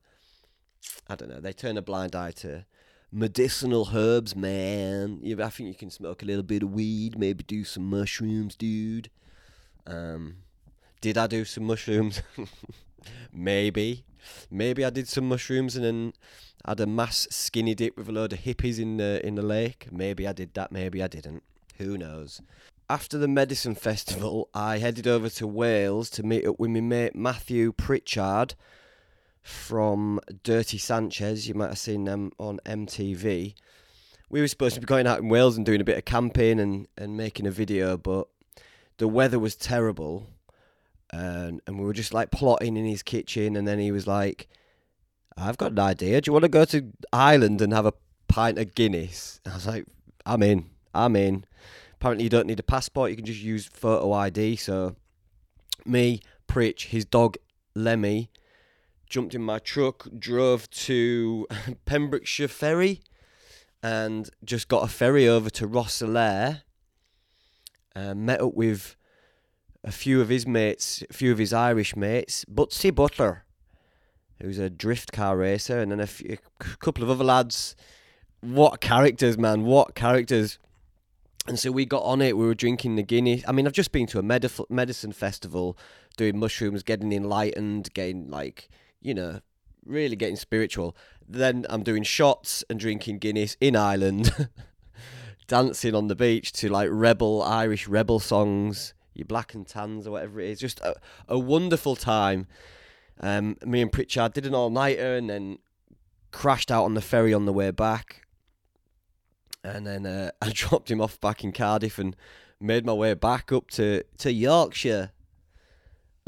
I 1.09 1.15
don't 1.15 1.29
know. 1.29 1.39
They 1.39 1.53
turn 1.53 1.77
a 1.77 1.83
blind 1.83 2.17
eye 2.17 2.33
to 2.43 2.67
medicinal 3.13 3.91
herbs, 3.95 4.35
man. 4.35 5.21
You, 5.23 5.41
I 5.41 5.49
think 5.51 5.69
you 5.69 5.77
can 5.77 5.91
smoke 5.91 6.25
a 6.25 6.27
little 6.27 6.43
bit 6.43 6.65
of 6.65 6.73
weed, 6.73 7.17
maybe 7.17 7.45
do 7.45 7.63
some 7.63 7.89
mushrooms, 7.89 8.57
dude. 8.57 9.11
Um, 9.87 10.39
did 11.01 11.17
I 11.17 11.29
do 11.29 11.45
some 11.45 11.65
mushrooms? 11.65 12.21
maybe, 13.33 14.05
maybe 14.51 14.85
I 14.85 14.91
did 14.91 15.09
some 15.09 15.29
mushrooms 15.29 15.77
and 15.77 15.85
then 15.85 16.13
had 16.67 16.81
a 16.81 16.87
mass 16.87 17.27
skinny 17.31 17.75
dip 17.75 17.97
with 17.97 18.09
a 18.09 18.13
load 18.13 18.33
of 18.33 18.41
hippies 18.41 18.79
in 18.79 18.97
the 18.97 19.25
in 19.27 19.35
the 19.35 19.43
lake. 19.43 19.89
Maybe 19.91 20.27
I 20.27 20.33
did 20.33 20.55
that. 20.55 20.73
Maybe 20.73 21.03
I 21.03 21.09
didn't. 21.09 21.43
Who 21.79 21.99
knows? 21.99 22.41
after 22.91 23.17
the 23.17 23.29
medicine 23.29 23.75
festival, 23.75 24.49
I 24.55 24.79
headed 24.79 25.07
over 25.07 25.29
to 25.31 25.47
Wales 25.47 26.11
to 26.11 26.23
meet 26.23 26.47
up 26.47 26.59
with 26.59 26.71
my 26.71 26.81
mate 26.81 27.17
Matthew 27.17 27.73
Pritchard 27.73 28.55
from 29.43 30.21
Dirty 30.43 30.79
Sanchez. 30.79 31.49
You 31.49 31.55
might 31.55 31.69
have 31.69 31.79
seen 31.79 32.05
them 32.05 32.33
on 32.39 32.61
MTV. 32.67 33.55
We 34.29 34.41
were 34.41 34.49
supposed 34.49 34.75
to 34.75 34.81
be 34.81 34.87
going 34.87 35.07
out 35.07 35.21
in 35.21 35.29
Wales 35.29 35.57
and 35.57 35.65
doing 35.65 35.81
a 35.81 35.85
bit 35.85 35.97
of 35.97 36.05
camping 36.05 36.61
and, 36.61 36.87
and 36.97 37.17
making 37.17 37.47
a 37.47 37.51
video, 37.51 37.97
but 37.97 38.29
the 38.99 39.09
weather 39.09 39.39
was 39.39 39.57
terrible. 39.57 40.29
And, 41.15 41.61
and 41.67 41.79
we 41.79 41.85
were 41.85 41.93
just 41.93 42.13
like 42.13 42.31
plotting 42.31 42.77
in 42.77 42.85
his 42.85 43.03
kitchen. 43.03 43.57
And 43.57 43.69
then 43.69 43.79
he 43.79 43.93
was 43.93 44.07
like, 44.07 44.49
I've 45.37 45.59
got 45.59 45.73
an 45.73 45.79
idea. 45.79 46.21
Do 46.21 46.29
you 46.29 46.33
want 46.33 46.45
to 46.45 46.49
go 46.49 46.65
to 46.65 46.93
Ireland 47.13 47.61
and 47.61 47.73
have 47.73 47.87
a 47.87 47.95
pint 48.29 48.59
of 48.59 48.75
Guinness? 48.75 49.41
I 49.47 49.55
was 49.55 49.67
like, 49.67 49.87
I'm 50.27 50.43
in. 50.43 50.71
I'm 50.93 51.15
in. 51.17 51.45
Apparently, 51.95 52.25
you 52.25 52.31
don't 52.31 52.47
need 52.47 52.61
a 52.61 52.65
passport. 52.65 53.11
You 53.11 53.17
can 53.17 53.27
just 53.27 53.41
use 53.41 53.67
photo 53.67 54.13
ID. 54.13 54.57
So, 54.57 54.97
me, 55.87 56.21
Pritch, 56.49 56.87
his 56.87 57.05
dog 57.05 57.37
Lemmy, 57.75 58.31
jumped 59.09 59.35
in 59.35 59.43
my 59.43 59.59
truck, 59.59 60.09
drove 60.19 60.69
to 60.71 61.47
Pembrokeshire 61.85 62.49
Ferry, 62.49 63.03
and 63.83 64.31
just 64.45 64.69
got 64.69 64.83
a 64.83 64.89
ferry 64.89 65.29
over 65.29 65.51
to 65.51 65.69
Rosslare. 65.69 66.63
Uh, 67.97 68.15
met 68.15 68.41
up 68.41 68.55
with 68.55 68.97
a 69.85 69.93
few 69.93 70.21
of 70.21 70.31
his 70.31 70.47
mates, 70.47 71.05
a 71.09 71.13
few 71.13 71.31
of 71.31 71.39
his 71.39 71.53
Irish 71.53 71.95
mates, 71.95 72.45
Butsy 72.47 72.93
Butler, 72.93 73.45
who's 74.41 74.59
a 74.59 74.71
drift 74.71 75.13
car 75.13 75.37
racer, 75.37 75.79
and 75.79 75.93
then 75.93 76.01
a, 76.01 76.07
few, 76.07 76.39
a 76.61 76.65
couple 76.79 77.05
of 77.05 77.11
other 77.11 77.25
lads. 77.25 77.77
What 78.41 78.81
characters, 78.81 79.39
man! 79.39 79.65
What 79.65 79.95
characters! 79.95 80.59
And 81.47 81.59
so 81.59 81.71
we 81.71 81.85
got 81.85 82.03
on 82.03 82.23
it. 82.23 82.37
We 82.39 82.47
were 82.47 82.55
drinking 82.55 82.97
the 82.97 83.03
Guinness. 83.03 83.43
I 83.47 83.53
mean, 83.53 83.67
I've 83.67 83.75
just 83.75 83.93
been 83.93 84.07
to 84.09 84.19
a 84.19 84.23
medif- 84.23 84.69
medicine 84.71 85.13
festival, 85.13 85.77
doing 86.17 86.39
mushrooms, 86.39 86.83
getting 86.83 87.13
enlightened, 87.13 87.93
getting 87.93 88.31
like, 88.31 88.71
you 89.03 89.13
know, 89.13 89.41
really 89.85 90.17
getting 90.17 90.37
spiritual. 90.37 90.97
Then 91.29 91.67
I'm 91.69 91.83
doing 91.83 92.03
shots 92.03 92.65
and 92.71 92.81
drinking 92.81 93.19
Guinness 93.19 93.59
in 93.61 93.77
Ireland, 93.77 94.49
dancing 95.47 95.95
on 95.95 96.09
the 96.09 96.17
beach 96.17 96.53
to 96.53 96.71
like 96.71 96.89
rebel 96.91 97.43
Irish 97.43 97.89
rebel 97.89 98.21
songs, 98.21 98.95
your 99.15 99.27
black 99.27 99.55
and 99.55 99.67
tans 99.67 100.07
or 100.07 100.13
whatever 100.13 100.41
it 100.41 100.51
is. 100.51 100.61
Just 100.61 100.81
a, 100.81 100.97
a 101.29 101.39
wonderful 101.39 101.97
time. 101.97 102.47
Um, 103.21 103.57
me 103.65 103.81
and 103.81 103.93
Pritchard 103.93 104.33
did 104.33 104.47
an 104.47 104.55
all 104.55 104.71
nighter 104.71 105.17
and 105.17 105.31
then 105.31 105.59
crashed 106.33 106.71
out 106.71 106.85
on 106.85 106.95
the 106.95 107.01
ferry 107.01 107.33
on 107.33 107.47
the 107.47 107.53
way 107.53 107.71
back 107.71 108.25
and 109.65 109.87
then 109.87 110.07
uh, 110.07 110.31
I 110.43 110.51
dropped 110.53 110.91
him 110.91 111.01
off 111.01 111.21
back 111.21 111.43
in 111.43 111.53
Cardiff 111.53 111.99
and 111.99 112.15
made 112.61 112.85
my 112.85 112.93
way 112.93 113.15
back 113.15 113.51
up 113.51 113.71
to, 113.73 114.05
to 114.19 114.33
Yorkshire. 114.33 115.11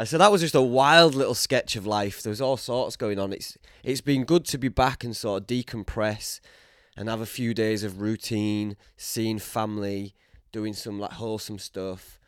Said 0.04 0.20
that 0.20 0.32
was 0.32 0.42
just 0.42 0.54
a 0.54 0.60
wild 0.60 1.14
little 1.14 1.34
sketch 1.34 1.74
of 1.74 1.86
life. 1.86 2.22
There 2.22 2.30
was 2.30 2.42
all 2.42 2.58
sorts 2.58 2.96
going 2.96 3.18
on. 3.18 3.32
It's 3.32 3.56
it's 3.82 4.02
been 4.02 4.24
good 4.24 4.44
to 4.46 4.58
be 4.58 4.68
back 4.68 5.04
and 5.04 5.16
sort 5.16 5.40
of 5.40 5.46
decompress 5.46 6.40
and 6.98 7.08
have 7.08 7.22
a 7.22 7.26
few 7.26 7.54
days 7.54 7.82
of 7.82 8.02
routine, 8.02 8.76
seeing 8.98 9.38
family, 9.38 10.14
doing 10.52 10.74
some 10.74 11.00
like 11.00 11.12
wholesome 11.12 11.58
stuff. 11.58 12.20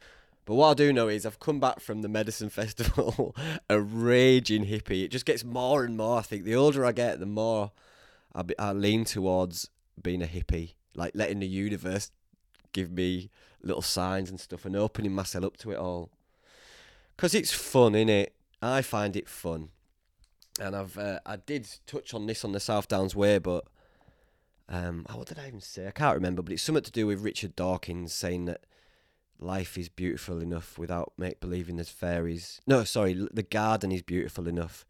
But 0.49 0.55
what 0.55 0.70
I 0.70 0.74
do 0.74 0.94
know 0.94 1.09
is 1.09 1.26
I've 1.26 1.40
come 1.40 1.61
back 1.61 1.78
from 1.78 2.01
the 2.01 2.09
medicine 2.09 2.49
festival 2.61 3.36
a 3.68 3.78
raging 3.78 4.64
hippie. 4.64 5.05
It 5.05 5.11
just 5.11 5.26
gets 5.26 5.44
more 5.44 5.84
and 5.84 5.94
more. 5.94 6.20
I 6.20 6.22
think 6.22 6.44
the 6.44 6.55
older 6.55 6.86
I 6.86 6.92
get, 6.92 7.20
the 7.20 7.26
more 7.26 7.72
I, 8.34 8.40
be, 8.40 8.59
I 8.59 8.72
lean 8.72 9.05
towards 9.05 9.68
being 10.03 10.22
a 10.22 10.26
hippie 10.26 10.72
like 10.94 11.12
letting 11.14 11.40
the 11.40 11.46
universe 11.46 12.11
give 12.72 12.90
me 12.90 13.28
little 13.62 13.82
signs 13.82 14.30
and 14.30 14.40
stuff 14.40 14.64
and 14.64 14.74
opening 14.74 15.12
myself 15.12 15.44
up 15.44 15.59
to 15.59 15.72
it 15.72 15.76
all. 15.76 16.09
Because 17.14 17.34
it's 17.34 17.53
fun, 17.53 17.92
innit? 17.92 18.28
I 18.62 18.80
find 18.80 19.16
it 19.16 19.28
fun, 19.28 19.68
and 20.59 20.74
I've 20.74 20.96
uh, 20.96 21.20
I 21.26 21.36
did 21.36 21.68
touch 21.86 22.14
on 22.14 22.26
this 22.26 22.42
on 22.42 22.53
the 22.53 22.61
South 22.61 22.88
Downs 22.88 23.14
Way, 23.14 23.38
but 23.38 23.66
um, 24.66 25.05
oh, 25.11 25.18
what 25.18 25.28
did 25.28 25.38
I 25.38 25.49
even 25.49 25.61
say? 25.61 25.86
I 25.86 25.90
can't 25.90 26.14
remember, 26.14 26.40
but 26.40 26.55
it's 26.55 26.62
something 26.62 26.82
to 26.82 26.90
do 26.90 27.07
with 27.07 27.20
Richard 27.20 27.55
Dawkins 27.55 28.14
saying 28.14 28.46
that 28.46 28.64
life 29.39 29.78
is 29.78 29.89
beautiful 29.89 30.41
enough 30.41 30.78
without 30.78 31.12
make 31.16 31.41
believing 31.41 31.76
there's 31.76 31.89
fairies. 31.89 32.61
No, 32.66 32.84
sorry, 32.84 33.26
the 33.32 33.43
garden 33.43 33.93
is 33.93 34.03
beautiful 34.03 34.49
enough 34.49 34.84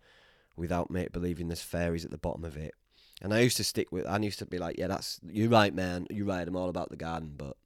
without 0.56 0.90
make 0.90 1.12
believing 1.12 1.48
there's 1.48 1.62
fairies 1.62 2.04
at 2.04 2.10
the 2.10 2.18
bottom 2.18 2.44
of 2.44 2.56
it. 2.56 2.74
And 3.20 3.34
I 3.34 3.40
used 3.40 3.56
to 3.56 3.64
stick 3.64 3.90
with. 3.90 4.06
I 4.06 4.16
used 4.18 4.38
to 4.38 4.46
be 4.46 4.58
like, 4.58 4.78
yeah, 4.78 4.86
that's 4.86 5.20
you're 5.28 5.50
right, 5.50 5.74
man. 5.74 6.06
You're 6.10 6.26
right. 6.26 6.46
I'm 6.46 6.56
all 6.56 6.68
about 6.68 6.90
the 6.90 6.96
garden, 6.96 7.34
but 7.36 7.56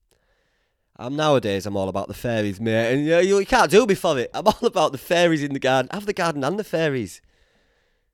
I'm 0.97 1.15
nowadays. 1.15 1.67
I'm 1.67 1.77
all 1.77 1.89
about 1.89 2.09
the 2.09 2.15
fairies, 2.15 2.61
mate. 2.61 2.93
And 2.93 3.07
you, 3.07 3.39
you, 3.39 3.47
can't 3.47 3.71
do 3.71 3.85
me 3.87 3.95
for 3.95 4.19
it. 4.19 4.31
I'm 4.33 4.47
all 4.47 4.67
about 4.67 4.93
the 4.93 4.99
fairies 4.99 5.43
in 5.43 5.53
the 5.53 5.59
garden. 5.59 5.91
Have 5.93 6.07
the 6.07 6.15
garden 6.15 6.43
and 6.43 6.59
the 6.59 6.65
fairies. 6.65 7.21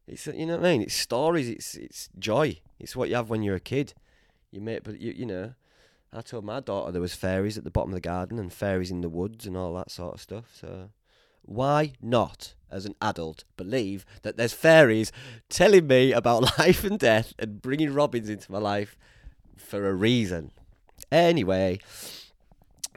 It's 0.06 0.26
you 0.26 0.46
know 0.46 0.56
what 0.56 0.66
I 0.66 0.72
mean. 0.72 0.82
It's 0.82 0.94
stories. 0.94 1.48
It's 1.48 1.74
it's 1.74 2.08
joy. 2.18 2.60
It's 2.80 2.96
what 2.96 3.08
you 3.08 3.14
have 3.14 3.30
when 3.30 3.42
you're 3.42 3.56
a 3.56 3.60
kid. 3.60 3.94
You 4.50 4.60
make, 4.60 4.82
but 4.82 5.00
you 5.00 5.12
you 5.12 5.26
know. 5.26 5.54
I 6.12 6.22
told 6.22 6.44
my 6.44 6.60
daughter 6.60 6.90
there 6.90 7.02
was 7.02 7.14
fairies 7.14 7.58
at 7.58 7.64
the 7.64 7.70
bottom 7.70 7.90
of 7.90 7.94
the 7.94 8.00
garden 8.00 8.38
and 8.38 8.52
fairies 8.52 8.90
in 8.90 9.02
the 9.02 9.08
woods 9.08 9.46
and 9.46 9.56
all 9.56 9.74
that 9.74 9.90
sort 9.90 10.14
of 10.14 10.20
stuff. 10.20 10.46
So 10.54 10.90
why 11.42 11.92
not, 12.00 12.54
as 12.70 12.86
an 12.86 12.94
adult, 13.02 13.44
believe 13.56 14.06
that 14.22 14.36
there's 14.36 14.52
fairies 14.52 15.12
telling 15.48 15.86
me 15.86 16.12
about 16.12 16.58
life 16.58 16.84
and 16.84 16.98
death 16.98 17.34
and 17.38 17.60
bringing 17.60 17.92
robins 17.92 18.28
into 18.28 18.50
my 18.50 18.58
life 18.58 18.96
for 19.56 19.88
a 19.88 19.94
reason? 19.94 20.50
Anyway, 21.12 21.78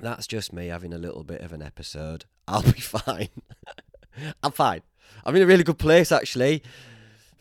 that's 0.01 0.27
just 0.27 0.53
me 0.53 0.67
having 0.67 0.93
a 0.93 0.97
little 0.97 1.23
bit 1.23 1.41
of 1.41 1.53
an 1.53 1.61
episode. 1.61 2.25
I'll 2.47 2.63
be 2.63 2.71
fine. 2.79 3.29
I'm 4.43 4.51
fine. 4.51 4.81
I'm 5.25 5.35
in 5.35 5.41
a 5.41 5.47
really 5.47 5.63
good 5.63 5.77
place, 5.79 6.11
actually. 6.11 6.63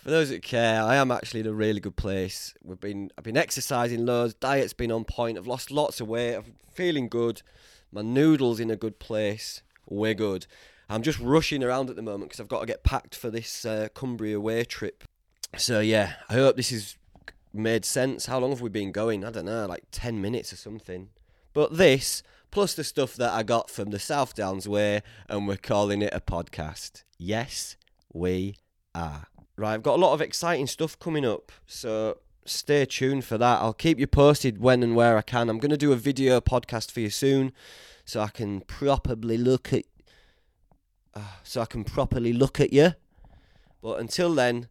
For 0.00 0.08
those 0.08 0.30
that 0.30 0.42
care, 0.42 0.82
I 0.82 0.96
am 0.96 1.10
actually 1.10 1.40
in 1.40 1.46
a 1.46 1.52
really 1.52 1.78
good 1.78 1.96
place. 1.96 2.54
We've 2.62 2.80
been, 2.80 3.10
I've 3.18 3.24
been 3.24 3.36
exercising 3.36 4.06
loads. 4.06 4.32
Diet's 4.32 4.72
been 4.72 4.90
on 4.90 5.04
point. 5.04 5.36
I've 5.36 5.46
lost 5.46 5.70
lots 5.70 6.00
of 6.00 6.08
weight. 6.08 6.36
I'm 6.36 6.54
feeling 6.72 7.06
good. 7.06 7.42
My 7.92 8.00
noodles 8.00 8.60
in 8.60 8.70
a 8.70 8.76
good 8.76 8.98
place. 8.98 9.60
We're 9.86 10.14
good. 10.14 10.46
I'm 10.88 11.02
just 11.02 11.18
rushing 11.18 11.62
around 11.62 11.90
at 11.90 11.96
the 11.96 12.02
moment 12.02 12.30
because 12.30 12.40
I've 12.40 12.48
got 12.48 12.60
to 12.60 12.66
get 12.66 12.82
packed 12.82 13.14
for 13.14 13.28
this 13.28 13.66
uh, 13.66 13.88
Cumbria 13.94 14.40
Way 14.40 14.64
trip. 14.64 15.04
So 15.58 15.80
yeah, 15.80 16.14
I 16.30 16.34
hope 16.34 16.56
this 16.56 16.70
has 16.70 16.96
made 17.52 17.84
sense. 17.84 18.24
How 18.24 18.38
long 18.38 18.50
have 18.50 18.62
we 18.62 18.70
been 18.70 18.92
going? 18.92 19.22
I 19.22 19.30
don't 19.30 19.44
know, 19.44 19.66
like 19.66 19.84
10 19.92 20.18
minutes 20.22 20.50
or 20.50 20.56
something. 20.56 21.10
But 21.52 21.76
this, 21.76 22.22
plus 22.50 22.72
the 22.72 22.84
stuff 22.84 23.16
that 23.16 23.32
I 23.32 23.42
got 23.42 23.68
from 23.68 23.90
the 23.90 23.98
South 23.98 24.34
Downs 24.34 24.66
Way, 24.66 25.02
and 25.28 25.46
we're 25.46 25.58
calling 25.58 26.00
it 26.00 26.14
a 26.14 26.20
podcast. 26.20 27.02
Yes, 27.18 27.76
we 28.14 28.56
are. 28.94 29.26
Right, 29.60 29.74
I've 29.74 29.82
got 29.82 29.96
a 29.96 30.00
lot 30.00 30.14
of 30.14 30.22
exciting 30.22 30.66
stuff 30.66 30.98
coming 30.98 31.26
up, 31.26 31.52
so 31.66 32.16
stay 32.46 32.86
tuned 32.86 33.26
for 33.26 33.36
that. 33.36 33.60
I'll 33.60 33.74
keep 33.74 34.00
you 34.00 34.06
posted 34.06 34.56
when 34.56 34.82
and 34.82 34.96
where 34.96 35.18
I 35.18 35.20
can. 35.20 35.50
I'm 35.50 35.58
going 35.58 35.70
to 35.70 35.76
do 35.76 35.92
a 35.92 35.96
video 35.96 36.40
podcast 36.40 36.90
for 36.90 37.00
you 37.00 37.10
soon 37.10 37.52
so 38.06 38.22
I 38.22 38.28
can 38.28 38.62
properly 38.62 39.36
look 39.36 39.74
at 39.74 39.84
uh, 41.14 41.20
so 41.42 41.60
I 41.60 41.66
can 41.66 41.84
properly 41.84 42.32
look 42.32 42.58
at 42.58 42.72
you. 42.72 42.94
But 43.82 44.00
until 44.00 44.32
then, 44.34 44.68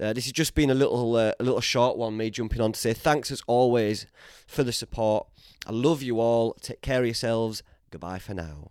uh, 0.00 0.14
this 0.14 0.24
has 0.24 0.32
just 0.32 0.54
been 0.54 0.70
a 0.70 0.74
little 0.74 1.16
uh, 1.16 1.32
a 1.38 1.44
little 1.44 1.60
short 1.60 1.98
one. 1.98 2.16
Me 2.16 2.30
jumping 2.30 2.62
on 2.62 2.72
to 2.72 2.80
say 2.80 2.94
thanks 2.94 3.30
as 3.30 3.42
always 3.46 4.06
for 4.46 4.62
the 4.64 4.72
support. 4.72 5.26
I 5.66 5.72
love 5.72 6.02
you 6.02 6.18
all. 6.18 6.54
Take 6.62 6.80
care 6.80 7.00
of 7.00 7.04
yourselves. 7.04 7.62
Goodbye 7.90 8.20
for 8.20 8.32
now. 8.32 8.70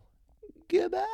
Goodbye. 0.67 1.05